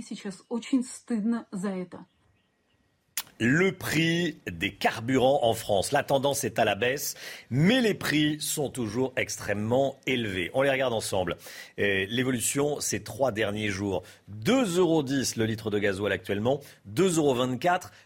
[3.39, 5.93] le prix des carburants en France.
[5.93, 7.15] La tendance est à la baisse,
[7.51, 10.51] mais les prix sont toujours extrêmement élevés.
[10.55, 11.37] On les regarde ensemble.
[11.77, 14.03] L'évolution ces trois derniers jours.
[14.45, 16.61] 2,10 euros le litre de gasoil actuellement,
[16.95, 17.35] 2,24 euros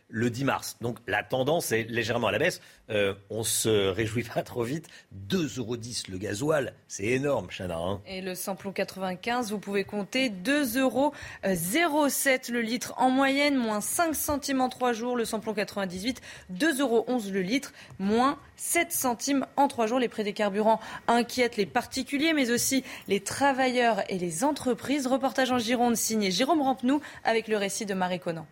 [0.08, 0.76] le 10 mars.
[0.80, 2.60] Donc la tendance est légèrement à la baisse.
[2.90, 4.88] Euh, on se réjouit pas trop vite.
[5.28, 5.76] 2,10 euros
[6.08, 7.76] le gasoil, c'est énorme, Chana.
[7.76, 8.00] Hein.
[8.06, 11.12] Et le samplon 95, vous pouvez compter 2,07 euros
[11.44, 15.16] le litre en moyenne, moins 5 centimes en 3 jours.
[15.16, 16.20] Le samplon 98,
[16.52, 19.98] 2,11 euros le litre, moins 7 centimes en 3 jours.
[19.98, 25.06] Les prix des carburants inquiètent les particuliers, mais aussi les travailleurs et les entreprises.
[25.06, 28.46] Reportage en Gironde signé Jérôme Rampenou avec le récit de Marie Conan.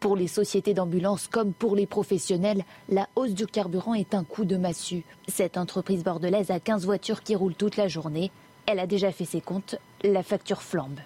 [0.00, 4.46] Pour les sociétés d'ambulance comme pour les professionnels, la hausse du carburant est un coup
[4.46, 5.04] de massue.
[5.28, 8.30] Cette entreprise bordelaise a 15 voitures qui roulent toute la journée.
[8.64, 11.00] Elle a déjà fait ses comptes, la facture flambe.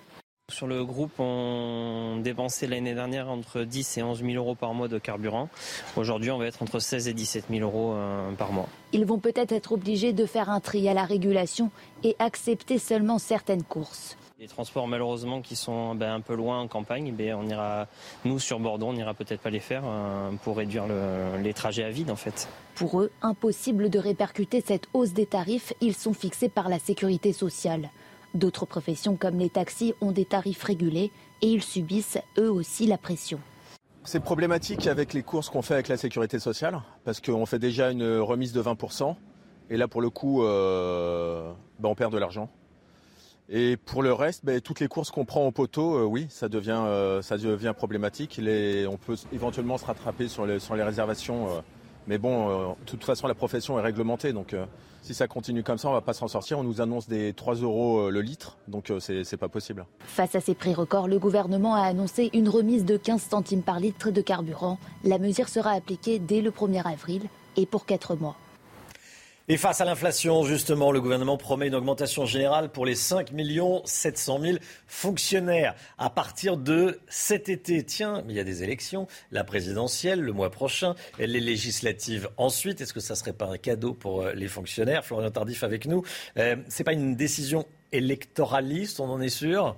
[0.53, 4.87] Sur le groupe, on dépensait l'année dernière entre 10 et 11 000 euros par mois
[4.87, 5.49] de carburant.
[5.97, 8.69] Aujourd'hui, on va être entre 16 et 17 000 euros euh, par mois.
[8.93, 11.73] Ils vont peut-être être obligés de faire un tri à la régulation
[12.05, 14.17] et accepter seulement certaines courses.
[14.41, 17.87] Les transports malheureusement qui sont ben, un peu loin en campagne, ben, on ira,
[18.25, 20.87] nous sur Bordeaux, on n'ira peut-être pas les faire euh, pour réduire
[21.41, 22.49] les trajets à vide en fait.
[22.75, 27.33] Pour eux, impossible de répercuter cette hausse des tarifs, ils sont fixés par la sécurité
[27.33, 27.91] sociale.
[28.35, 32.99] D'autres professions comme les taxis ont des tarifs régulés et ils subissent eux aussi la
[32.99, 33.39] pression.
[34.03, 37.93] C'est problématique avec les courses qu'on fait avec la sécurité sociale parce qu'on fait déjà
[37.93, 39.15] une remise de 20%
[39.71, 42.51] et là pour le coup euh, ben, on perd de l'argent.
[43.49, 46.49] Et pour le reste, ben, toutes les courses qu'on prend au poteau, euh, oui, ça
[46.49, 48.41] devient, euh, problématique.
[48.41, 51.49] on peut éventuellement se rattraper sur les, réservations.
[51.49, 51.61] Euh.
[52.07, 54.33] mais bon, de toute façon, la profession est réglementée.
[54.33, 54.57] Donc,
[55.03, 56.59] si ça continue comme ça, on ne va pas s'en sortir.
[56.59, 58.57] On nous annonce des 3 euros le litre.
[58.67, 59.85] Donc, c'est pas possible.
[60.01, 63.79] Face à ces prix records, le gouvernement a annoncé une remise de 15 centimes par
[63.79, 64.79] litre de carburant.
[65.03, 67.23] La mesure sera appliquée dès le 1er avril
[67.57, 68.37] et pour 4 mois.
[69.47, 73.31] Et face à l'inflation, justement, le gouvernement promet une augmentation générale pour les 5
[73.85, 74.57] 700 000
[74.87, 77.85] fonctionnaires à partir de cet été.
[77.85, 82.81] Tiens, il y a des élections, la présidentielle le mois prochain, les législatives ensuite.
[82.81, 85.05] Est-ce que ça ne serait pas un cadeau pour euh, les fonctionnaires?
[85.05, 86.03] Florian Tardif avec nous.
[86.39, 89.77] Euh, Ce n'est pas une décision électoraliste, on en est sûr?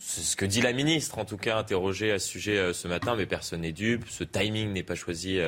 [0.00, 2.86] C'est ce que dit la ministre, en tout cas, interrogée à ce sujet euh, ce
[2.86, 4.04] matin, mais personne n'est dupe.
[4.10, 5.40] Ce timing n'est pas choisi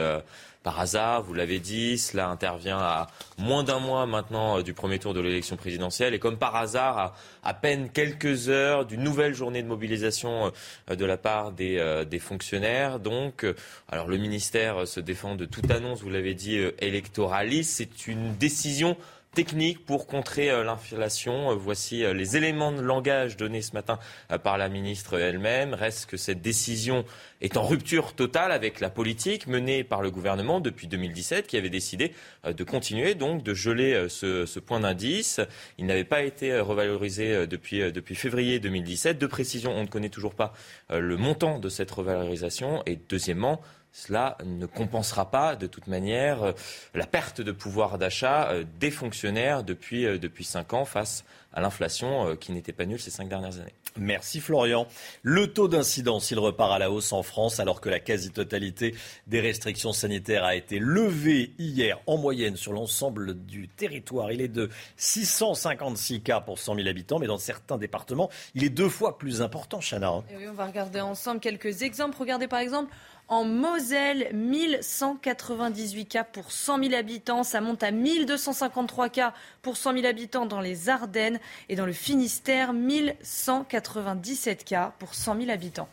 [0.62, 3.06] par hasard, vous l'avez dit, cela intervient à
[3.38, 6.98] moins d'un mois maintenant euh, du premier tour de l'élection présidentielle et comme par hasard,
[6.98, 10.52] à à peine quelques heures d'une nouvelle journée de mobilisation
[10.90, 13.00] euh, de la part des, euh, des fonctionnaires.
[13.00, 13.46] Donc,
[13.88, 17.76] alors le ministère se défend de toute annonce, vous l'avez dit, électoraliste.
[17.76, 18.96] C'est une décision
[19.34, 21.52] technique pour contrer euh, l'inflation.
[21.52, 23.98] Euh, voici euh, les éléments de langage donnés ce matin
[24.42, 25.74] par la ministre elle-même.
[25.74, 27.04] Reste que cette décision
[27.40, 31.70] est en rupture totale avec la politique menée par le gouvernement depuis 2017 qui avait
[31.70, 32.12] décidé
[32.44, 35.40] de continuer donc de geler ce, ce point d'indice.
[35.78, 39.18] Il n'avait pas été revalorisé depuis, depuis février 2017.
[39.18, 40.52] De précision, on ne connaît toujours pas
[40.90, 42.82] le montant de cette revalorisation.
[42.86, 46.52] Et deuxièmement, cela ne compensera pas de toute manière euh,
[46.94, 51.60] la perte de pouvoir d'achat euh, des fonctionnaires depuis, euh, depuis 5 ans face à
[51.60, 53.74] l'inflation qui n'était pas nulle ces cinq dernières années.
[53.96, 54.86] Merci Florian.
[55.22, 58.94] Le taux d'incidence, il repart à la hausse en France alors que la quasi-totalité
[59.26, 64.30] des restrictions sanitaires a été levée hier en moyenne sur l'ensemble du territoire.
[64.30, 68.70] Il est de 656 cas pour 100 000 habitants, mais dans certains départements, il est
[68.70, 70.08] deux fois plus important, Chana.
[70.08, 70.24] Hein.
[70.36, 72.16] oui, on va regarder ensemble quelques exemples.
[72.20, 72.92] Regardez par exemple
[73.30, 77.44] en Moselle, 1198 cas pour 100 000 habitants.
[77.44, 79.32] Ça monte à 1253 cas
[79.62, 81.38] pour 100 000 habitants dans les Ardennes.
[81.68, 85.88] Et dans le Finistère, 1197 cas pour 100 000 habitants.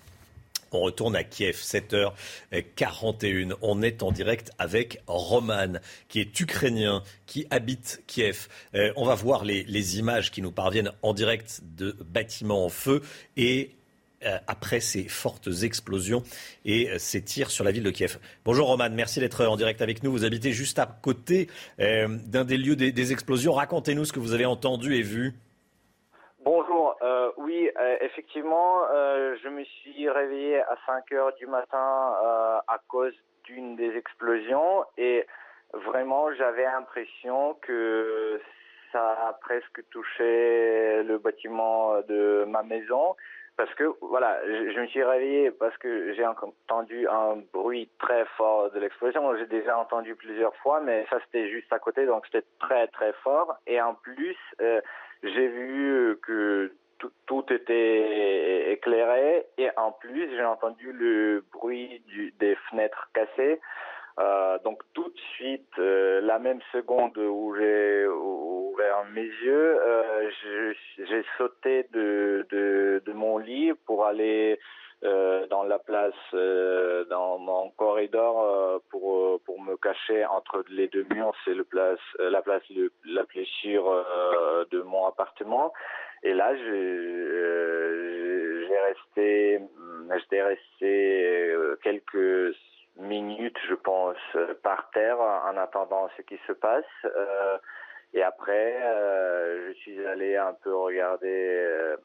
[0.71, 3.53] On retourne à Kiev, 7h41.
[3.61, 5.73] On est en direct avec Roman,
[6.09, 8.47] qui est ukrainien, qui habite Kiev.
[8.75, 13.01] Euh, on va voir les, images qui nous parviennent en direct de bâtiments en feu
[13.37, 13.76] et
[14.47, 16.23] après ces fortes explosions
[16.65, 18.17] et euh, ces tirs sur la ville de Kiev.
[18.45, 20.11] Bonjour Roman, merci d'être en direct avec nous.
[20.11, 23.53] Vous habitez juste à côté d'un des lieux des, explosions.
[23.53, 25.33] Racontez-nous ce que vous avez entendu et vu.
[26.43, 26.95] Bonjour.
[27.01, 32.57] Euh, oui, euh, effectivement, euh, je me suis réveillé à 5 heures du matin euh,
[32.67, 33.13] à cause
[33.43, 35.25] d'une des explosions et
[35.73, 38.41] vraiment j'avais l'impression que
[38.91, 43.15] ça a presque touché le bâtiment de ma maison
[43.57, 48.25] parce que voilà, je, je me suis réveillé parce que j'ai entendu un bruit très
[48.37, 49.35] fort de l'explosion.
[49.37, 53.13] J'ai déjà entendu plusieurs fois, mais ça c'était juste à côté, donc c'était très très
[53.23, 53.55] fort.
[53.65, 54.79] Et en plus, euh,
[55.23, 62.31] j'ai vu que tout, tout, était éclairé et en plus j'ai entendu le bruit du,
[62.39, 63.59] des fenêtres cassées.
[64.19, 70.31] Euh, donc tout de suite, euh, la même seconde où j'ai ouvert mes yeux, euh,
[70.97, 74.59] j'ai sauté de, de, de, mon lit pour aller
[75.03, 81.05] euh, dans la place, euh, dans mon corridor pour pour me cacher entre les deux
[81.13, 81.35] murs.
[81.45, 84.03] C'est le place, la place le, la plus sûre
[84.71, 85.71] de mon appartement.
[86.23, 86.65] Et là, j'ai
[88.79, 89.61] resté,
[90.17, 91.53] j'étais resté
[91.83, 92.55] quelques
[92.99, 94.17] minutes, je pense,
[94.63, 96.85] par terre en attendant ce qui se passe.
[97.05, 97.57] Euh,
[98.13, 101.97] et après, euh, je suis allé un peu regarder euh,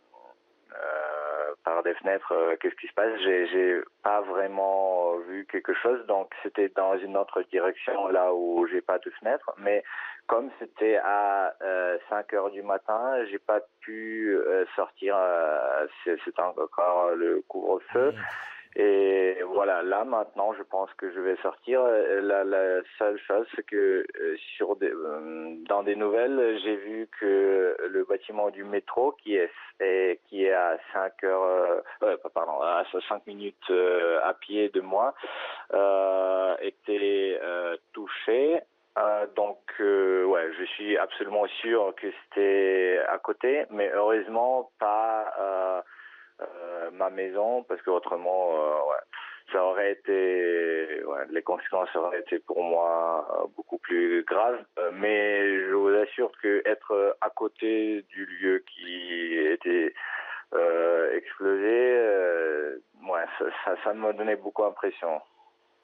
[1.65, 3.13] par des fenêtres qu'est-ce qui se passe.
[3.21, 8.81] J'ai pas vraiment vu quelque chose, donc c'était dans une autre direction, là où j'ai
[8.81, 9.51] pas de fenêtre.
[9.59, 9.85] Mais
[10.27, 11.55] comme c'était à
[12.09, 14.37] 5 heures du matin, j'ai pas pu
[14.75, 15.17] sortir.
[16.05, 18.15] c'était encore le couvre-feu.
[18.77, 21.83] Et voilà, là maintenant, je pense que je vais sortir.
[21.85, 24.07] La, la seule chose, c'est que
[24.57, 24.93] sur des,
[25.69, 29.51] dans des nouvelles, j'ai vu que le bâtiment du métro, qui est,
[30.29, 33.71] qui est à 5 heures, euh, pardon, à 5 minutes
[34.23, 35.15] à pied de moi,
[35.75, 37.39] euh, était
[37.93, 38.63] touché.
[38.99, 45.33] Euh, donc, euh, ouais, je suis absolument sûr que c'était à côté, mais heureusement pas
[45.39, 45.83] euh,
[46.43, 48.53] euh, ma maison parce que autrement,
[48.89, 49.03] ouais,
[49.53, 54.65] ça aurait été, les conséquences auraient été pour moi beaucoup plus graves.
[54.95, 59.95] mais je vous assure que être à côté du lieu qui était
[61.15, 61.99] explosé,
[63.09, 65.21] ouais, ça, ça, ça me donnait beaucoup d'impression.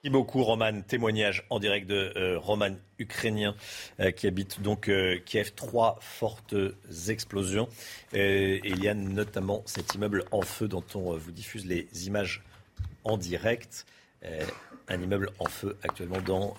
[0.04, 0.80] Merci beaucoup, Roman.
[0.82, 2.70] Témoignage en direct de euh, Roman,
[3.00, 3.56] ukrainien,
[3.98, 5.54] euh, qui habite donc euh, Kiev.
[5.56, 6.54] Trois fortes
[7.08, 7.68] explosions.
[8.12, 12.44] Il y a notamment cet immeuble en feu dont on vous diffuse les images
[13.02, 13.86] en direct.
[14.86, 16.54] un immeuble en feu actuellement dans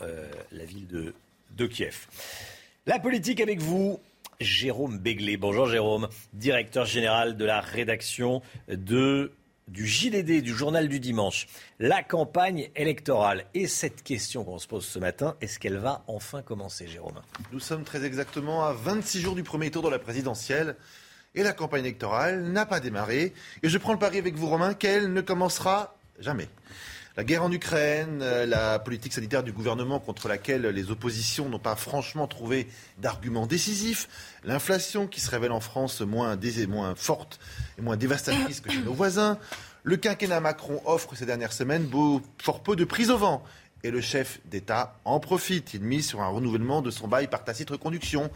[0.52, 1.14] la ville de,
[1.52, 2.08] de Kiev.
[2.88, 4.02] La politique avec vous,
[4.42, 5.38] Jérôme Béglé.
[5.38, 9.32] Bonjour Jérôme, directeur général de la rédaction de
[9.70, 11.48] du JDD, du journal du dimanche,
[11.80, 13.46] la campagne électorale.
[13.54, 17.22] Et cette question qu'on se pose ce matin, est-ce qu'elle va enfin commencer, Jérôme?
[17.52, 20.76] Nous sommes très exactement à 26 jours du premier tour de la présidentielle.
[21.36, 23.34] Et la campagne électorale n'a pas démarré.
[23.62, 26.50] Et je prends le pari avec vous, Romain, qu'elle ne commencera jamais.
[27.20, 31.60] La guerre en Ukraine, euh, la politique sanitaire du gouvernement contre laquelle les oppositions n'ont
[31.60, 34.08] pas franchement trouvé d'arguments décisifs,
[34.46, 36.40] l'inflation qui se révèle en France moins,
[36.70, 37.42] moins forte
[37.78, 39.38] et moins dévastatrice que chez nos voisins,
[39.84, 41.90] le quinquennat Macron offre ces dernières semaines
[42.38, 43.44] fort peu de prise au vent.
[43.84, 45.74] Et le chef d'État en profite.
[45.74, 48.32] Il mise sur un renouvellement de son bail par tacite reconduction.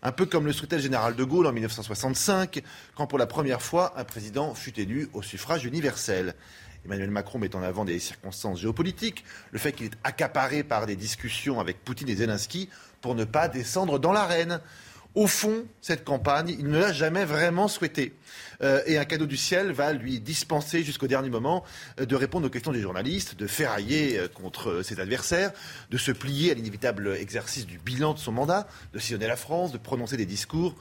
[0.00, 2.62] Un peu comme le souhaitait le général de Gaulle en 1965,
[2.94, 6.36] quand pour la première fois un président fut élu au suffrage universel.
[6.88, 10.96] Emmanuel Macron met en avant des circonstances géopolitiques, le fait qu'il est accaparé par des
[10.96, 12.70] discussions avec Poutine et Zelensky
[13.02, 14.60] pour ne pas descendre dans l'arène.
[15.14, 18.14] Au fond, cette campagne, il ne l'a jamais vraiment souhaité.
[18.62, 21.62] Euh, et un cadeau du ciel va lui dispenser jusqu'au dernier moment
[22.00, 25.52] euh, de répondre aux questions des journalistes, de ferrailler euh, contre ses adversaires,
[25.90, 29.72] de se plier à l'inévitable exercice du bilan de son mandat, de sillonner la France,
[29.72, 30.74] de prononcer des discours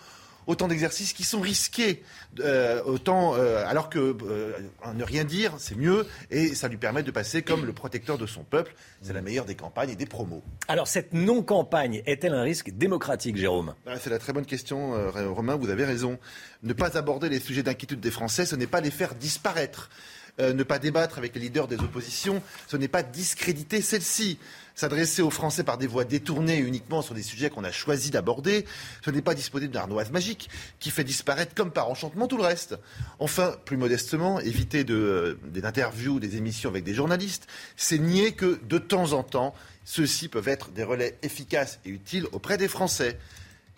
[0.48, 2.04] autant d'exercices qui sont risqués,
[2.40, 4.54] euh, autant, euh, alors que euh,
[4.96, 8.26] ne rien dire, c'est mieux, et ça lui permet de passer comme le protecteur de
[8.26, 8.74] son peuple.
[9.02, 10.42] C'est la meilleure des campagnes et des promos.
[10.68, 13.76] Alors cette non-campagne est-elle un risque démocratique, Jérôme?
[13.86, 14.94] Ah, C'est la très bonne question,
[15.34, 16.18] Romain, vous avez raison.
[16.64, 19.90] Ne pas aborder les sujets d'inquiétude des Français, ce n'est pas les faire disparaître.
[20.40, 24.38] Euh, ne pas débattre avec les leaders des oppositions, ce n'est pas discréditer celle-ci.
[24.76, 28.64] S'adresser aux Français par des voies détournées uniquement sur des sujets qu'on a choisi d'aborder,
[29.04, 32.44] ce n'est pas disposer d'une ardoise magique qui fait disparaître comme par enchantement tout le
[32.44, 32.78] reste.
[33.18, 38.60] Enfin, plus modestement, éviter de, des interviews, des émissions avec des journalistes, c'est nier que
[38.70, 39.56] de temps en temps,
[39.86, 43.18] ceux-ci peuvent être des relais efficaces et utiles auprès des Français.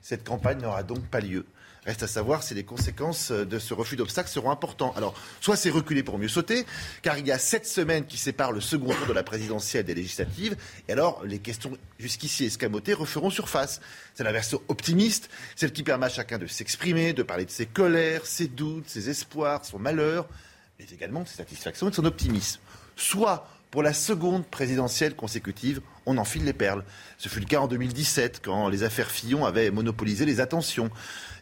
[0.01, 1.45] Cette campagne n'aura donc pas lieu.
[1.89, 4.95] Reste à savoir si les conséquences de ce refus d'obstacle seront importantes.
[4.95, 6.67] Alors, soit c'est reculer pour mieux sauter,
[7.01, 9.95] car il y a sept semaines qui séparent le second tour de la présidentielle des
[9.95, 10.55] législatives,
[10.87, 13.81] et alors les questions jusqu'ici escamotées referont surface.
[14.13, 17.65] C'est la version optimiste, celle qui permet à chacun de s'exprimer, de parler de ses
[17.65, 20.29] colères, ses doutes, ses espoirs, son malheur,
[20.77, 22.59] mais également de ses satisfactions et de son optimisme.
[22.97, 26.83] Soit pour la seconde présidentielle consécutive, on enfile les perles.
[27.19, 30.89] Ce fut le cas en 2017, quand les affaires Fillon avaient monopolisé les attentions.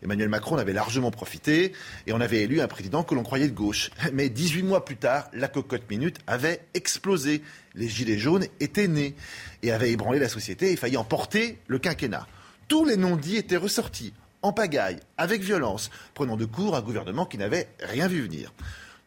[0.04, 1.72] Emmanuel Macron avait largement profité
[2.06, 3.92] et on avait élu un président que l'on croyait de gauche.
[4.14, 7.42] Mais 18 mois plus tard, la cocotte minute avait explosé.
[7.76, 9.16] Les gilets jaunes étaient nés
[9.64, 12.28] et avaient ébranlé la société et failli emporter le quinquennat.
[12.68, 17.38] Tous les non-dits étaient ressortis, en pagaille, avec violence, prenant de court un gouvernement qui
[17.38, 18.54] n'avait rien vu venir.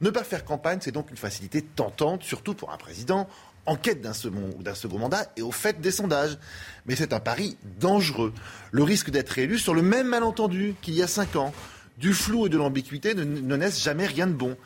[0.00, 3.28] Ne pas faire campagne, c'est donc une facilité tentante, surtout pour un président
[3.66, 6.38] en quête d'un second, mandat et au fait des sondages.
[6.86, 8.32] Mais c'est un pari dangereux.
[8.72, 11.52] Le risque d'être élu sur le même malentendu qu'il y a cinq ans.
[11.98, 14.56] Du flou et de l'ambiguïté ne, ne naissent jamais rien de bon.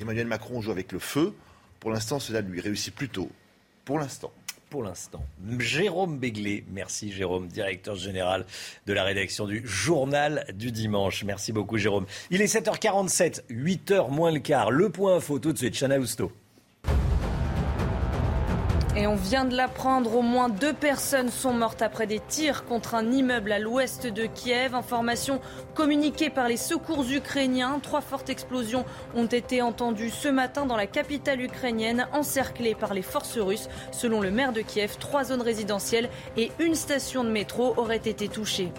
[0.00, 1.34] Emmanuel Macron joue avec le feu.
[1.78, 3.30] Pour l'instant, cela lui réussit plutôt.
[3.84, 4.32] Pour l'instant
[4.70, 5.22] pour l'instant.
[5.58, 8.46] Jérôme Béglé, merci Jérôme, directeur général
[8.86, 11.24] de la rédaction du Journal du Dimanche.
[11.24, 12.06] Merci beaucoup Jérôme.
[12.30, 14.70] Il est 7h47, 8h moins le quart.
[14.70, 16.32] Le point info tout de suite, Chana Housteau.
[18.96, 22.96] Et on vient de l'apprendre, au moins deux personnes sont mortes après des tirs contre
[22.96, 24.74] un immeuble à l'ouest de Kiev.
[24.74, 25.40] Information
[25.74, 27.78] communiquée par les secours ukrainiens.
[27.80, 28.84] Trois fortes explosions
[29.14, 33.68] ont été entendues ce matin dans la capitale ukrainienne, encerclée par les forces russes.
[33.92, 38.28] Selon le maire de Kiev, trois zones résidentielles et une station de métro auraient été
[38.28, 38.72] touchées.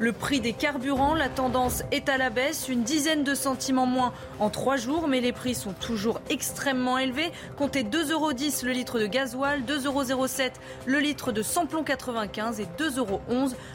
[0.00, 3.86] Le prix des carburants, la tendance est à la baisse, une dizaine de centimes en
[3.86, 7.32] moins en trois jours, mais les prix sont toujours extrêmement élevés.
[7.56, 10.24] Comptez 2,10 euros le litre de gasoil, 2,07 euros
[10.86, 13.20] le litre de samplon 95 et 2,11 euros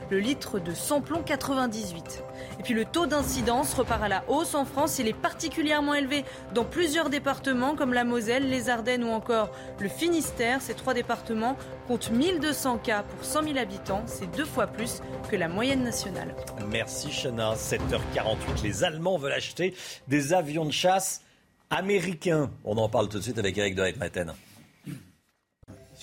[0.10, 2.24] le litre de samplon 98.
[2.60, 5.00] Et puis le taux d'incidence repart à la hausse en France.
[5.00, 9.90] Il est particulièrement élevé dans plusieurs départements comme la Moselle, les Ardennes ou encore le
[9.90, 10.62] Finistère.
[10.62, 11.58] Ces trois départements
[11.88, 14.04] comptent 1200 cas pour 100 000 habitants.
[14.06, 16.36] C'est deux fois plus que la moyenne nationale.
[16.70, 17.54] Merci Chana.
[17.56, 18.64] 7h48.
[18.64, 19.74] Les Allemands veulent acheter
[20.08, 21.22] des avions de chasse
[21.70, 22.52] américains.
[22.64, 24.34] On en parle tout de suite avec Eric de Maten.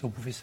[0.00, 0.42] Si.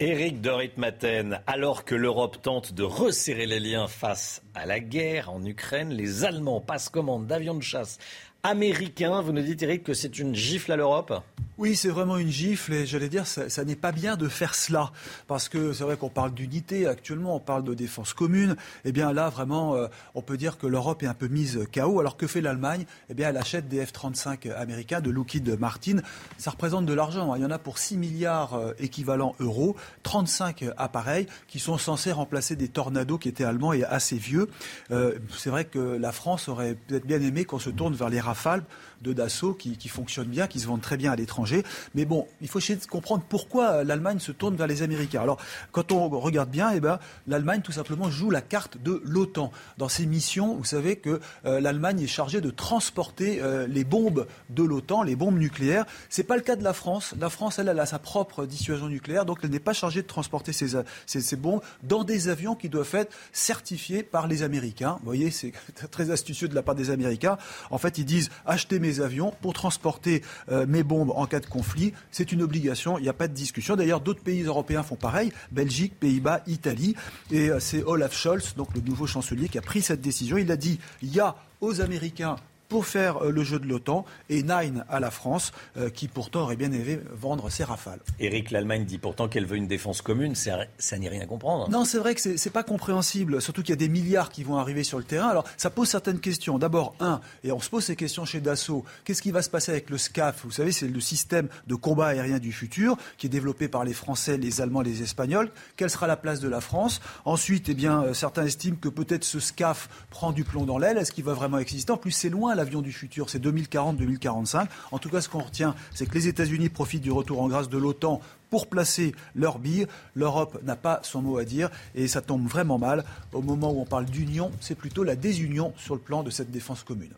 [0.00, 5.30] Éric de Ritmaten, alors que l'Europe tente de resserrer les liens face à la guerre
[5.30, 7.98] en Ukraine, les Allemands passent commande d'avions de chasse
[8.42, 9.20] américain.
[9.20, 11.12] Vous nous dites, Eric, que c'est une gifle à l'Europe
[11.58, 14.92] Oui, c'est vraiment une gifle et j'allais dire, ça, n'est pas bien de faire cela.
[15.26, 18.56] Parce que c'est vrai qu'on parle d'unité actuellement, on parle de défense commune.
[18.84, 22.00] Eh bien là, vraiment, euh, on peut dire que l'Europe est un peu mise KO.
[22.00, 22.86] Alors que fait l'Allemagne?
[23.10, 25.98] Eh bien, elle achète des F-35 américains de Lockheed Martin.
[26.36, 27.32] Ça représente de l'argent.
[27.32, 27.38] Hein.
[27.38, 32.12] Il y en a pour 6 milliards euh, équivalents euros, 35 appareils qui sont censés
[32.12, 34.48] remplacer des tornados qui étaient allemands et assez vieux.
[34.90, 38.20] Euh, c'est vrai que la France aurait peut-être bien aimé qu'on se tourne vers les
[38.38, 38.62] Rafale
[39.02, 41.64] de Dassault qui, fonctionnent bien, qui se vendent très bien à l'étranger.
[41.94, 45.22] Mais bon, il faut essayer de comprendre pourquoi l'Allemagne se tourne vers les Américains.
[45.22, 45.38] Alors,
[45.72, 49.52] quand on regarde bien, eh ben, l'Allemagne, tout simplement, joue la carte de l'OTAN.
[49.78, 54.26] Dans ses missions, vous savez que euh, l'Allemagne est chargée de transporter euh, les bombes
[54.50, 55.86] de l'OTAN, les bombes nucléaires.
[56.08, 57.14] C'est pas le cas de la France.
[57.18, 60.06] La France, elle, elle a sa propre dissuasion nucléaire, donc elle n'est pas chargée de
[60.06, 60.68] transporter ces,
[61.06, 64.96] ces, ces, bombes dans des avions qui doivent être certifiés par les Américains.
[65.00, 65.52] Vous voyez, c'est
[65.90, 67.38] très astucieux de la part des Américains.
[67.70, 71.46] En fait, ils disent achetez mes avions pour transporter euh, mes bombes en cas de
[71.46, 71.92] conflit.
[72.10, 73.76] C'est une obligation, il n'y a pas de discussion.
[73.76, 76.94] D'ailleurs, d'autres pays européens font pareil, Belgique, Pays-Bas, Italie.
[77.30, 80.36] Et euh, c'est Olaf Scholz, donc le nouveau chancelier, qui a pris cette décision.
[80.36, 82.36] Il a dit il y a aux Américains
[82.68, 86.42] pour faire euh, le jeu de l'OTAN et Nine à la France, euh, qui pourtant
[86.42, 88.00] aurait bien aimé vendre ses rafales.
[88.20, 91.68] Éric, l'Allemagne dit pourtant qu'elle veut une défense commune, ça, ça n'est rien à comprendre.
[91.70, 94.56] Non, c'est vrai que c'est pas compréhensible, surtout qu'il y a des milliards qui vont
[94.56, 95.28] arriver sur le terrain.
[95.28, 96.58] Alors, ça pose certaines questions.
[96.58, 99.72] D'abord, un, et on se pose ces questions chez Dassault, qu'est-ce qui va se passer
[99.72, 100.42] avec le SCAF?
[100.44, 103.94] Vous savez, c'est le système de combat aérien du futur qui est développé par les
[103.94, 105.50] Français, les Allemands, les Espagnols.
[105.76, 107.00] Quelle sera la place de la France?
[107.24, 110.98] Ensuite, eh bien, euh, certains estiment que peut-être ce SCAF prend du plomb dans l'aile.
[110.98, 111.92] Est-ce qu'il va vraiment exister?
[111.92, 114.66] En plus, c'est loin l'avion du futur, c'est 2040-2045.
[114.92, 117.70] En tout cas, ce qu'on retient, c'est que les États-Unis profitent du retour en grâce
[117.70, 118.20] de l'OTAN
[118.50, 119.86] pour placer leur bille.
[120.14, 123.04] L'Europe n'a pas son mot à dire et ça tombe vraiment mal.
[123.32, 126.50] Au moment où on parle d'union, c'est plutôt la désunion sur le plan de cette
[126.50, 127.14] défense commune.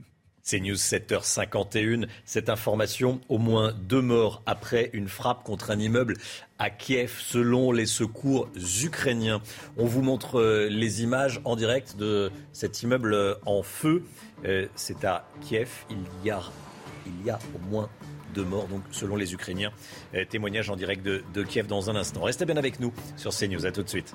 [0.45, 2.09] C'est News 7h51.
[2.25, 6.17] Cette information, au moins deux morts après une frappe contre un immeuble
[6.59, 8.49] à Kiev, selon les secours
[8.83, 9.41] ukrainiens.
[9.77, 14.03] On vous montre euh, les images en direct de cet immeuble euh, en feu.
[14.45, 15.71] Euh, c'est à Kiev.
[15.91, 17.89] Il y a, au moins
[18.35, 19.73] deux morts, donc selon les Ukrainiens.
[20.31, 22.23] Témoignage en direct de, de Kiev dans un instant.
[22.23, 23.67] Restez bien avec nous sur CNews.
[23.67, 24.15] À tout de suite.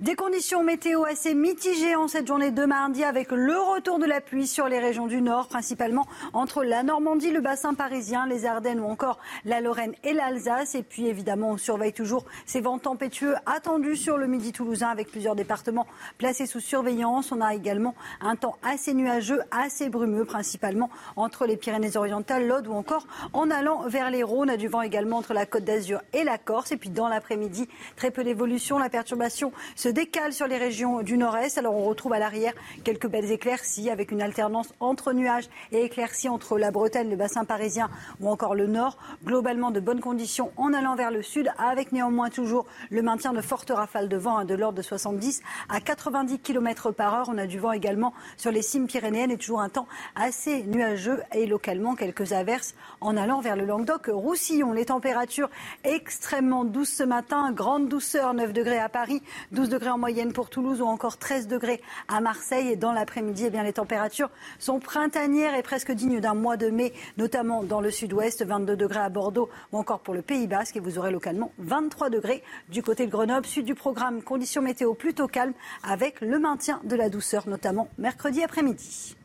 [0.00, 4.20] Des conditions météo assez mitigées en cette journée de mardi avec le retour de la
[4.20, 8.80] pluie sur les régions du nord, principalement entre la Normandie, le bassin parisien, les Ardennes
[8.80, 10.74] ou encore la Lorraine et l'Alsace.
[10.74, 15.12] Et puis évidemment, on surveille toujours ces vents tempétueux attendus sur le midi toulousain avec
[15.12, 15.86] plusieurs départements
[16.18, 17.30] placés sous surveillance.
[17.30, 22.72] On a également un temps assez nuageux, assez brumeux, principalement entre les Pyrénées-Orientales, l'Aude ou
[22.72, 24.50] encore en allant vers les Rhônes.
[24.50, 26.72] A du vent également entre la Côte d'Azur et la Corse.
[26.72, 28.80] Et puis dans l'après-midi, très peu d'évolution.
[28.80, 29.52] La perturbation
[29.84, 31.58] se décale sur les régions du nord-est.
[31.58, 32.54] Alors on retrouve à l'arrière
[32.84, 37.44] quelques belles éclaircies avec une alternance entre nuages et éclaircies entre la Bretagne, le bassin
[37.44, 38.96] parisien ou encore le nord.
[39.26, 43.42] Globalement de bonnes conditions en allant vers le sud avec néanmoins toujours le maintien de
[43.42, 47.28] fortes rafales de vent hein, de l'ordre de 70 à 90 km par heure.
[47.28, 49.86] On a du vent également sur les cimes pyrénéennes et toujours un temps
[50.16, 54.72] assez nuageux et localement quelques averses en allant vers le Languedoc-Roussillon.
[54.72, 55.50] Les températures
[55.84, 59.20] extrêmement douces ce matin, grande douceur, 9 degrés à Paris,
[59.52, 62.68] 12 degrés en moyenne pour Toulouse ou encore 13 degrés à Marseille.
[62.68, 66.92] Et dans l'après-midi, eh les températures sont printanières et presque dignes d'un mois de mai,
[67.18, 70.76] notamment dans le sud-ouest, 22 degrés à Bordeaux ou encore pour le Pays Basque.
[70.76, 73.46] Et vous aurez localement 23 degrés du côté de Grenoble.
[73.46, 78.42] Suite du programme, conditions météo plutôt calmes avec le maintien de la douceur, notamment mercredi
[78.42, 79.16] après-midi.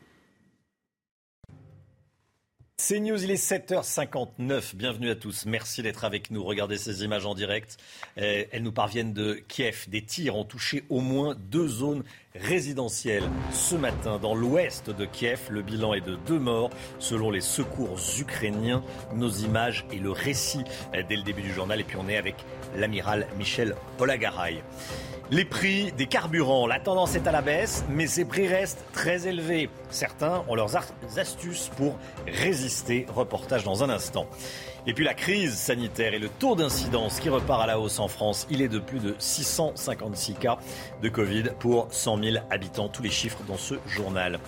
[2.82, 4.74] C'est News, il est 7h59.
[4.74, 5.44] Bienvenue à tous.
[5.44, 6.42] Merci d'être avec nous.
[6.42, 7.76] Regardez ces images en direct.
[8.16, 9.84] Euh, elles nous parviennent de Kiev.
[9.88, 12.04] Des tirs ont touché au moins deux zones
[12.34, 15.40] résidentielles ce matin dans l'ouest de Kiev.
[15.50, 18.82] Le bilan est de deux morts selon les secours ukrainiens.
[19.14, 21.80] Nos images et le récit euh, dès le début du journal.
[21.80, 22.36] Et puis on est avec
[22.74, 24.62] l'amiral Michel Olagaray.
[25.32, 29.28] Les prix des carburants, la tendance est à la baisse, mais ces prix restent très
[29.28, 29.70] élevés.
[29.88, 30.76] Certains ont leurs
[31.16, 31.96] astuces pour
[32.26, 33.06] résister.
[33.14, 34.26] Reportage dans un instant.
[34.88, 38.08] Et puis la crise sanitaire et le taux d'incidence qui repart à la hausse en
[38.08, 38.48] France.
[38.50, 40.58] Il est de plus de 656 cas
[41.00, 42.88] de Covid pour 100 000 habitants.
[42.88, 44.40] Tous les chiffres dans ce journal.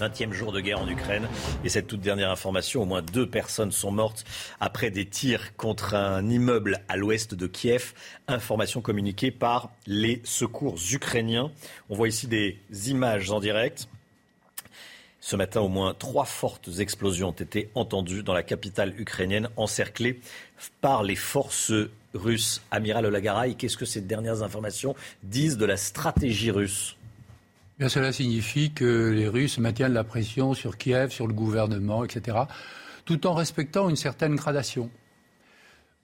[0.00, 1.28] 20e jour de guerre en Ukraine.
[1.64, 4.24] Et cette toute dernière information, au moins deux personnes sont mortes
[4.60, 7.94] après des tirs contre un immeuble à l'ouest de Kiev.
[8.28, 11.50] Information communiquée par les secours ukrainiens.
[11.88, 13.88] On voit ici des images en direct.
[15.20, 20.20] Ce matin, au moins trois fortes explosions ont été entendues dans la capitale ukrainienne, encerclée
[20.80, 21.72] par les forces
[22.12, 22.60] russes.
[22.72, 26.96] Amiral Olagaray, qu'est-ce que ces dernières informations disent de la stratégie russe?
[27.88, 32.38] Cela signifie que les Russes maintiennent la pression sur Kiev, sur le gouvernement, etc.,
[33.04, 34.90] tout en respectant une certaine gradation.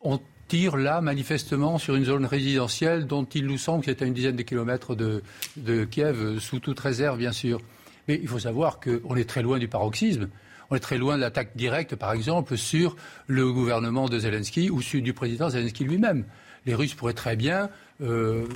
[0.01, 4.07] On tire là manifestement sur une zone résidentielle dont il nous semble que c'est à
[4.07, 7.61] une dizaine de kilomètres de, Kiev, sous toute réserve, bien sûr.
[8.09, 10.29] Mais il faut savoir qu'on est très loin du paroxysme.
[10.71, 12.97] On est très loin de l'attaque directe, par exemple, sur
[13.27, 16.25] le gouvernement de Zelensky ou sur du président Zelensky lui-même.
[16.67, 18.47] Les Russes pourraient très bien euh,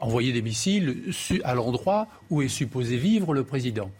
[0.00, 1.12] envoyer des missiles
[1.44, 3.90] à l'endroit où est supposé vivre le président.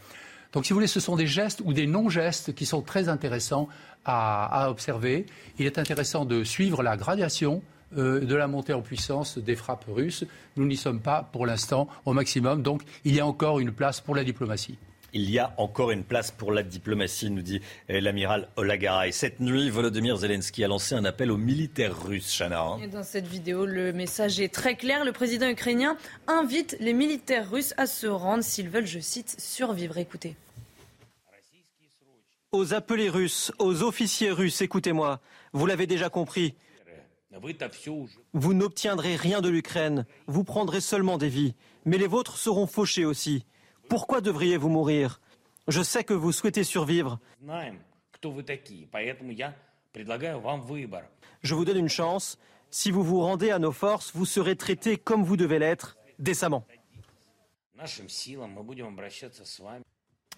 [0.52, 3.68] Donc, si vous voulez, ce sont des gestes ou des non-gestes qui sont très intéressants
[4.04, 5.26] à, observer.
[5.58, 7.62] Il est intéressant de suivre la gradation
[7.96, 10.24] euh, de la montée en puissance des frappes russes.
[10.56, 14.00] Nous n'y sommes pas pour l'instant au maximum, donc il y a encore une place
[14.00, 14.78] pour la diplomatie.
[15.12, 17.60] Il y a encore une place pour la diplomatie, nous dit
[17.90, 19.12] euh, l'amiral Olagaray.
[19.12, 22.62] Cette nuit, Volodymyr Zelensky a lancé un appel aux militaires russes, Chana.
[22.62, 22.88] Hein.
[22.88, 25.04] dans cette vidéo, le message est très clair.
[25.04, 25.96] Le président ukrainien
[26.26, 29.96] invite les militaires russes à se rendre s'ils veulent, je cite, survivre.
[29.98, 30.36] Écoutez.
[32.52, 35.20] Aux appelés russes, aux officiers russes, écoutez-moi,
[35.52, 36.54] vous l'avez déjà compris.
[38.32, 41.54] Vous n'obtiendrez rien de l'Ukraine, vous prendrez seulement des vies,
[41.84, 43.44] mais les vôtres seront fauchés aussi.
[43.88, 45.20] Pourquoi devriez-vous mourir?
[45.68, 47.18] Je sais que vous souhaitez survivre.
[51.42, 52.38] Je vous donne une chance.
[52.70, 56.66] Si vous vous rendez à nos forces, vous serez traité comme vous devez l'être, décemment.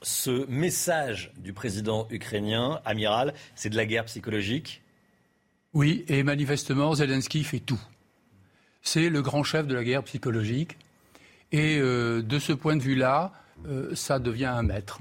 [0.03, 4.83] Ce message du président ukrainien, amiral, c'est de la guerre psychologique?
[5.75, 7.81] Oui, et manifestement, Zelensky fait tout.
[8.83, 10.79] C'est le grand chef de la guerre psychologique.
[11.53, 13.33] Et euh, de ce point de vue-là,
[13.67, 15.01] euh, ça devient un maître.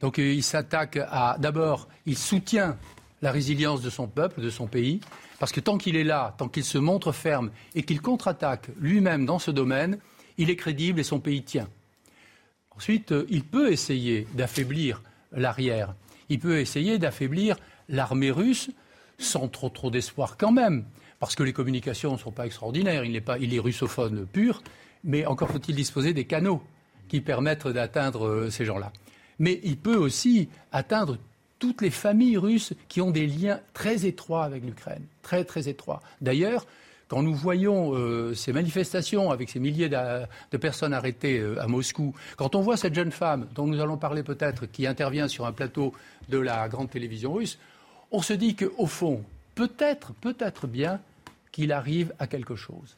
[0.00, 1.36] Donc euh, il s'attaque à.
[1.38, 2.76] D'abord, il soutient
[3.22, 5.00] la résilience de son peuple, de son pays,
[5.38, 9.26] parce que tant qu'il est là, tant qu'il se montre ferme et qu'il contre-attaque lui-même
[9.26, 9.98] dans ce domaine,
[10.38, 11.68] il est crédible et son pays tient.
[12.74, 15.02] Ensuite, il peut essayer d'affaiblir
[15.32, 15.94] l'arrière.
[16.30, 17.56] Il peut essayer d'affaiblir
[17.90, 18.70] l'armée russe
[19.18, 20.84] sans trop trop d'espoir quand même,
[21.18, 23.04] parce que les communications ne sont pas extraordinaires.
[23.04, 24.62] Il, est pas, il est russophone pur,
[25.04, 26.62] mais encore faut-il disposer des canaux
[27.08, 28.92] qui permettent d'atteindre euh, ces gens-là.
[29.38, 31.18] Mais il peut aussi atteindre
[31.58, 36.00] toutes les familles russes qui ont des liens très étroits avec l'Ukraine, très très étroits.
[36.20, 36.66] D'ailleurs,
[37.08, 42.14] quand nous voyons euh, ces manifestations avec ces milliers de personnes arrêtées euh, à Moscou,
[42.36, 45.52] quand on voit cette jeune femme dont nous allons parler peut-être, qui intervient sur un
[45.52, 45.92] plateau
[46.28, 47.58] de la grande télévision russe,
[48.12, 49.24] on se dit qu'au fond,
[49.56, 51.00] peut-être, peut-être bien
[51.50, 52.96] qu'il arrive à quelque chose.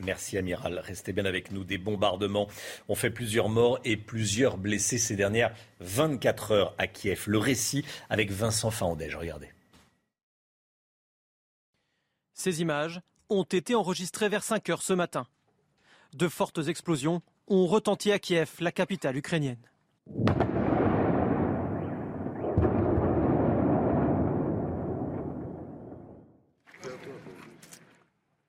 [0.00, 0.78] Merci Amiral.
[0.78, 1.64] Restez bien avec nous.
[1.64, 2.48] Des bombardements
[2.88, 7.24] ont fait plusieurs morts et plusieurs blessés ces dernières 24 heures à Kiev.
[7.26, 9.16] Le récit avec Vincent Faandège.
[9.16, 9.48] Regardez.
[12.34, 13.00] Ces images
[13.30, 15.26] ont été enregistrées vers 5 heures ce matin.
[16.14, 19.58] De fortes explosions ont retenti à Kiev, la capitale ukrainienne.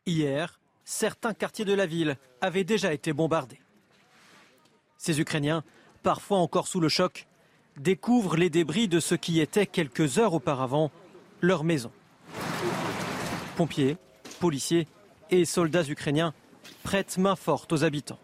[0.07, 3.59] Hier, certains quartiers de la ville avaient déjà été bombardés.
[4.97, 5.63] Ces Ukrainiens,
[6.03, 7.27] parfois encore sous le choc,
[7.77, 10.91] découvrent les débris de ce qui était quelques heures auparavant
[11.41, 11.91] leur maison.
[13.57, 13.97] Pompiers,
[14.39, 14.87] policiers
[15.31, 16.33] et soldats ukrainiens
[16.83, 18.19] prêtent main forte aux habitants.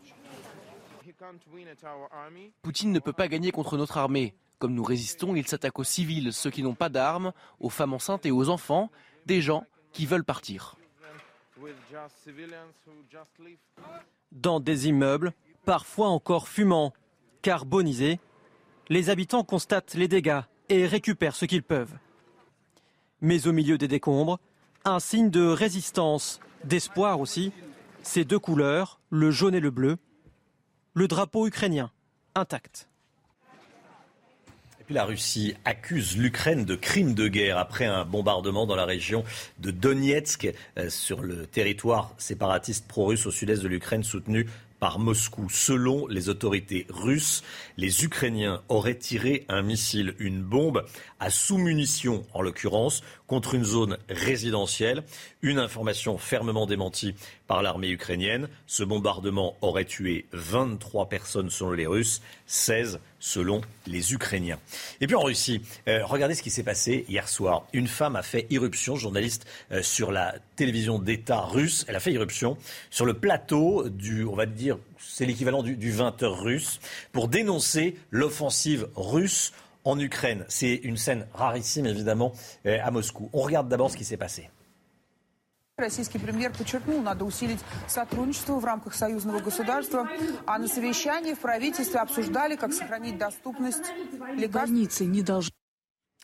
[2.62, 4.34] Poutine ne peut pas gagner contre notre armée.
[4.60, 8.26] Comme nous résistons, il s'attaque aux civils, ceux qui n'ont pas d'armes, aux femmes enceintes
[8.26, 8.92] et aux enfants,
[9.26, 10.76] des gens qui veulent partir.
[14.32, 15.34] Dans des immeubles,
[15.66, 16.94] parfois encore fumants,
[17.42, 18.20] carbonisés,
[18.90, 21.98] les habitants constatent les dégâts et récupèrent ce qu'ils peuvent.
[23.22, 24.40] Mais au milieu des décombres,
[24.86, 27.52] un signe de résistance, d'espoir aussi,
[28.04, 29.98] ces deux couleurs, le jaune et le bleu,
[30.94, 31.92] le drapeau ukrainien
[32.36, 32.91] intact
[34.92, 39.24] la Russie accuse l'Ukraine de crimes de guerre après un bombardement dans la région
[39.60, 44.48] de Donetsk, euh, sur le territoire séparatiste pro-russe au sud-est de l'Ukraine soutenu
[44.82, 45.48] par Moscou.
[45.48, 47.44] Selon les autorités russes,
[47.78, 50.84] les Ukrainiens auraient tiré un missile, une bombe
[51.20, 55.04] à sous-munitions en l'occurrence, contre une zone résidentielle.
[55.42, 57.16] Une information fermement démentie
[57.48, 58.50] par l'armée ukrainienne.
[58.66, 64.60] Ce bombardement aurait tué 23 personnes selon les Russes, 16 selon les Ukrainiens.
[65.00, 67.68] Et puis en Russie, euh, regardez ce qui s'est passé hier soir.
[67.72, 71.86] Une femme a fait irruption, journaliste euh, sur la télévision d'État russe.
[71.88, 72.58] Elle a fait irruption
[72.90, 76.81] sur le plateau du, on va dire, c'est l'équivalent du, du 20h russe,
[77.13, 79.53] pour dénoncer l'offensive russe
[79.85, 80.45] en Ukraine.
[80.49, 82.33] C'est une scène rarissime, évidemment,
[82.67, 83.31] euh, à Moscou.
[83.33, 84.51] On regarde d'abord ce qui s'est passé.
[85.79, 90.09] Российский премьер подчеркнул, надо усилить сотрудничество в рамках союзного государства.
[90.47, 93.85] А на совещании в правительстве обсуждали, как сохранить доступность
[94.35, 94.71] лекарств.
[94.71, 95.53] Больницы не должны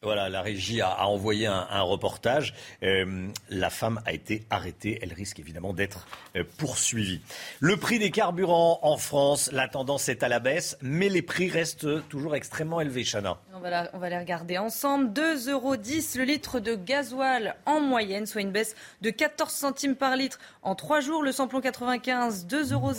[0.04, 2.54] Voilà, la régie a, envoyé un, reportage.
[2.84, 5.00] Euh, la femme a été arrêtée.
[5.02, 6.06] Elle risque évidemment d'être
[6.36, 7.20] euh, poursuivie.
[7.62, 11.50] Le prix des carburants en France, la tendance est à la baisse, mais les prix
[11.50, 13.40] restent toujours extrêmement élevés, Chana.
[13.56, 15.12] On va, les regarder ensemble.
[15.14, 20.16] 2,10 euros le litre de gasoil en moyenne, soit une baisse de 14 centimes par
[20.16, 21.24] litre en trois jours.
[21.24, 22.94] Le samplon 95, 2,05 euros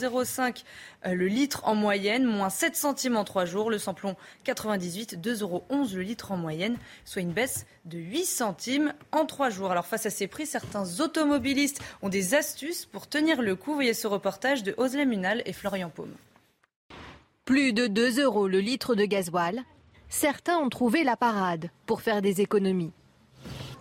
[1.05, 3.70] le litre en moyenne, moins 7 centimes en trois jours.
[3.70, 8.95] Le samplon 98, 2,11 euros le litre en moyenne soit une baisse de 8 centimes
[9.12, 9.70] en 3 jours.
[9.70, 13.75] Alors face à ces prix, certains automobilistes ont des astuces pour tenir le coup.
[13.75, 16.15] Voyez ce reportage de Oslem Munal et Florian Paume.
[17.45, 19.62] Plus de 2 euros le litre de gasoil.
[20.09, 22.93] Certains ont trouvé la parade pour faire des économies.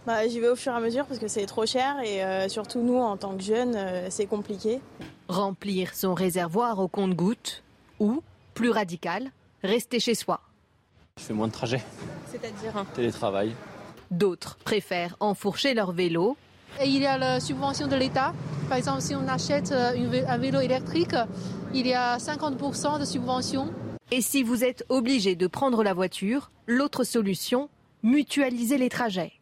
[0.07, 2.47] Bah, J'y vais au fur et à mesure parce que c'est trop cher et euh,
[2.47, 4.79] surtout nous, en tant que jeunes, euh, c'est compliqué.
[5.27, 7.61] Remplir son réservoir au compte-gouttes
[7.99, 8.23] ou,
[8.53, 9.29] plus radical,
[9.63, 10.39] rester chez soi.
[11.19, 11.83] Je fais moins de trajets.
[12.31, 13.53] C'est-à-dire Télétravail.
[14.09, 16.37] D'autres préfèrent enfourcher leur vélo.
[16.81, 18.33] Et il y a la subvention de l'État.
[18.69, 21.15] Par exemple, si on achète euh, un vélo électrique,
[21.73, 23.73] il y a 50% de subvention.
[24.11, 27.67] Et si vous êtes obligé de prendre la voiture, l'autre solution,
[28.03, 29.33] mutualiser les trajets.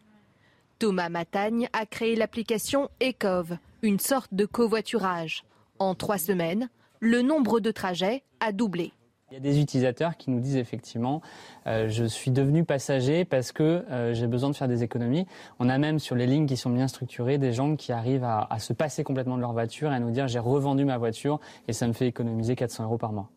[0.77, 5.45] Thomas Matagne a créé l'application Ecov, une sorte de covoiturage.
[5.79, 6.69] En trois semaines,
[6.99, 8.91] le nombre de trajets a doublé.
[9.31, 11.21] Il y a des utilisateurs qui nous disent effectivement
[11.65, 15.25] euh, je suis devenu passager parce que euh, j'ai besoin de faire des économies.
[15.59, 18.45] On a même sur les lignes qui sont bien structurées des gens qui arrivent à,
[18.49, 21.39] à se passer complètement de leur voiture et à nous dire j'ai revendu ma voiture
[21.67, 23.29] et ça me fait économiser 400 euros par mois.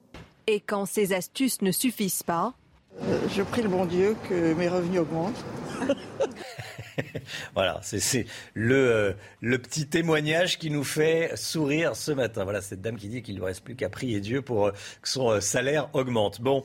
[0.47, 2.55] Et quand ces astuces ne suffisent pas,
[3.31, 5.45] je prie le bon Dieu que mes revenus augmentent.
[7.55, 12.45] voilà, c'est le, euh, le petit témoignage qui nous fait sourire ce matin.
[12.45, 14.73] Voilà, cette dame qui dit qu'il ne reste plus qu'à prier Dieu pour euh,
[15.03, 16.41] que son euh, salaire augmente.
[16.41, 16.65] Bon,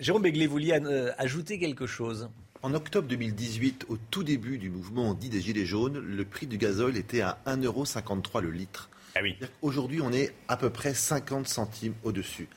[0.00, 0.80] Jérôme Begley, vous vouliez
[1.18, 2.28] ajouter quelque chose
[2.60, 6.58] en octobre 2018, au tout début du mouvement dit des Gilets jaunes, le prix du
[6.58, 8.90] gazole était à 1,53€ le litre.
[9.14, 9.36] Ah oui.
[9.62, 12.48] Aujourd'hui, on est à peu près 50 centimes au-dessus.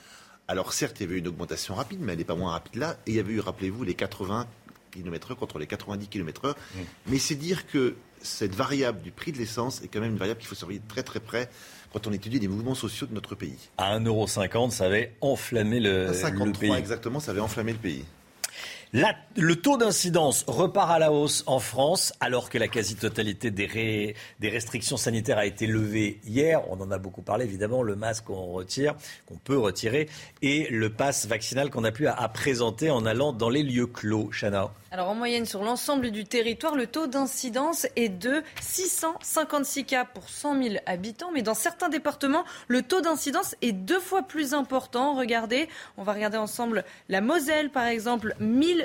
[0.48, 2.76] Alors certes, il y avait eu une augmentation rapide, mais elle n'est pas moins rapide
[2.76, 2.98] là.
[3.06, 4.48] Et il y avait eu, rappelez-vous, les 80
[4.92, 6.56] km/h contre les 90 km/h.
[7.08, 10.40] Mais c'est dire que cette variable du prix de l'essence est quand même une variable
[10.40, 11.50] qu'il faut surveiller très très près
[11.92, 13.58] quand on étudie les mouvements sociaux de notre pays.
[13.78, 16.74] À 1,50€, ça avait enflammé le, 53, le pays.
[16.74, 18.06] exactement, ça avait enflammé le pays
[18.94, 24.98] le taux d'incidence repart à la hausse en France alors que la quasi-totalité des, restrictions
[24.98, 26.62] sanitaires a été levée hier.
[26.70, 28.96] On en a beaucoup parlé, évidemment, le masque qu'on retire,
[29.28, 30.10] qu'on peut retirer,
[30.42, 34.30] et le pass vaccinal qu'on a pu à, présenter en allant dans les lieux clos.
[34.38, 34.72] Chana.
[34.92, 40.28] Alors en moyenne sur l'ensemble du territoire, le taux d'incidence est de 656 cas pour
[40.28, 45.16] 100 000 habitants, mais dans certains départements, le taux d'incidence est deux fois plus important.
[45.16, 48.36] Regardez, on va regarder ensemble la Moselle par exemple,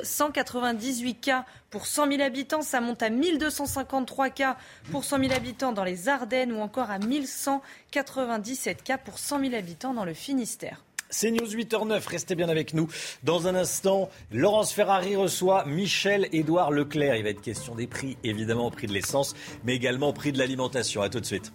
[0.03, 4.57] 1198 cas pour 100 000 habitants, ça monte à 1253 cas
[4.91, 9.55] pour 100 000 habitants dans les Ardennes ou encore à 1197 cas pour 100 000
[9.55, 10.83] habitants dans le Finistère.
[11.09, 12.89] C'est News 8h09, restez bien avec nous.
[13.23, 17.15] Dans un instant, Laurence Ferrari reçoit Michel-Édouard Leclerc.
[17.17, 20.33] Il va être question des prix, évidemment au prix de l'essence, mais également au prix
[20.33, 21.03] de l'alimentation.
[21.03, 21.53] A tout de suite.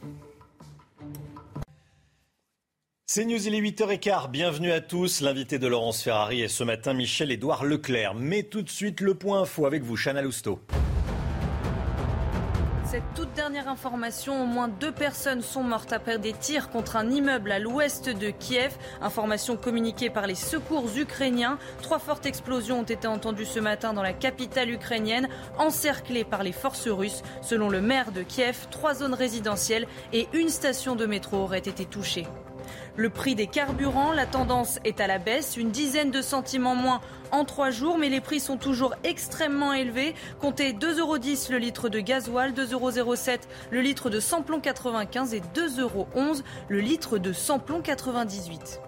[3.14, 4.30] C'est News, il est 8h15.
[4.30, 5.20] Bienvenue à tous.
[5.20, 8.16] L'invité de Laurence Ferrari est ce matin Michel-Édouard Leclerc.
[8.16, 10.62] Mais tout de suite, le point info avec vous, Chana Lousteau.
[12.86, 17.10] Cette toute dernière information, au moins deux personnes sont mortes après des tirs contre un
[17.10, 18.78] immeuble à l'ouest de Kiev.
[19.02, 21.60] Information communiquée par les secours ukrainiens.
[21.82, 25.28] Trois fortes explosions ont été entendues ce matin dans la capitale ukrainienne,
[25.58, 27.24] encerclée par les forces russes.
[27.42, 31.84] Selon le maire de Kiev, trois zones résidentielles et une station de métro auraient été
[31.84, 32.26] touchées.
[32.96, 36.76] Le prix des carburants, la tendance est à la baisse, une dizaine de centimes en
[36.76, 37.02] moins
[37.32, 40.14] en trois jours, mais les prix sont toujours extrêmement élevés.
[40.40, 41.18] Comptez 2,10 euros
[41.52, 43.16] le litre de gasoil, 2,07 euros
[43.72, 46.08] le litre de samplon 95 et 2,11 euros
[46.68, 48.82] le litre de samplon 98.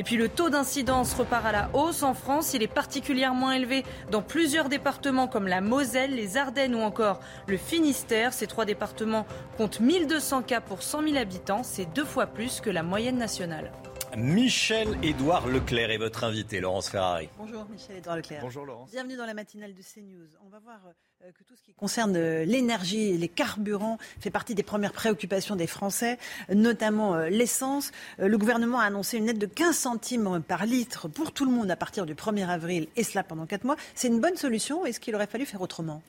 [0.00, 2.54] Et puis le taux d'incidence repart à la hausse en France.
[2.54, 7.58] Il est particulièrement élevé dans plusieurs départements comme la Moselle, les Ardennes ou encore le
[7.58, 8.32] Finistère.
[8.32, 9.26] Ces trois départements
[9.58, 11.62] comptent 1200 cas pour 100 000 habitants.
[11.62, 13.72] C'est deux fois plus que la moyenne nationale.
[14.16, 17.28] Michel-Édouard Leclerc est votre invité, Laurence Ferrari.
[17.36, 18.40] Bonjour Michel-Édouard Leclerc.
[18.40, 18.90] Bonjour Laurence.
[18.90, 20.28] Bienvenue dans la matinale de CNews.
[20.46, 24.30] On va voir euh, que tout ce qui concerne euh, l'énergie et les carburants fait
[24.30, 26.18] partie des premières préoccupations des Français,
[26.50, 27.92] notamment euh, l'essence.
[28.18, 31.70] Le gouvernement a annoncé une aide de 15 centimes par litre pour tout le monde
[31.70, 33.76] à partir du 1er avril et cela pendant 4 mois.
[33.94, 36.02] C'est une bonne solution Est-ce qu'il aurait fallu faire autrement?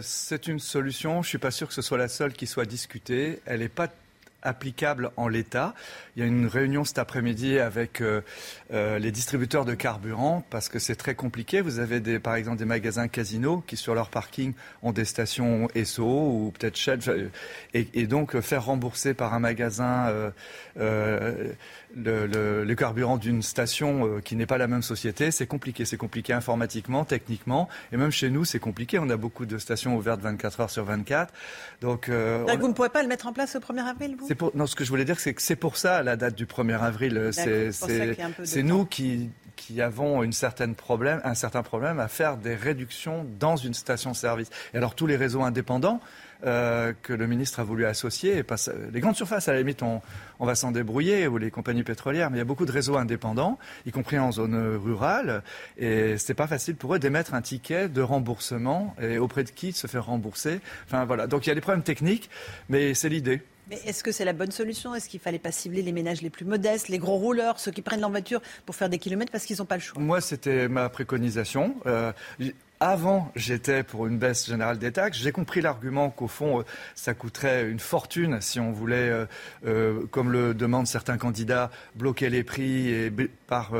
[0.00, 1.14] C'est une solution.
[1.14, 3.40] Je ne suis pas sûr que ce soit la seule qui soit discutée.
[3.44, 3.88] Elle n'est pas
[4.42, 5.74] applicable en l'état.
[6.16, 8.20] Il y a une réunion cet après-midi avec euh,
[8.72, 11.60] euh, les distributeurs de carburant parce que c'est très compliqué.
[11.60, 15.68] Vous avez des, par exemple des magasins casinos qui sur leur parking ont des stations
[15.84, 17.30] SO ou peut-être Shell
[17.74, 20.30] et, donc faire rembourser par un magasin
[20.78, 21.52] euh,
[21.96, 25.84] le, le, carburant d'une station euh, qui n'est pas la même société, c'est compliqué.
[25.84, 27.68] C'est compliqué informatiquement, techniquement.
[27.92, 28.98] Et même chez nous, c'est compliqué.
[28.98, 31.32] On a beaucoup de stations ouvertes 24 heures sur 24.
[31.80, 34.34] Donc, euh, Vous ne pourrez pas le mettre en place au 1er avril, vous?
[34.34, 36.46] Pour, Non, ce que je voulais dire, c'est que c'est pour ça la date du
[36.46, 37.30] 1er avril.
[37.32, 43.26] C'est nous qui, qui avons une certaine problème, un certain problème à faire des réductions
[43.38, 44.50] dans une station-service.
[44.74, 46.00] Et alors tous les réseaux indépendants,
[46.44, 48.38] euh, que le ministre a voulu associer.
[48.38, 48.44] Et
[48.92, 50.00] les grandes surfaces, à la limite, on,
[50.40, 53.58] va s'en débrouiller, ou les compagnies pétrolières, mais il y a beaucoup de réseaux indépendants,
[53.86, 55.42] y compris en zone rurale,
[55.78, 59.72] et c'est pas facile pour eux d'émettre un ticket de remboursement, et auprès de qui
[59.72, 60.60] se faire rembourser.
[60.86, 62.28] Enfin voilà, donc il y a des problèmes techniques,
[62.68, 63.42] mais c'est l'idée.
[63.70, 64.94] Mais est-ce que c'est la bonne solution?
[64.94, 67.82] Est-ce qu'il fallait pas cibler les ménages les plus modestes, les gros rouleurs, ceux qui
[67.82, 70.02] prennent leur voiture pour faire des kilomètres parce qu'ils n'ont pas le choix?
[70.02, 71.76] Moi, c'était ma préconisation.
[71.86, 72.12] Euh,
[72.82, 75.18] avant, j'étais pour une baisse générale des taxes.
[75.18, 76.62] J'ai compris l'argument qu'au fond, euh,
[76.96, 79.26] ça coûterait une fortune si on voulait, euh,
[79.64, 83.12] euh, comme le demandent certains candidats, bloquer les prix et
[83.46, 83.72] par,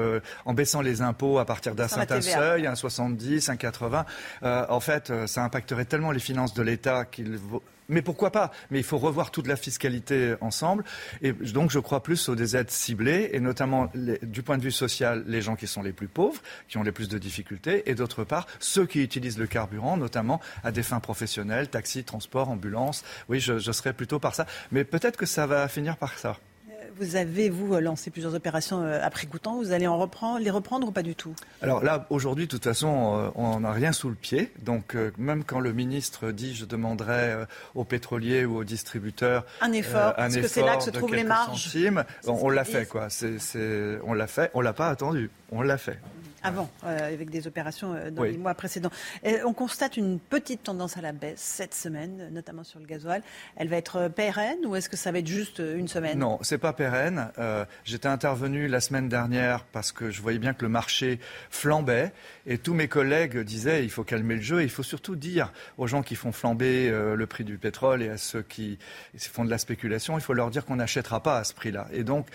[0.45, 4.05] en baissant les impôts à partir d'un certain seuil, un 70, un 80.
[4.43, 7.63] en fait, ça impacterait tellement les finances de l'État qu'il vaut
[7.93, 8.51] mais pourquoi pas?
[8.71, 10.85] Mais il faut revoir toute la fiscalité ensemble.
[11.21, 14.73] Et donc, je crois plus aux des aides ciblées, et notamment du point de vue
[14.73, 17.95] social, les gens qui sont les plus pauvres, qui ont les plus de difficultés, et
[17.95, 23.05] d'autre part, ceux qui utilisent le carburant, notamment à des fins professionnelles, taxi, transport, ambulance.
[23.29, 24.47] Oui, je, je serais plutôt par ça.
[24.71, 26.39] Mais peut-être que ça va finir par ça
[26.99, 29.57] Vous avez, vous, lancé plusieurs opérations après Goutan.
[29.57, 31.35] Vous allez en reprendre, les reprendre ou pas du tout?
[31.61, 34.51] Alors là, aujourd'hui, de toute façon, on n'a rien sous le pied.
[34.63, 37.45] Donc, même quand le ministre dit je demanderai
[37.75, 41.25] aux pétroliers ou aux distributeurs un effort, parce que c'est là que se trouvent les
[41.25, 41.77] marges.
[42.27, 43.09] on, l'a fait, quoi.
[44.05, 44.51] on l'a fait.
[44.55, 45.31] On l'a pas attendu.
[45.51, 45.99] On l'a fait.
[46.45, 48.91] Avant, euh, avec des opérations euh, dans les mois précédents.
[49.45, 53.23] on constate une petite tendance à la baisse cette semaine, notamment sur le gasoil.
[53.57, 56.19] Elle va être pérenne ou est-ce que ça va être juste une semaine?
[56.19, 57.31] Non, c'est pas pérenne.
[57.39, 61.21] Euh, j'étais intervenu la semaine dernière parce que je voyais bien que le marché
[61.51, 62.13] flambait
[62.47, 64.63] et tous mes collègues disaient il faut calmer le jeu.
[64.63, 68.17] il faut surtout dire aux gens qui font flamber le prix du pétrole et à
[68.17, 68.79] ceux qui
[69.17, 71.87] font de la spéculation, il faut leur dire qu'on n'achètera pas à ce prix-là.
[71.93, 72.27] Et donc,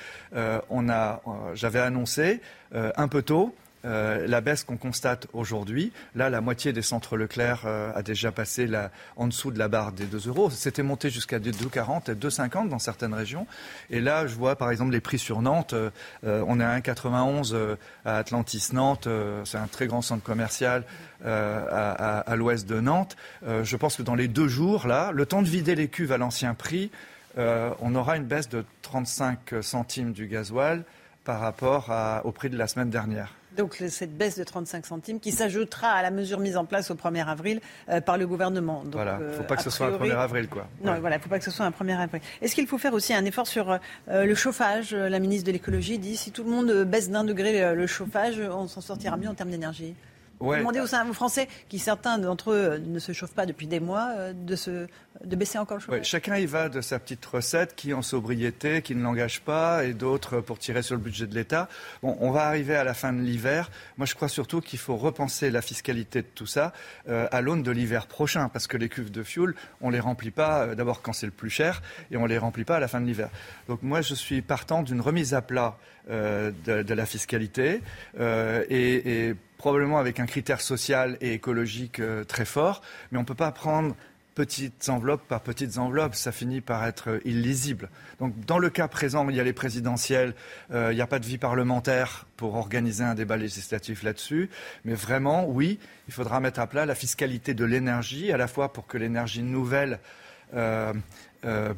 [0.69, 1.21] on a,
[1.55, 2.41] j'avais annoncé
[2.73, 3.53] un peu tôt
[3.85, 8.31] euh, la baisse qu'on constate aujourd'hui, là, la moitié des centres Leclerc euh, a déjà
[8.31, 8.67] passé
[9.15, 10.49] en dessous de la barre des 2 euros.
[10.49, 13.45] C'était monté jusqu'à 2,40 et 2,50 dans certaines régions.
[13.89, 15.73] Et là, je vois par exemple les prix sur Nantes.
[15.73, 15.91] Euh,
[16.23, 19.07] on est à 1,91 à Atlantis Nantes.
[19.45, 20.83] c'est un très grand centre commercial
[21.23, 23.15] à, à l'ouest de Nantes.
[23.45, 26.17] je pense que dans les deux jours, là, le temps de vider les cuves à
[26.17, 26.91] l'ancien prix,
[27.37, 30.83] on aura une baisse de 35 centimes du gasoil
[31.23, 31.91] par rapport
[32.23, 33.36] au prix de la semaine dernière.
[33.57, 36.95] Donc cette baisse de 35 centimes qui s'ajoutera à la mesure mise en place au
[36.95, 37.59] 1er avril
[37.89, 38.83] euh, par le gouvernement.
[38.83, 40.47] Donc, voilà, il ne faut pas que ce soit un 1er avril.
[40.47, 40.67] Quoi.
[40.83, 42.21] Non, voilà, il ne faut pas que ce soit un 1er avril.
[42.41, 45.97] Est-ce qu'il faut faire aussi un effort sur euh, le chauffage La ministre de l'écologie
[45.97, 49.33] dit si tout le monde baisse d'un degré le chauffage, on s'en sortira mieux en
[49.33, 49.95] termes d'énergie?
[50.39, 50.59] Ouais.
[50.59, 54.33] Demandez aux, Français, qui certains d'entre eux ne se chauffent pas depuis des mois, euh,
[54.33, 54.87] de, se,
[55.23, 56.05] de baisser encore le chauffage.
[56.05, 59.93] chacun y va de sa petite recette, qui en sobriété, qui ne l'engage pas, et
[59.93, 61.69] d'autres pour tirer sur le budget de l'État.
[62.03, 63.71] Bon, on va arriver à la fin de l'hiver.
[63.97, 66.71] Moi, je crois surtout qu'il faut repenser la fiscalité de tout ça
[67.09, 70.31] euh, à l'aune de l'hiver prochain, parce que les cuves de fioul, on les remplit
[70.31, 71.81] pas euh, d'abord quand c'est le plus cher,
[72.11, 73.29] et on les remplit pas à la fin de l'hiver.
[73.67, 75.77] Donc moi, je suis partant d'une remise à plat
[76.09, 77.81] de, la fiscalité
[78.17, 82.81] et, et probablement avec un critère social et écologique euh, très fort,
[83.11, 83.95] mais on ne peut pas prendre
[84.35, 87.89] petites enveloppes par petites enveloppes, ça finit par être euh, illisible.
[88.19, 90.35] Donc dans le cas présent, il y a les présidentielles,
[90.71, 94.49] euh, il n'y a pas de vie parlementaire pour organiser un débat législatif là-dessus,
[94.85, 98.71] mais vraiment, oui, il faudra mettre à plat la fiscalité de l'énergie, à la fois
[98.71, 99.99] pour que l'énergie nouvelle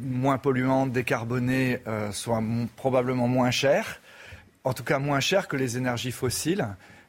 [0.01, 1.81] moins polluante, décarbonée,
[2.11, 2.43] soit
[2.75, 3.99] probablement moins chère,
[4.63, 6.67] en tout cas moins chère que les énergies fossiles.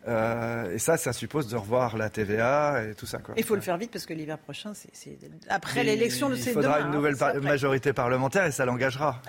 [0.09, 3.19] Euh, et ça, ça suppose de revoir la TVA et tout ça.
[3.37, 5.19] Il faut le faire vite parce que l'hiver prochain, c'est
[5.49, 9.21] après l'élection de ces Il faudra une hein, nouvelle majorité parlementaire et ça l'engagera.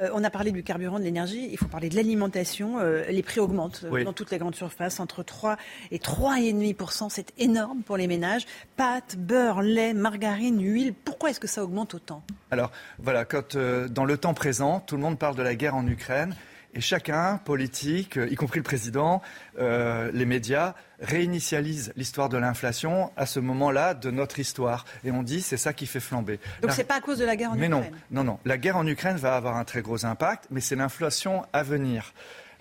[0.00, 1.48] Euh, on a parlé du carburant, de l'énergie.
[1.50, 2.80] Il faut parler de l'alimentation.
[2.80, 5.56] Euh, les prix augmentent dans toutes les grandes surfaces, entre 3
[5.92, 8.46] et 3,5 C'est énorme pour les ménages.
[8.76, 10.92] Pâtes, beurre, lait, margarine, huile.
[10.92, 12.22] Pourquoi est-ce que ça augmente autant?
[12.50, 15.86] Alors voilà, quand dans le temps présent, tout le monde parle de la guerre en
[15.86, 16.34] Ukraine.
[16.74, 19.22] Et chacun, politique, y compris le président,
[19.58, 24.84] euh, les médias, réinitialisent l'histoire de l'inflation à ce moment-là de notre histoire.
[25.04, 26.38] Et on dit c'est ça qui fait flamber.
[26.62, 27.90] Donc ce n'est pas à cause de la guerre en mais Ukraine?
[28.10, 28.38] non, non, non.
[28.44, 32.12] La guerre en Ukraine va avoir un très gros impact, mais c'est l'inflation à venir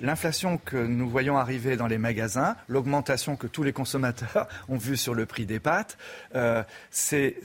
[0.01, 4.97] l'inflation que nous voyons arriver dans les magasins, l'augmentation que tous les consommateurs ont vue
[4.97, 5.97] sur le prix des pâtes,
[6.35, 7.35] euh, c'est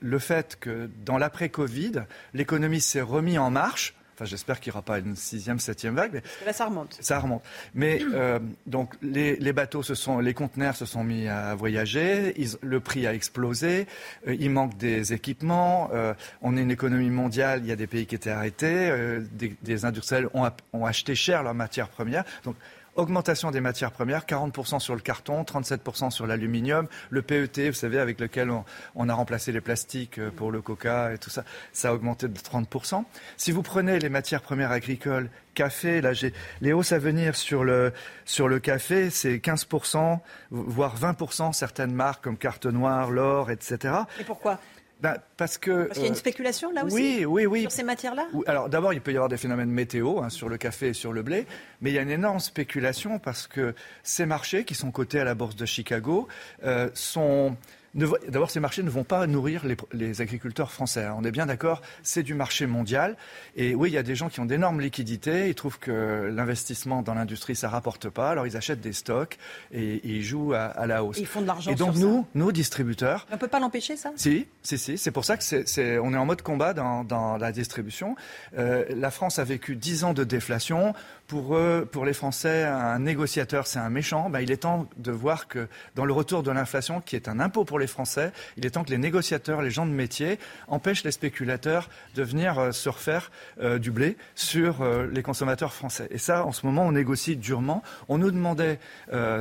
[0.00, 2.04] le fait que dans l'après-Covid,
[2.34, 6.22] l'économie s'est remise en marche Enfin, j'espère qu'il n'y aura pas une sixième, septième vague.
[6.40, 6.96] Mais là, ça remonte.
[7.00, 7.42] Ça remonte.
[7.74, 12.34] Mais euh, donc, les, les, bateaux, se sont, les conteneurs se sont mis à voyager.
[12.62, 13.86] le prix a explosé.
[14.26, 15.90] Euh, il manque des équipements.
[15.92, 17.60] Euh, on est une économie mondiale.
[17.62, 18.90] Il y a des pays qui étaient arrêtés.
[19.32, 22.24] Des, des, industriels ont, ont, acheté cher leurs matières premières.
[22.44, 22.56] Donc,
[22.96, 27.98] Augmentation des matières premières, 40% sur le carton, 37% sur l'aluminium, le PET, vous savez,
[27.98, 28.50] avec lequel
[28.94, 32.26] on, a remplacé les plastiques euh, pour le coca et tout ça, ça a augmenté
[32.28, 33.04] de 30%.
[33.36, 37.64] Si vous prenez les matières premières agricoles, café, là j'ai les hausses à venir sur
[37.64, 37.92] le,
[38.24, 40.18] sur le café, c'est 15%,
[40.50, 43.94] voire 20%, certaines marques comme Carte Noire, L'Or, etc.
[44.20, 44.58] Et pourquoi?
[45.00, 45.84] Ben, parce que.
[45.84, 47.60] Parce qu'il y a une euh, spéculation là aussi Oui, oui, oui.
[47.62, 48.26] Sur ces matières-là?
[48.46, 51.12] Alors d'abord, il peut y avoir des phénomènes météo hein, sur le café et sur
[51.12, 51.46] le blé,
[51.80, 55.24] mais il y a une énorme spéculation parce que ces marchés qui sont cotés à
[55.24, 56.28] la bourse de Chicago
[56.64, 57.56] euh, sont
[57.96, 61.04] D'abord, ces marchés ne vont pas nourrir les, agriculteurs français.
[61.04, 61.16] Hein.
[61.18, 63.16] On est bien d'accord, c'est du marché mondial.
[63.56, 65.48] Et oui, il y a des gens qui ont d'énormes liquidités.
[65.48, 68.30] Ils trouvent que l'investissement dans l'industrie, ça rapporte pas.
[68.30, 69.38] Alors, ils achètent des stocks
[69.72, 71.18] et, ils jouent à, la hausse.
[71.18, 71.70] Ils font de l'argent.
[71.70, 73.26] Et donc, nous, nos distributeurs.
[73.30, 74.12] On ne peut pas l'empêcher, ça?
[74.16, 74.98] Si, si, si.
[74.98, 78.14] C'est pour ça que c'est, on est en mode combat dans, la distribution.
[78.58, 80.94] Euh, la France a vécu dix ans de déflation.
[81.26, 84.30] Pour eux, pour les Français, un négociateur, c'est un méchant.
[84.30, 85.66] Ben, il est temps de voir que
[85.96, 88.32] dans le retour de l'inflation, qui est un impôt pour les Français.
[88.56, 90.38] Il est temps que les négociateurs, les gens de métier,
[90.68, 95.72] empêchent les spéculateurs de venir euh, se refaire euh, du blé sur euh, les consommateurs
[95.72, 96.06] français.
[96.12, 97.82] Et ça, en ce moment, on négocie durement.
[98.08, 98.78] On nous demandait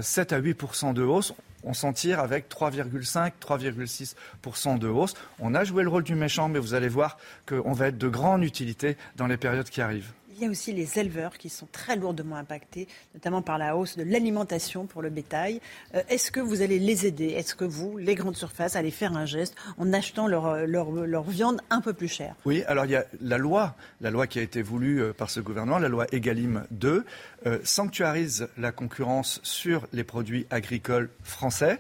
[0.01, 1.33] 7 à 8 de hausse
[1.67, 5.15] on s'en tire avec 3,5, 3,6% de hausse.
[5.39, 7.17] On a joué le rôle du méchant, mais vous allez voir
[7.47, 10.11] qu'on va être de grande utilité dans les périodes qui arrivent.
[10.37, 13.95] Il y a aussi les éleveurs qui sont très lourdement impactés, notamment par la hausse
[13.95, 15.61] de l'alimentation pour le bétail.
[15.93, 17.27] Euh, est-ce que vous allez les aider?
[17.27, 21.61] Est-ce que vous, les grandes surfaces, allez faire un geste en achetant leur, leur, viande
[21.69, 22.35] un peu plus chère?
[22.43, 25.29] Oui, alors il y a la loi, la loi qui a été voulue euh, par
[25.29, 27.05] ce gouvernement, la loi Egalim 2,
[27.45, 31.79] euh, sanctuarise la concurrence sur les produits agricoles français.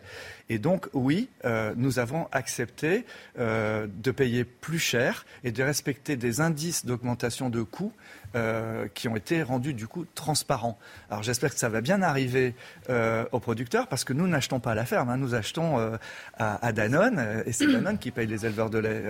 [0.49, 1.29] Et donc, oui,
[1.75, 3.05] nous avons accepté
[3.37, 7.93] de payer plus cher et de respecter des indices d'augmentation de coûts
[8.35, 10.77] euh, qui ont été rendus du coup transparents.
[11.09, 12.53] Alors j'espère que ça va bien arriver
[12.89, 15.15] euh, aux producteurs parce que nous n'achetons pas à la ferme, hein.
[15.15, 15.95] nous achetons euh,
[16.37, 19.03] à, Danone et c'est Danone qui paye les éleveurs de lait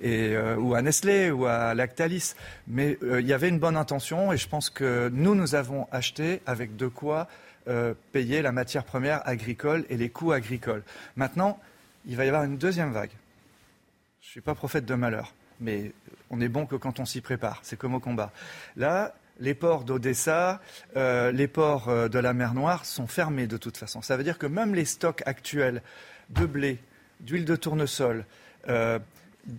[0.00, 2.34] et, ou à Nestlé ou à Lactalis.
[2.68, 6.40] Mais il y avait une bonne intention et je pense que nous nous avons acheté
[6.46, 7.26] avec de quoi
[8.12, 10.82] payer la matière première agricole et les coûts agricoles.
[11.16, 11.60] Maintenant,
[12.06, 13.10] il va y avoir une deuxième vague.
[14.20, 15.92] Je ne suis pas prophète de malheur, mais
[16.30, 17.60] on est bon que quand on s'y prépare.
[17.62, 18.32] C'est comme au combat.
[18.76, 20.60] Là, les ports d'Odessa,
[20.96, 24.02] euh, les ports euh, de la mer Noire sont fermés de toute façon.
[24.02, 25.82] Ça veut dire que même les stocks actuels
[26.28, 26.78] de blé,
[27.20, 28.24] d'huile de tournesol,
[28.68, 28.98] euh,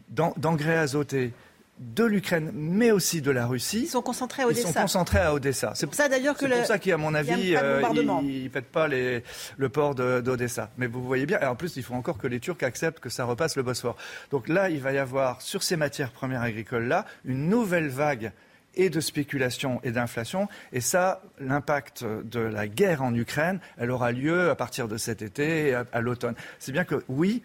[0.10, 1.34] d'engrais azotés,
[1.82, 3.82] de l'Ukraine, mais aussi de la Russie.
[3.84, 4.70] Ils sont concentrés à Odessa.
[4.70, 5.72] Ils sont concentrés à Odessa.
[5.74, 7.82] C'est pour ça d'ailleurs que pour ça qu'à mon avis, euh,
[8.24, 10.70] ils ne pètent pas le port d'Odessa.
[10.78, 11.40] Mais vous voyez bien.
[11.40, 13.98] Et en plus, il faut encore que les Turcs acceptent que ça repasse le Bosphore.
[14.30, 18.32] Donc là, il va y avoir sur ces matières premières agricoles là une nouvelle vague
[18.76, 20.48] et de spéculation et d'inflation.
[20.72, 25.22] Et ça, l'impact de la guerre en Ukraine, elle aura lieu à partir de cet
[25.22, 26.36] été, à l'automne.
[26.60, 27.44] C'est bien que oui,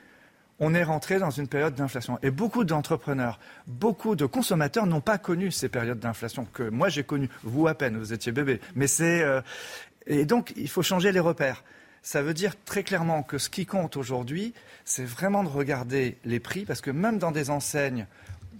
[0.58, 2.18] on est rentré dans une période d'inflation.
[2.22, 7.04] Et beaucoup d'entrepreneurs, beaucoup de consommateurs n'ont pas connu ces périodes d'inflation que moi j'ai
[7.04, 7.28] connues.
[7.42, 8.60] Vous à peine, vous étiez bébé.
[8.74, 9.40] Mais c'est euh,
[10.06, 11.64] et donc il faut changer les repères.
[12.02, 14.54] Ça veut dire très clairement que ce qui compte aujourd'hui,
[14.84, 18.06] c'est vraiment de regarder les prix, parce que même dans des enseignes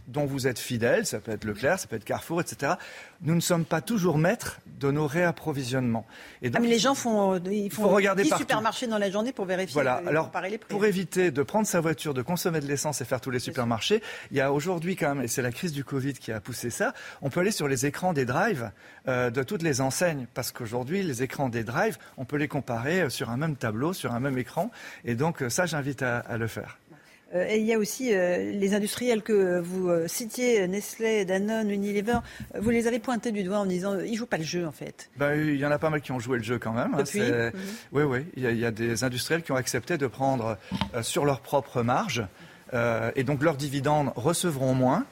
[0.07, 2.75] dont vous êtes fidèle, ça peut être Leclerc, ça peut être Carrefour, etc.
[3.23, 6.07] Nous ne sommes pas toujours maîtres de nos réapprovisionnements.
[6.43, 8.99] Et donc, ah, mais les gens font, euh, ils font faut regarder 10 supermarchés dans
[8.99, 9.99] la journée pour vérifier, voilà.
[10.05, 10.69] Euh, Alors, comparer les prix.
[10.69, 14.03] Pour éviter de prendre sa voiture, de consommer de l'essence et faire tous les supermarchés,
[14.31, 16.71] il y a aujourd'hui quand même, et c'est la crise du Covid qui a poussé
[16.71, 18.71] ça, on peut aller sur les écrans des drives
[19.09, 23.11] euh, de toutes les enseignes, parce qu'aujourd'hui, les écrans des drives, on peut les comparer
[23.11, 24.71] sur un même tableau, sur un même écran,
[25.05, 26.79] et donc ça, j'invite à le faire.
[27.37, 31.71] Euh, et il y a aussi euh, les industriels que vous euh, citiez, Nestlé, Danone,
[31.71, 32.19] Unilever.
[32.59, 35.11] Vous les avez pointés du doigt en disant ils jouent pas le jeu en fait.
[35.17, 36.95] Ben, il y en a pas mal qui ont joué le jeu quand même.
[36.95, 37.53] Hein, mhm.
[37.93, 38.27] Oui, oui.
[38.37, 40.59] Il y, a, des industriels qui ont accepté de prendre
[41.03, 42.25] sur leur propre marge.
[42.73, 45.05] et donc leurs dividendes recevront moins.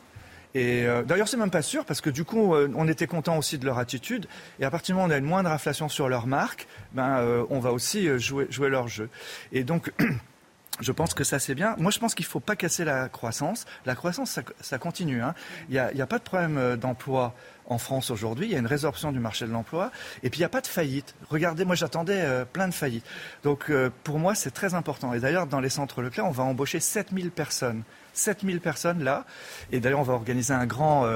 [0.55, 3.65] Et d'ailleurs, c'est même pas sûr parce que du coup, on était content aussi de
[3.65, 4.27] leur attitude.
[4.61, 7.45] Et à partir du moment où on a une moindre inflation sur leur marque, ben,
[7.51, 9.09] on va aussi jouer, jouer leur jeu.
[9.53, 9.93] Et donc.
[10.81, 11.77] Je pense que ça c'est bien.
[11.79, 13.65] Moi je pense qu'il ne faut pas casser la croissance.
[13.87, 15.23] La croissance ça, continue.
[15.23, 15.35] Hein.
[15.69, 17.35] Il n'y a, pas de problème euh, d'emploi
[17.67, 18.47] en France aujourd'hui.
[18.47, 19.91] Il y a une résorption du marché de l'emploi.
[20.23, 21.15] Et puis il n'y a pas de faillite.
[21.31, 23.07] Regardez, moi j'attendais euh, plein de faillites.
[23.45, 25.15] Donc euh, pour moi c'est très important.
[25.15, 27.85] Et d'ailleurs dans les centres Leclerc on va embaucher 7000 personnes.
[28.15, 29.25] 7000 personnes là.
[29.73, 31.07] Et d'ailleurs, on va organiser un grand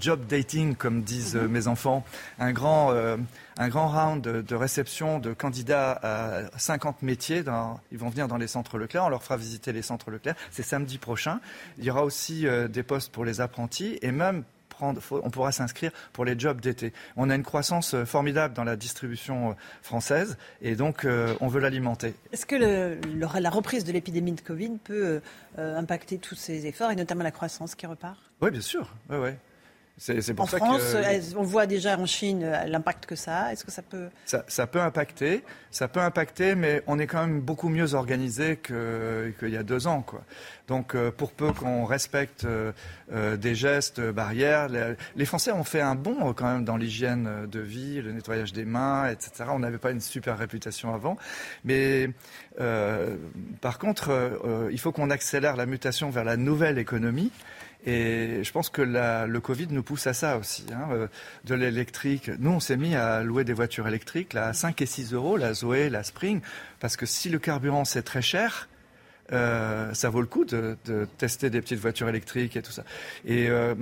[0.00, 2.04] job dating, comme disent mes enfants,
[2.38, 2.92] un grand
[3.58, 7.42] un grand round de, réception de candidats à 50 métiers.
[7.90, 9.04] ils vont venir dans les centres Leclerc.
[9.04, 10.34] On leur fera visiter les centres Leclerc.
[10.50, 11.40] C'est samedi prochain.
[11.78, 14.44] Il y aura aussi euh, des postes pour les apprentis et même
[14.80, 16.92] on pourra s'inscrire pour les jobs d'été.
[17.16, 21.06] On a une croissance euh, formidable dans la distribution euh, française et donc
[21.40, 22.14] on veut l'alimenter.
[22.32, 25.20] Est-ce que la reprise de l'épidémie de Covid peut
[25.56, 28.18] impacter tous ces efforts et notamment la croissance qui repart?
[28.40, 28.92] Oui, bien sûr.
[29.10, 29.30] Oui, oui.
[29.98, 30.94] C'est pour en France,
[31.36, 33.52] on voit déjà en Chine euh, l'impact que ça a.
[33.52, 37.40] Est-ce que ça peut ça, peut impacter, ça peut impacter, mais on est quand même
[37.40, 40.22] beaucoup mieux organisé qu'il y a deux ans, quoi.
[40.68, 45.94] Donc, euh, pour peu qu'on respecte euh, des gestes barrières, les, Français ont fait un
[45.94, 49.44] bond quand même dans l'hygiène de vie, le nettoyage des mains, etc.
[49.48, 51.16] On n'avait pas une super réputation avant,
[51.64, 52.10] mais
[53.60, 54.10] par contre,
[54.70, 57.30] il faut qu'on accélère la mutation vers la nouvelle économie.
[57.86, 61.06] Et je pense que le Covid nous pousse à ça aussi, hein, euh,
[61.44, 62.30] de l'électrique.
[62.40, 65.36] Nous, on s'est mis à louer des voitures électriques là, à 5 et 6 euros,
[65.36, 66.40] la Zoé, la Spring,
[66.80, 68.68] parce que si le carburant c'est très cher,
[69.32, 70.76] euh, ça vaut le coup de,
[71.18, 72.82] tester des petites voitures électriques et tout ça.
[73.24, 73.74] Et euh,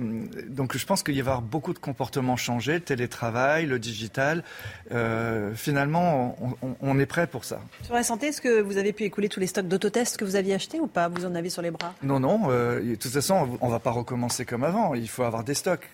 [0.47, 4.43] donc je pense qu'il va y avoir beaucoup de comportements changés, le télétravail, le digital.
[4.91, 6.37] Euh, finalement,
[6.81, 7.59] on, est prêt pour ça.
[7.83, 10.35] Sur la santé, est-ce que vous avez pu écouler tous les stocks d'autotests que vous
[10.35, 11.07] aviez achetés ou pas?
[11.09, 11.93] Vous en avez sur les bras?
[12.03, 12.47] Non, non.
[12.47, 14.93] de toute façon, on ne va pas recommencer comme avant.
[14.93, 15.87] Il faut avoir des stocks.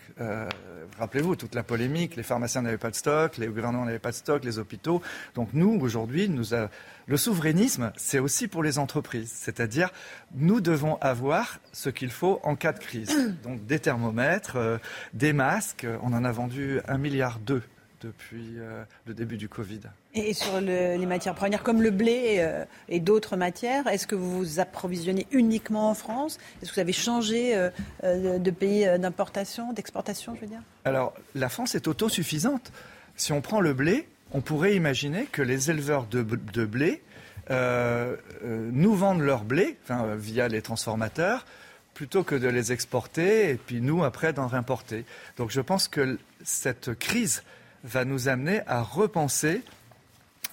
[0.99, 4.15] Rappelez-vous, toute la polémique, les pharmaciens n'avaient pas de stock, les gouvernements n'avaient pas de
[4.15, 5.01] stock, les hôpitaux.
[5.35, 6.69] Donc nous, aujourd'hui, nous a...
[7.07, 9.31] le souverainisme, c'est aussi pour les entreprises.
[9.33, 9.89] C'est-à-dire,
[10.35, 13.15] nous devons avoir ce qu'il faut en cas de crise.
[13.43, 14.77] Donc des thermomètres, euh,
[15.13, 15.87] des masques.
[16.03, 17.63] On en a vendu un milliard d'eux
[18.01, 19.81] depuis euh, le début du Covid.
[20.13, 24.37] Et sur les matières premières comme le blé euh, et d'autres matières, est-ce que vous
[24.37, 26.37] vous approvisionnez uniquement en France?
[26.61, 30.61] Est-ce que vous avez changé euh, de pays d'importation, d'exportation, je veux dire?
[30.83, 32.71] Alors, la France est autosuffisante.
[33.15, 36.23] Si on prend le blé, on pourrait imaginer que les éleveurs de,
[36.65, 37.01] blé
[37.49, 39.77] nous vendent leur blé
[40.17, 41.45] via les transformateurs
[41.93, 45.05] plutôt que de les exporter et puis nous après d'en réimporter.
[45.37, 47.43] Donc je pense que cette crise
[47.83, 49.61] va nous amener à repenser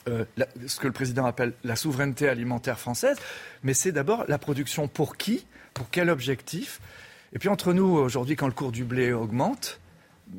[0.08, 0.24] euh,
[0.66, 3.16] ce que le président appelle la souveraineté alimentaire française,
[3.62, 6.80] mais c'est d'abord la production pour qui, pour quel objectif.
[7.32, 9.80] Et puis entre nous, aujourd'hui, quand le cours du blé augmente,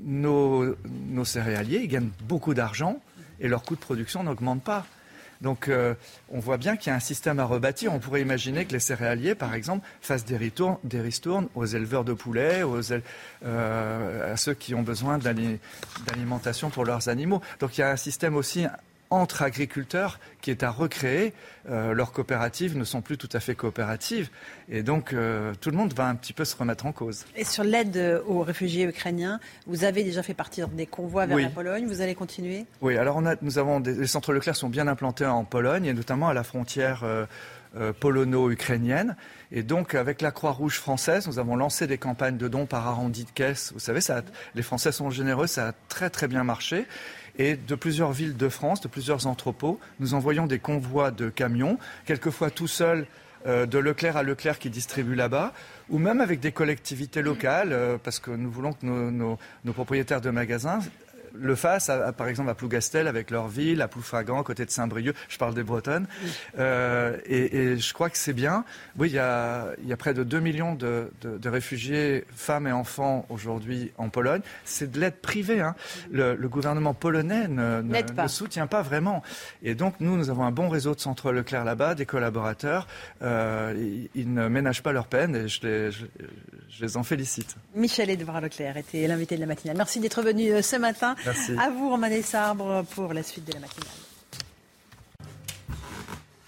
[0.05, 0.75] nos
[1.25, 3.01] céréaliers gagnent beaucoup d'argent
[3.39, 4.85] et leur coût de production n'augmente pas.
[5.41, 5.93] Donc euh,
[6.29, 7.93] on voit bien qu'il y a un système à rebâtir.
[7.93, 12.61] On pourrait imaginer que les céréaliers, par exemple, fassent des, ristournes, aux éleveurs de poulets,
[13.43, 17.41] euh, à ceux qui ont besoin d'alimentation pour leurs animaux.
[17.59, 18.65] Donc il y a un système aussi
[19.09, 21.33] entre agriculteurs qui est à recréer.
[21.69, 24.29] Euh, leurs coopératives ne sont plus tout à fait coopératives.
[24.69, 27.25] Et donc, euh, tout le monde va un petit peu se remettre en cause.
[27.35, 31.49] Et sur l'aide aux réfugiés ukrainiens, vous avez déjà fait partir des convois vers la
[31.49, 31.85] Pologne.
[31.87, 32.65] Vous allez continuer?
[32.81, 35.85] Oui, alors on a, nous avons des, les centres Leclerc sont bien implantés en Pologne,
[35.85, 37.03] et notamment à la frontière
[37.77, 39.15] euh, polono-ukrainienne.
[39.51, 43.25] Et donc, avec la Croix-Rouge française, nous avons lancé des campagnes de dons par arrondi
[43.25, 43.71] de caisse.
[43.73, 44.23] Vous savez, ça
[44.55, 46.87] les Français sont généreux, ça a très très bien marché.
[47.39, 51.79] Et de plusieurs villes de France, de plusieurs entrepôts, nous envoyons des convois de camions,
[52.05, 53.07] quelquefois tout seuls
[53.47, 55.53] euh, de Leclerc à Leclerc qui distribue là-bas,
[55.89, 59.37] ou même avec des collectivités locales, euh, parce que nous voulons que nos,
[59.73, 60.79] propriétaires de magasins
[61.33, 65.37] le fassent, par exemple à Plougastel avec leur ville, à Ploufragan, côté de Saint-Brieuc, je
[65.37, 66.07] parle des Bretonnes.
[66.57, 68.65] Euh, et, je crois que c'est bien.
[68.97, 71.09] Oui, il y, a, près de 2 millions de,
[71.45, 74.41] réfugiés, femmes et enfants aujourd'hui en Pologne.
[74.65, 75.61] C'est de l'aide privée.
[75.61, 75.75] Hein.
[76.11, 77.83] Le, gouvernement polonais ne,
[78.27, 79.21] soutient pas vraiment.
[79.63, 82.87] Et donc nous, nous avons un bon réseau de centres Leclerc là-bas, des collaborateurs.
[83.21, 86.05] Euh, ils, ne ménagent pas leur peine et je les, je,
[86.81, 87.55] les en félicite.
[87.75, 89.77] Michel Edouard Leclerc était l'invité de la matinale.
[89.77, 91.15] Merci d'être venu euh, ce matin.
[91.25, 91.53] Merci.
[91.59, 93.87] À vous, Romain Sabre, pour la suite de la matinale.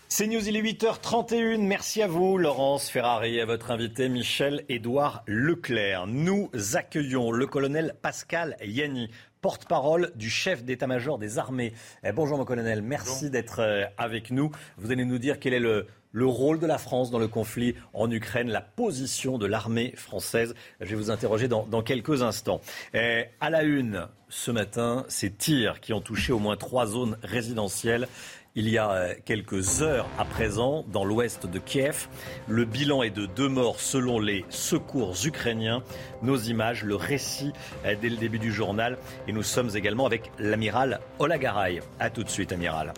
[0.08, 1.62] C'est News, il est 8h31.
[1.62, 6.06] Merci à vous, Laurence Ferrari, et à votre invité Michel-Édouard Leclerc.
[6.08, 9.10] Nous accueillons le colonel Pascal Yanni,
[9.42, 11.74] porte-parole du chef d'état-major des armées.
[12.04, 12.82] Eh, bonjour, mon colonel.
[12.82, 14.52] Merci d'être euh, avec nous.
[14.78, 17.76] Vous allez nous dire quel est le, le rôle de la France dans le conflit
[17.94, 20.54] en Ukraine, la position de l'armée française.
[20.80, 22.62] Je vais vous interroger dans, quelques instants.
[22.94, 27.18] Et à la une, ce matin, ces tirs qui ont touché au moins trois zones
[27.22, 28.08] résidentielles.
[28.56, 32.08] Il y a euh, quelques heures à présent, dans l'ouest de Kiev,
[32.48, 35.84] le bilan est de deux morts selon les secours ukrainiens.
[36.22, 37.54] Nos images, le récit
[37.86, 38.98] euh, dès le début du journal.
[39.28, 41.82] Et nous sommes également avec l'amiral Olagaray.
[42.00, 42.94] A tout de suite, amiral.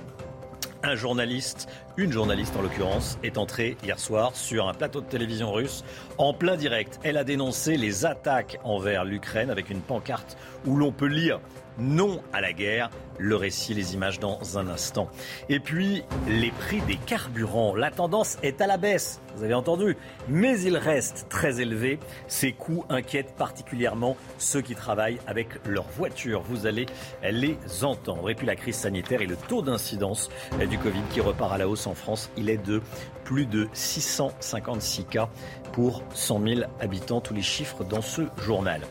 [0.86, 5.54] Un journaliste, une journaliste en l'occurrence, est entrée hier soir sur un plateau de télévision
[5.54, 5.86] russe
[6.18, 7.00] en plein direct.
[7.04, 11.40] Elle a dénoncé les attaques envers l'Ukraine avec une pancarte où l'on peut lire
[11.78, 12.90] non à la guerre.
[13.20, 15.08] Le récit, les images dans un instant.
[15.48, 17.76] Et puis, les prix des carburants.
[17.76, 19.98] La tendance est à la baisse, vous avez entendu,
[20.28, 22.00] mais ils restent très élevés.
[22.28, 26.42] Ces coûts inquiètent particulièrement ceux qui travaillent avec leur voiture.
[26.42, 26.86] Vous allez
[27.24, 28.30] les entendre.
[28.30, 30.30] Et puis la crise sanitaire et le taux d'incidence
[30.70, 32.82] du Covid qui repart à la hausse en France, il est de
[33.24, 35.30] plus de 656 cas
[35.72, 37.22] pour 100 000 habitants.
[37.22, 38.82] Tous les chiffres dans ce journal.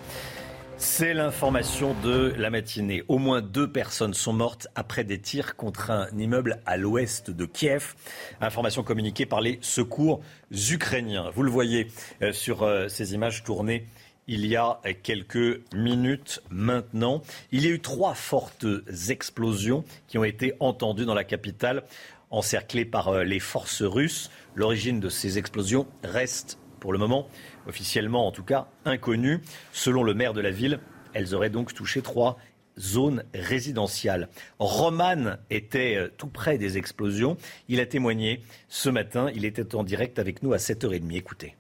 [0.85, 3.05] C'est l'information de la matinée.
[3.07, 7.45] Au moins deux personnes sont mortes après des tirs contre un immeuble à l'ouest de
[7.45, 7.95] Kiev.
[8.41, 11.31] Information communiquée par les secours ukrainiens.
[11.37, 11.87] Vous le voyez
[12.21, 13.87] euh, sur euh, ces images tournées
[14.27, 17.23] il y a quelques minutes maintenant.
[17.53, 18.67] Il y a eu trois fortes
[19.09, 21.85] explosions qui ont été entendues dans la capitale,
[22.31, 24.33] encerclées par euh, les forces russes.
[24.57, 27.29] L'origine de ces explosions reste pour le moment
[27.67, 29.41] officiellement en tout cas inconnues.
[29.73, 30.81] Selon le maire de la ville,
[31.15, 32.39] elles auraient donc touché trois
[32.79, 34.29] zone résidentielle.
[34.59, 37.37] Roman était euh, tout près des explosions.
[37.69, 39.29] Il a témoigné ce matin.
[39.35, 41.17] Il était en direct avec nous à 7h30.
[41.17, 41.55] Écoutez.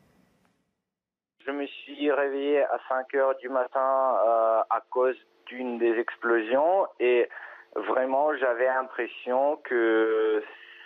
[1.45, 5.17] Je me suis réveillé à 5 heures du matin euh, à cause
[5.47, 7.29] d'une des explosions et
[7.75, 10.43] vraiment j'avais l'impression que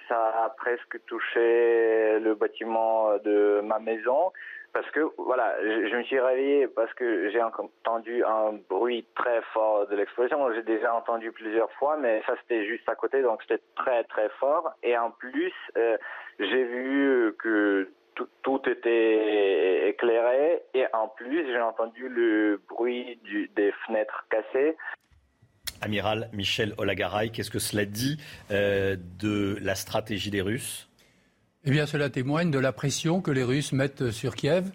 [0.09, 4.33] ça a presque touché le bâtiment de ma maison
[4.77, 9.89] parce que voilà, je, me suis réveillé parce que j'ai entendu un bruit très fort
[9.89, 10.53] de l'explosion.
[10.53, 14.29] J'ai déjà entendu plusieurs fois, mais ça c'était juste à côté, donc c'était très très
[14.39, 14.75] fort.
[14.83, 15.97] Et en plus, euh,
[16.39, 17.91] j'ai vu que
[18.43, 23.19] tout, était éclairé et en plus j'ai entendu le bruit
[23.57, 24.77] des fenêtres cassées.
[25.81, 28.19] Amiral Michel Olagaray, qu'est-ce que cela dit
[28.51, 30.91] euh, de la stratégie des Russes?
[31.67, 34.71] Eh bien, cela témoigne de la pression que les Russes mettent sur Kiev,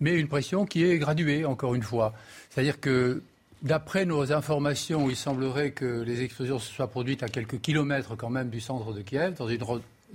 [0.00, 2.12] mais une pression qui est graduée, encore une fois.
[2.50, 3.22] C'est-à-dire que,
[3.62, 8.30] d'après nos informations, il semblerait que les explosions se soient produites à quelques kilomètres quand
[8.30, 9.62] même du centre de Kiev, dans une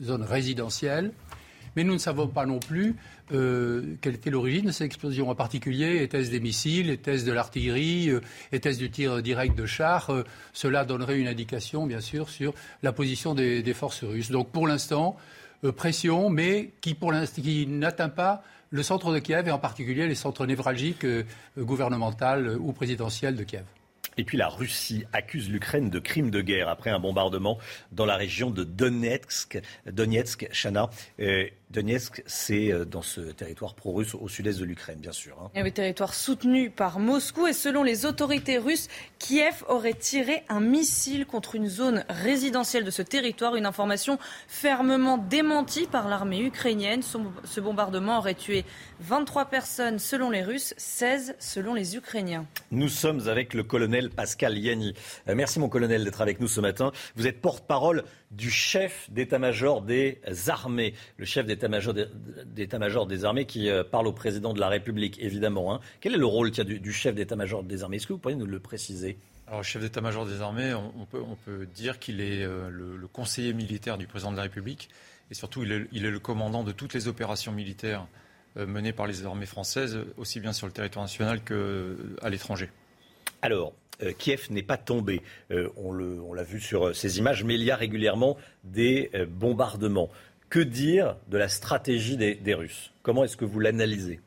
[0.01, 1.11] zone résidentielle.
[1.75, 2.95] Mais nous ne savons pas non plus
[3.31, 5.29] euh, quelle était l'origine de ces explosions.
[5.29, 8.21] En particulier, était-ce des missiles, était-ce de l'artillerie, euh,
[8.51, 12.91] était-ce du tir direct de chars euh, Cela donnerait une indication, bien sûr, sur la
[12.91, 14.31] position des, forces russes.
[14.31, 15.15] Donc, pour l'instant,
[15.75, 20.45] pression, mais qui, qui n'atteint pas le centre de Kiev et en particulier les centres
[20.45, 21.23] névralgiques euh,
[21.57, 23.63] gouvernementaux ou présidentiels de Kiev.
[24.17, 27.57] Et puis la Russie accuse l'Ukraine de crimes de guerre après un bombardement
[27.91, 30.89] dans la région de Donetsk, Donetsk, Chana.
[31.19, 35.37] Euh, Donetsk, c'est euh, dans ce territoire pro-russe au sud-est de l'Ukraine, bien sûr.
[35.39, 35.51] Hein.
[35.55, 38.87] un territoire soutenu par Moscou et selon les autorités russes,
[39.19, 43.55] Kiev aurait tiré un missile contre une zone résidentielle de ce territoire.
[43.55, 44.17] Une information
[44.47, 47.01] fermement démentie par l'armée ukrainienne.
[47.03, 48.65] Ce bombardement aurait tué
[49.01, 52.47] 23 personnes selon les Russes, 16 selon les Ukrainiens.
[52.71, 54.95] Nous sommes avec le colonel Pascal Yanni.
[55.27, 56.91] Euh, merci mon colonel d'être avec nous ce matin.
[57.15, 61.93] Vous êtes porte-parole du chef d'état-major des armées, le chef d'état-major
[63.07, 65.73] des, armées qui euh, parle au président de la République, évidemment.
[65.73, 65.79] Hein.
[65.99, 67.97] Quel est le rôle du, chef d'état-major des armées?
[67.97, 69.17] Est-ce que vous pourriez nous le préciser?
[69.47, 74.05] Alors, chef d'état-major des armées, on, peut, dire qu'il est euh, le, conseiller militaire du
[74.05, 74.89] président de la République
[75.31, 78.07] et surtout il est, il est le commandant de toutes les opérations militaires
[78.57, 82.69] euh, menées par les armées françaises, aussi bien sur le territoire national qu'à l'étranger.
[83.41, 85.21] Alors, euh, Kiev n'est pas tombé.
[85.51, 90.09] Euh, on l'a vu sur ces images, mais il y a régulièrement des bombardements.
[90.49, 92.91] Que dire de la stratégie des, Russes?
[93.03, 94.19] Comment est-ce que vous l'analysez?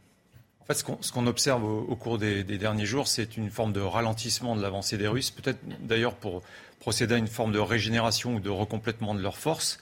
[0.60, 3.80] En fait, ce qu'on observe au, cours des, des, derniers jours, c'est une forme de
[3.80, 6.42] ralentissement de l'avancée des Russes, peut-être d'ailleurs pour
[6.78, 9.78] procéder à une forme de régénération ou de recomplètement de leurs forces.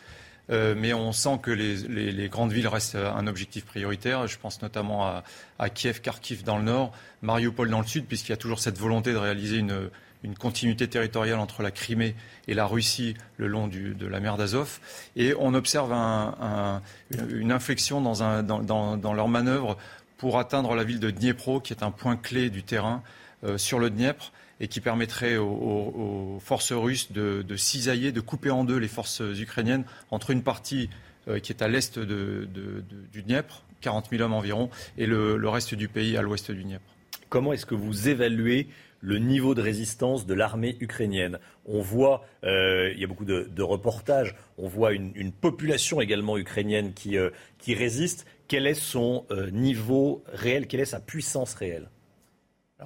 [0.50, 4.26] Euh, mais on sent que les, grandes villes restent un objectif prioritaire.
[4.26, 5.22] Je pense notamment
[5.58, 8.78] à, Kiev, Kharkiv dans le nord, Mariupol dans le sud, puisqu'il y a toujours cette
[8.78, 9.90] volonté de réaliser une,
[10.38, 12.14] continuité territoriale entre la Crimée
[12.46, 14.80] et la Russie le long de la mer d'Azov.
[15.16, 19.78] Et on observe une inflexion dans, dans, leur manœuvre
[20.18, 23.02] pour atteindre la ville de Dniepro, qui est un point clé du terrain
[23.42, 28.64] euh, sur le Dniepr et qui permettrait aux, forces russes de, cisailler, de couper en
[28.64, 30.90] deux les forces ukrainiennes entre une partie
[31.28, 35.88] euh, qui est à l'est du Dniepr, 40 000 hommes environ, et le, reste du
[35.88, 36.84] pays à l'ouest du Dniepr.
[37.28, 38.68] Comment est-ce que vous évaluez
[39.02, 41.38] le niveau de résistance de l'armée ukrainienne?
[41.64, 46.92] On voit, euh, il y a beaucoup de, reportages, on voit une, population également ukrainienne
[46.92, 48.26] qui, euh, qui résiste.
[48.48, 50.66] Quel est son niveau réel?
[50.66, 51.88] Quelle est sa puissance réelle?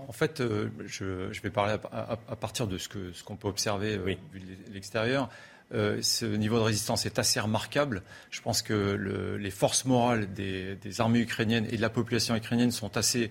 [0.08, 3.96] En fait, euh, je, vais parler à, partir de ce qu'on ce qu'on peut observer
[3.96, 5.28] euh, vu de l'extérieur.
[5.72, 8.02] Euh, ce niveau de résistance est assez remarquable.
[8.30, 12.96] Je pense que les forces morales des, armées ukrainiennes et de la population ukrainienne sont
[12.96, 13.30] assez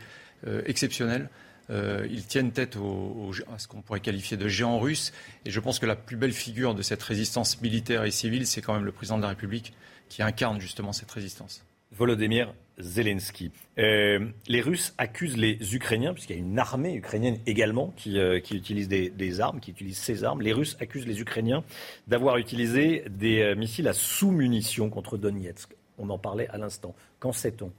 [0.66, 1.30] exceptionnelles.
[1.70, 5.14] ils tiennent tête à ce qu'on pourrait qualifier de géants russes.
[5.46, 8.62] Et je pense que la plus belle figure de cette résistance militaire et civile, c'est
[8.62, 9.74] quand même le président de la République
[10.10, 11.64] qui incarne justement cette résistance.
[11.92, 13.52] Volodymyr Zelensky.
[13.78, 18.40] Euh, les Russes accusent les Ukrainiens, puisqu'il y a une armée ukrainienne également qui, euh,
[18.52, 20.42] utilise des, armes, qui utilise ces armes.
[20.42, 21.64] Les Russes accusent les Ukrainiens
[22.08, 25.76] d'avoir utilisé des euh, missiles à sous-munitions contre Donetsk.
[25.98, 26.96] On en parlait à l'instant.
[27.20, 27.72] Qu'en sait-on?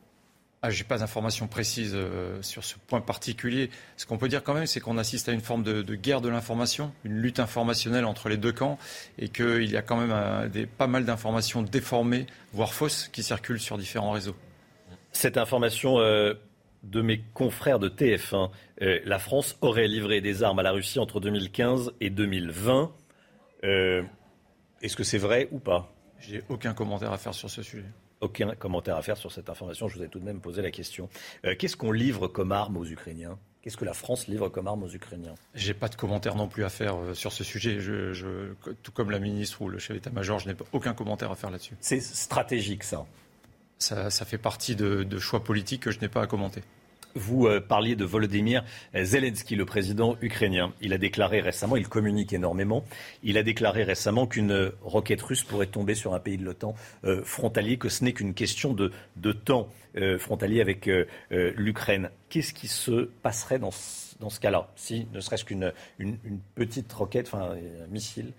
[0.63, 1.97] Ah, Je n'ai pas d'informations précises
[2.41, 3.69] sur ce point particulier.
[3.99, 6.31] Ce qu'on peut dire quand même, c'est qu'on assiste à une forme de, guerre de
[6.31, 8.79] l'information, une lutte informationnelle entre les deux camps,
[9.19, 13.77] et qu'il y a quand même pas mal d'informations déformées, voire fausses, qui circulent sur
[13.77, 14.37] différents réseaux.
[15.15, 16.35] Cette information euh,
[16.83, 18.51] de mes confrères de TF1,
[18.83, 22.93] euh, la France aurait livré des armes à la Russie entre 2015 et 2020.
[23.63, 24.03] Euh,
[24.83, 25.95] est-ce que c'est vrai ou pas?
[26.19, 27.87] J'ai aucun commentaire à faire sur ce sujet.
[28.21, 29.87] Aucun commentaire à faire sur cette information.
[29.87, 31.09] Je vous ai tout de même posé la question.
[31.59, 33.39] Qu'est-ce qu'on livre comme armes aux Ukrainiens?
[33.63, 35.35] Qu'est-ce que la France livre comme arme aux Ukrainiens?
[35.55, 37.81] J'ai pas de commentaire non plus à faire sur ce sujet.
[37.81, 41.51] Je, tout comme la ministre ou le chef d'état-major, je n'ai aucun commentaire à faire
[41.51, 41.75] là-dessus.
[41.81, 43.05] C'est stratégique, ça.
[43.79, 44.11] Ça.
[44.11, 46.63] fait partie de choix politiques que je n'ai pas à commenter.
[47.15, 48.65] Vous euh, parliez de Volodymyr
[48.95, 50.73] Zelensky, le président ukrainien.
[50.81, 52.85] Il a déclaré récemment, il communique énormément,
[53.23, 56.75] il a déclaré récemment qu'une roquette russe pourrait tomber sur un pays de l'OTAN
[57.05, 58.91] euh, frontalier, que ce n'est qu'une question de,
[59.33, 60.91] temps euh, frontalier avec
[61.31, 62.11] l'Ukraine.
[62.31, 66.19] Qu'est-ce qui se passerait dans ce, cas-là, si ne serait-ce qu'une une,
[66.57, 68.33] petite roquette, enfin un missile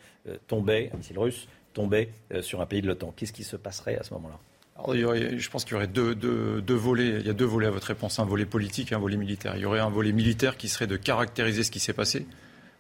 [0.47, 2.09] tombait, un missile russe tombait
[2.41, 3.13] sur un pays de l'OTAN?
[3.15, 4.39] Qu'est-ce qui se passerait à ce moment-là?
[4.77, 6.13] Je pense qu'il y aurait deux,
[6.69, 7.19] volets.
[7.19, 9.53] Il y a deux volets à votre réponse, un volet politique et un volet militaire.
[9.55, 12.27] Il y aurait un volet militaire qui serait de caractériser ce qui s'est passé,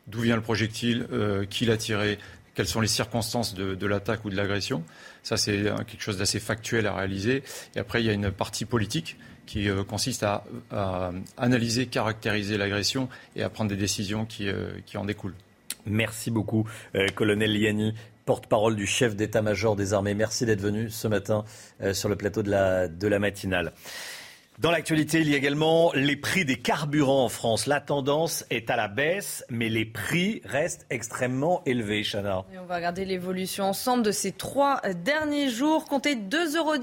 [0.07, 2.19] d'où vient le projectile, euh, qui l'a tiré,
[2.53, 4.83] quelles sont les circonstances de, l'attaque ou de l'agression.
[5.23, 7.43] Ça, c'est quelque chose d'assez factuel à réaliser.
[7.75, 10.43] Et après, il y a une partie politique qui euh, consiste à,
[11.37, 15.35] analyser, caractériser l'agression et à prendre des décisions qui, euh, qui en découlent.
[15.87, 16.67] Merci beaucoup,
[17.13, 17.93] colonel Liani
[18.25, 20.13] porte-parole du chef d'état-major des armées.
[20.13, 21.45] Merci d'être venu ce matin
[21.81, 23.73] euh, sur le plateau de la, de la matinale.
[24.57, 27.65] Dans l'actualité, il y a également les prix des carburants en France.
[27.65, 32.45] La tendance est à la baisse, mais les prix restent extrêmement élevés, Chana.
[32.57, 35.83] on va regarder l'évolution ensemble de ces trois derniers jours.
[35.83, 36.73] Comptez 2,10 euros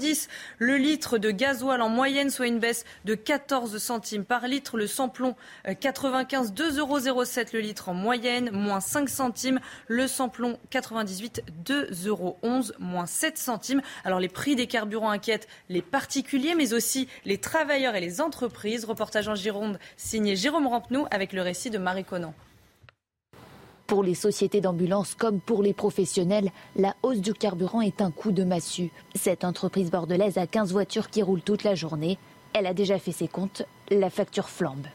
[0.59, 4.77] le litre de gasoil en moyenne, soit une baisse de 14 centimes par litre.
[4.77, 5.35] Le samplon
[5.79, 7.23] 95, 2,07 euros
[7.53, 9.59] le litre en moyenne, moins 5 centimes.
[9.87, 12.37] Le samplon 98, 2,11 euros,
[12.77, 13.81] moins 7 centimes.
[14.03, 18.19] Alors les prix des carburants inquiètent les particuliers, mais aussi les travailleurs travailleurs et les
[18.19, 18.83] entreprises.
[18.83, 22.33] Reportage en Gironde signé Jérôme Rampenou avec le récit de Marie Conan.
[23.87, 28.33] Pour les sociétés d'ambulance comme pour les professionnels, la hausse du carburant est un coup
[28.33, 28.91] de massue.
[29.15, 32.17] Cette entreprise bordelaise a 15 voitures qui roulent toute la journée.
[32.53, 34.87] Elle a déjà fait ses comptes, la facture flambe.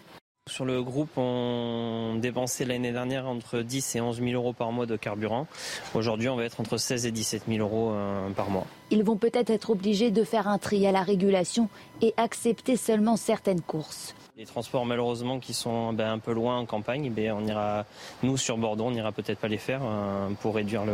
[0.49, 4.87] Sur le groupe, on dépensait l'année dernière entre 10 et 11 000 euros par mois
[4.87, 5.47] de carburant.
[5.95, 8.67] Aujourd'hui, on va être entre 16 et 17 000 euros euh, par mois.
[8.91, 11.69] Ils vont peut-être être obligés de faire un tri à la régulation
[12.01, 14.15] et accepter seulement certaines courses.
[14.39, 17.85] Les transports malheureusement qui sont ben, un peu loin en campagne, ben, on ira,
[18.23, 20.85] nous sur Bordeaux, on n'ira peut-être pas les faire euh, pour réduire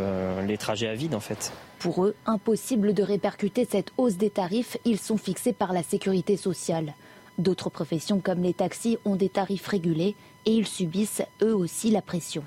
[0.47, 1.53] les trajets à vide en fait.
[1.79, 6.37] Pour eux, impossible de répercuter cette hausse des tarifs, ils sont fixés par la sécurité
[6.37, 6.95] sociale.
[7.39, 10.15] D'autres professions comme les taxis ont des tarifs régulés
[10.47, 12.45] et ils subissent eux aussi la pression.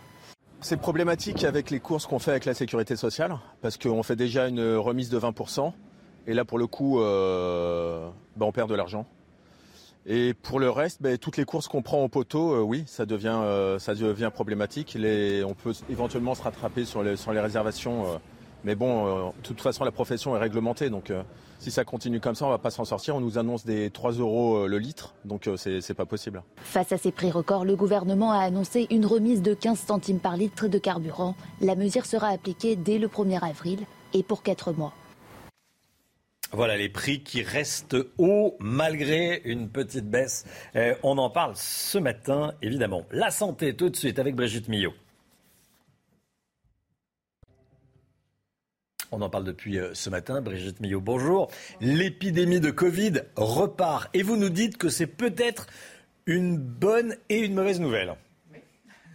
[0.61, 4.47] C'est problématique avec les courses qu'on fait avec la sécurité sociale parce qu'on fait déjà
[4.47, 5.71] une remise de 20%
[6.25, 9.05] et là pour le coup euh, bah, on perd de l'argent.
[10.09, 13.05] Et pour le reste, bah, toutes les courses qu'on prend au poteau, euh, oui, ça
[13.05, 14.97] devient, euh, problématique.
[14.97, 18.19] on peut éventuellement se rattraper sur les réservations
[18.67, 20.89] mais bon, euh, de toute façon, la profession est réglementée.
[20.89, 21.23] Donc, euh,
[21.57, 23.15] si ça continue comme ça, on ne va pas s'en sortir.
[23.15, 25.15] On nous annonce des 3 euros euh, le litre.
[25.23, 26.43] Donc, ce n'est pas possible.
[26.57, 30.35] Face à ces prix records, le gouvernement a annoncé une remise de 15 centimes par
[30.35, 31.33] litre de carburant.
[31.61, 33.79] La mesure sera appliquée dès le 1er avril
[34.13, 34.91] et pour 4 mois.
[36.51, 40.43] Voilà les prix qui restent hauts malgré une petite baisse.
[41.03, 43.03] on en parle ce matin, évidemment.
[43.11, 44.93] La santé, tout de suite, avec Brigitte Millot.
[49.11, 50.41] On en parle depuis euh, ce matin.
[50.41, 51.49] Brigitte Millot, bonjour.
[51.79, 55.67] L'épidémie de Covid repart et vous nous dites que c'est peut-être
[56.25, 58.15] une bonne et une mauvaise nouvelle.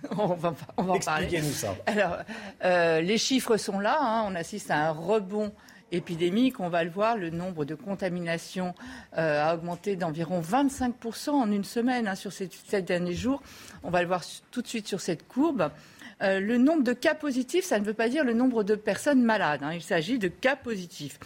[0.19, 1.27] On va, on va en parler.
[1.27, 1.77] Expliquez-nous ça.
[1.87, 2.17] Alors,
[2.65, 3.99] euh, les chiffres sont là.
[4.01, 4.25] Hein.
[4.27, 5.53] On assiste à un rebond
[5.93, 6.59] épidémique.
[6.59, 8.75] On va le voir, le nombre de contaminations
[9.17, 13.43] euh, a augmenté d'environ 25% en une semaine hein, sur ces sept derniers jours.
[13.85, 15.71] On va le voir tout de suite sur cette courbe.
[16.23, 19.23] Euh, le nombre de cas positifs, ça ne veut pas dire le nombre de personnes
[19.23, 19.63] malades.
[19.63, 19.73] Hein.
[19.75, 21.19] Il s'agit de cas positifs.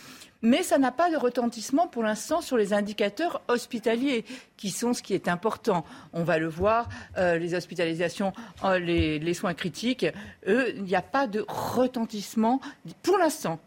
[0.43, 4.25] Mais ça n'a pas de retentissement pour l'instant sur les indicateurs hospitaliers,
[4.57, 5.85] qui sont ce qui est important.
[6.13, 8.33] On va le voir, euh, les hospitalisations,
[8.65, 10.07] euh, les, soins critiques,
[10.47, 12.61] eux, il n'y a pas de retentissement
[13.03, 13.59] pour l'instant.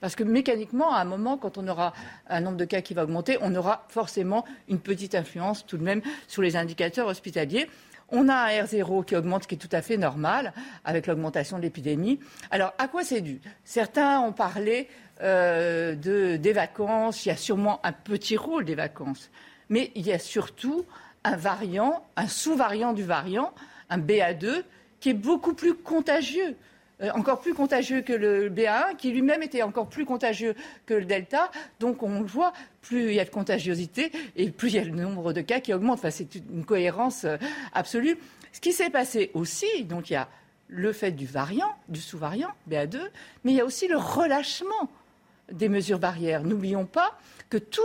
[0.00, 1.94] Parce que mécaniquement, à un moment, quand on aura
[2.28, 5.82] un nombre de cas qui va augmenter, on aura forcément une petite influence tout de
[5.82, 7.66] même sur les indicateurs hospitaliers.
[8.10, 10.52] On a un R0 qui augmente, qui est tout à fait normal
[10.84, 12.20] avec l'augmentation de l'épidémie.
[12.50, 13.40] Alors, à quoi c'est dû?
[13.64, 14.88] Certains ont parlé
[15.22, 17.26] euh, des vacances.
[17.26, 19.30] Il y a sûrement un petit rôle des vacances.
[19.68, 20.84] Mais il y a surtout
[21.24, 23.52] un variant, un sous-variant du variant,
[23.90, 24.62] un BA2,
[25.00, 26.56] qui est beaucoup plus contagieux.
[27.02, 30.54] Euh, encore plus contagieux que le BA1, qui lui-même était encore plus contagieux
[30.86, 31.50] que le Delta.
[31.78, 34.84] Donc on le voit, plus il y a de contagiosité et plus il y a
[34.84, 35.98] le nombre de cas qui augmente.
[35.98, 37.36] Enfin, c'est une cohérence euh,
[37.74, 38.16] absolue.
[38.52, 40.28] Ce qui s'est passé aussi, donc il y a
[40.68, 42.98] le fait du variant, du sous-variant BA2,
[43.44, 44.90] mais il y a aussi le relâchement
[45.52, 46.44] des mesures barrières.
[46.44, 47.18] N'oublions pas
[47.50, 47.82] que tous,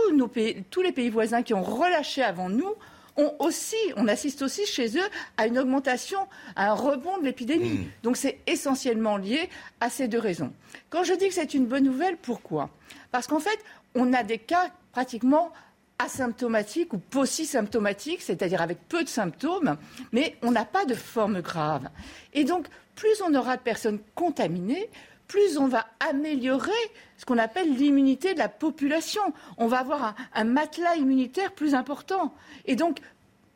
[0.70, 2.74] tous les pays voisins qui ont relâché avant nous
[3.16, 6.26] ont aussi, on assiste aussi chez eux à une augmentation,
[6.56, 7.70] à un rebond de l'épidémie.
[7.70, 7.86] Mmh.
[8.02, 9.48] Donc c'est essentiellement lié
[9.80, 10.52] à ces deux raisons.
[10.90, 12.70] Quand je dis que c'est une bonne nouvelle, pourquoi?
[13.10, 13.58] Parce qu'en fait,
[13.94, 15.52] on a des cas pratiquement
[15.98, 19.76] asymptomatiques ou possisymptomatiques, c'est-à-dire avec peu de symptômes,
[20.12, 21.88] mais on n'a pas de forme grave.
[22.32, 24.90] Et donc, plus on aura de personnes contaminées,
[25.32, 26.70] plus on va améliorer
[27.16, 29.22] ce qu'on appelle l'immunité de la population.
[29.56, 32.34] On va avoir un, matelas immunitaire plus important.
[32.66, 32.98] Et donc,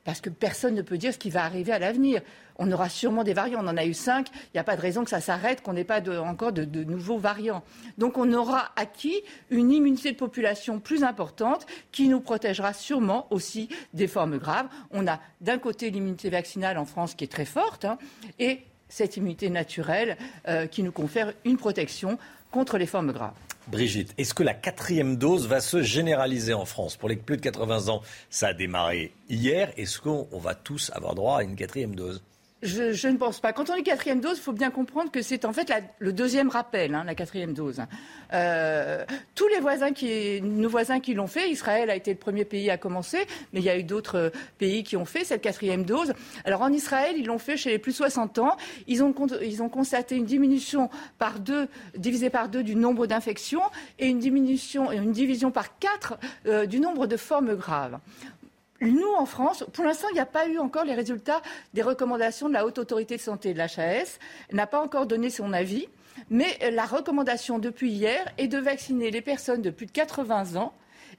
[0.03, 2.23] parce que personne ne peut dire ce qui va arriver à l'avenir.
[2.59, 3.61] On aura sûrement des variants.
[3.63, 4.29] On en a eu cinq.
[4.33, 7.19] Il n'y a pas de raison que ça s'arrête, qu'on n'ait pas encore de, nouveaux
[7.19, 7.63] variants.
[7.99, 9.21] Donc on aura acquis
[9.51, 14.69] une immunité de population plus importante qui nous protégera sûrement aussi des formes graves.
[14.93, 17.99] On a d'un côté l'immunité vaccinale en France qui est très forte hein,
[18.39, 20.17] et cette immunité naturelle
[20.49, 22.19] euh, qui nous confère une protection
[22.51, 23.35] contre les formes graves.
[23.69, 26.97] Brigitte, est-ce que la quatrième dose va se généraliser en France?
[26.97, 28.01] Pour les plus de 80 ans,
[28.31, 29.73] ça a démarré hier.
[29.77, 32.23] Est-ce qu'on va tous avoir droit à une quatrième dose?
[32.67, 33.53] Je, ne pense pas.
[33.53, 36.49] Quand on dit quatrième dose, il faut bien comprendre que c'est en fait le deuxième
[36.49, 37.81] rappel, hein, la quatrième dose.
[38.33, 42.45] Euh, tous les voisins qui, nos voisins qui l'ont fait, Israël a été le premier
[42.45, 45.85] pays à commencer, mais il y a eu d'autres pays qui ont fait cette quatrième
[45.85, 46.13] dose.
[46.45, 48.57] Alors en Israël, ils l'ont fait chez les plus de 60 ans.
[48.87, 53.63] Ils ont, ils ont constaté une diminution par deux, divisée par deux du nombre d'infections
[53.99, 57.99] et une diminution, une division par quatre euh, du nombre de formes graves.
[58.81, 61.43] Nous, en France, pour l'instant, il n'y a pas eu encore les résultats
[61.75, 64.19] des recommandations de la Haute Autorité de Santé, de l'HAS,
[64.53, 65.89] n'a pas encore donné son avis,
[66.31, 70.75] mais la recommandation depuis hier est de vacciner les personnes de plus de 80 ans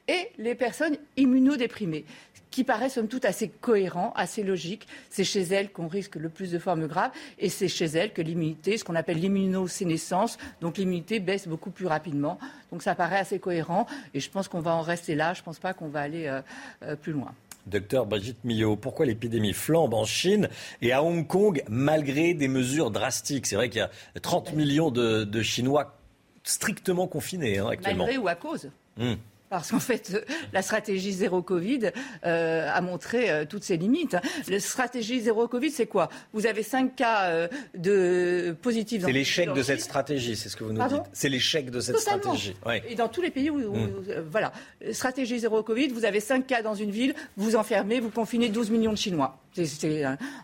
[0.08, 2.06] et les personnes immunodéprimées,
[2.50, 4.88] qui paraît somme toute assez cohérent, assez logique.
[5.10, 8.22] C'est chez elles qu'on risque le plus de formes graves et c'est chez elles que
[8.22, 12.40] l'immunité, ce qu'on appelle l'immunosénescence, donc l'immunité baisse beaucoup plus rapidement.
[12.72, 15.34] Donc ça paraît assez cohérent et je pense qu'on va en rester là.
[15.34, 16.42] Je ne pense pas qu'on va aller euh,
[16.84, 17.34] euh, plus loin.
[17.68, 20.50] Docteur Brigitte Millot, pourquoi l'épidémie flambe en Chine
[20.82, 23.46] et à Hong Kong malgré des mesures drastiques?
[23.46, 25.98] C'est vrai qu'il y a 30 millions de, Chinois
[26.44, 28.06] strictement confinés hein, actuellement.
[28.06, 28.72] Malgré ou à cause?
[28.98, 29.16] Hmm.
[29.50, 31.92] Parce qu'en fait, la stratégie zéro Covid
[32.26, 34.18] euh, a montré euh, toutes ses limites.
[34.48, 36.10] La stratégie zéro Covid, c'est quoi?
[36.34, 39.04] Vous avez cinq cas euh, de positifs.
[39.06, 41.04] C'est l'échec de cette stratégie, c'est ce que vous nous dites.
[41.14, 42.56] C'est l'échec de cette stratégie.
[42.90, 44.26] Et dans tous les pays où, mm.
[44.30, 44.52] voilà,
[44.92, 48.72] stratégie zéro Covid, vous avez cinq cas dans une ville, vous enfermez, vous confinez 12
[48.72, 49.40] millions de Chinois.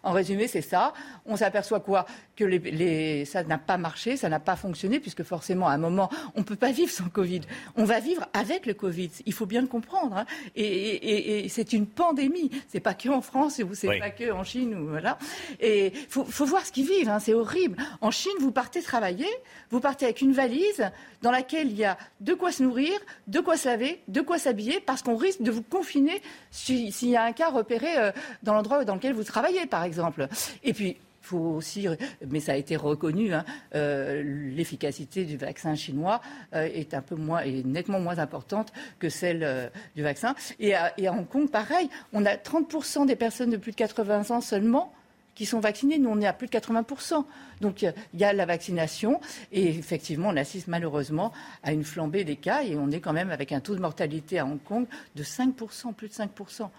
[0.04, 0.94] en résumé, c'est ça.
[1.26, 2.06] On s'aperçoit quoi?
[2.36, 6.10] Que les, ça n'a pas marché, ça n'a pas fonctionné, puisque forcément, à un moment,
[6.36, 7.42] on ne peut pas vivre sans Covid.
[7.76, 9.12] On va vivre avec le Covid.
[9.26, 10.18] Il faut bien le comprendre.
[10.18, 10.26] Hein.
[10.56, 12.50] Et, c'est une pandémie.
[12.70, 15.18] C'est pas que en France ou c'est pas que en Chine ou voilà.
[15.60, 17.10] Et faut, faut voir ce qu'ils vivent.
[17.10, 17.20] Hein.
[17.20, 17.78] C'est horrible.
[18.02, 19.28] En Chine, vous partez travailler,
[19.70, 20.92] vous partez avec une valise
[21.22, 22.94] dans laquelle il y a de quoi se nourrir,
[23.28, 27.16] de quoi se laver, de quoi s'habiller, parce qu'on risque de vous confiner s'il y
[27.16, 28.12] a un cas repéré euh,
[28.44, 30.28] dans l'endroit dans lequel vous travaillez, par exemple.
[30.64, 31.88] Et puis faut aussi,
[32.28, 33.46] mais ça a été reconnu, hein,
[33.76, 36.22] euh, l'efficacité du vaccin chinois
[36.54, 40.36] euh, est un peu moins, est nettement moins importante que celle euh, du vaccin.
[40.60, 44.42] Et à, Hong Kong, pareil, on a 30% des personnes de plus de 80 ans
[44.42, 44.94] seulement
[45.34, 45.98] qui sont vaccinées.
[45.98, 47.26] Nous, on est à plus de 80%.
[47.62, 49.20] Donc, il y a la vaccination.
[49.52, 51.32] Et effectivement, on assiste malheureusement
[51.64, 52.64] à une flambée des cas.
[52.64, 54.86] Et on est quand même avec un taux de mortalité à Hong Kong
[55.16, 56.70] de 5%, plus de 5%.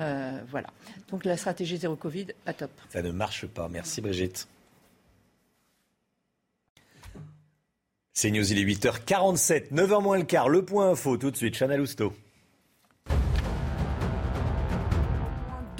[0.00, 0.68] Euh, voilà.
[1.10, 2.70] Donc la stratégie zéro Covid, pas top.
[2.90, 3.68] Ça ne marche pas.
[3.68, 4.46] Merci Brigitte.
[8.12, 10.48] C'est News, il est 8h47, 9h moins le quart.
[10.48, 12.12] Le point info, tout de suite, Chanel Housteau.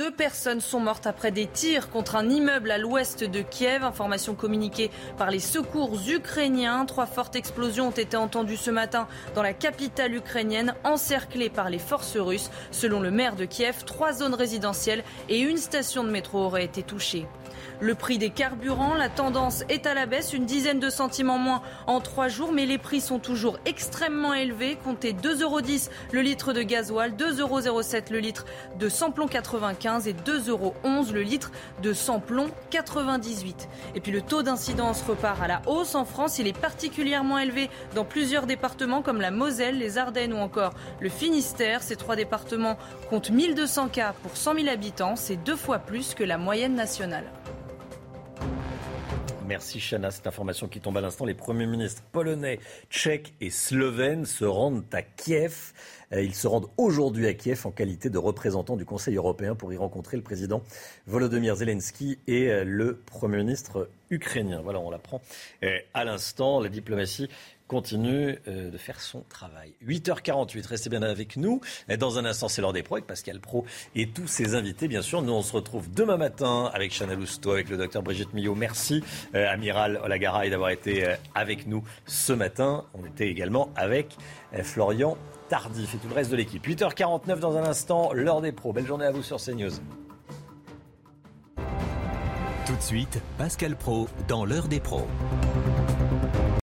[0.09, 3.85] Deux personnes sont mortes après des tirs contre un immeuble à l'ouest de Kiev.
[3.85, 6.86] Information communiquée par les secours ukrainiens.
[6.86, 11.78] Trois fortes explosions ont été entendues ce matin dans la capitale ukrainienne, encerclée par les
[11.78, 12.51] forces russes.
[12.70, 16.82] Selon le maire de Kiev, trois zones résidentielles et une station de métro auraient été
[16.82, 17.26] touchées.
[17.80, 21.38] Le prix des carburants, la tendance est à la baisse, une dizaine de centimes en
[21.38, 24.76] moins en trois jours, mais les prix sont toujours extrêmement élevés.
[24.82, 25.60] Comptez 2,10 euros
[26.10, 28.46] le litre de gasoil, 2,07 euros le litre
[28.80, 30.74] de samplon 95 et 2,11 euros
[31.12, 33.68] le litre de samplon 98.
[33.94, 36.40] Et puis le taux d'incidence repart à la hausse en France.
[36.40, 41.09] Il est particulièrement élevé dans plusieurs départements comme la Moselle, les Ardennes ou encore le
[41.09, 41.84] Finistère.
[41.84, 42.76] Ces trois départements
[43.09, 45.14] comptent 1200 cas pour 100 000 habitants.
[45.14, 47.24] C'est deux fois plus que la moyenne nationale.
[49.48, 50.10] Merci Chana.
[50.10, 51.24] Cette information qui tombe à l'instant.
[51.24, 52.60] Les premiers ministres polonais,
[52.90, 55.72] tchèques et slovènes se rendent à Kiev.
[56.12, 59.72] Euh, ils se rendent aujourd'hui à Kiev en qualité de représentants du Conseil européen pour
[59.72, 60.62] y rencontrer le président
[61.06, 64.60] Volodymyr Zelensky et euh, le Premier ministre ukrainien.
[64.62, 65.22] Voilà, on l'apprend
[65.64, 66.60] euh, à l'instant.
[66.60, 67.30] La diplomatie
[67.69, 69.74] continue euh, de faire son travail.
[69.86, 71.61] 8h48, restez bien avec nous.
[71.99, 73.65] Dans un instant, c'est l'heure des pros avec Pascal Pro
[73.95, 74.89] et tous ses invités.
[74.89, 78.32] Bien sûr, nous, on se retrouve demain matin avec Chanel Housteau, avec le docteur Brigitte
[78.35, 78.55] Millot.
[78.55, 79.05] Merci,
[79.35, 82.85] euh, Amiral Olagaray, d'avoir été euh, avec nous ce matin.
[82.95, 84.16] On était également avec
[84.62, 85.16] Florian
[85.49, 86.66] Tardif et tout le reste de l'équipe.
[86.66, 88.73] 8h49 dans un instant, l'heure des pros.
[88.73, 89.73] Belle journée à vous sur CNews.
[92.66, 95.07] Tout de suite, Pascal Pro dans l'heure des pros.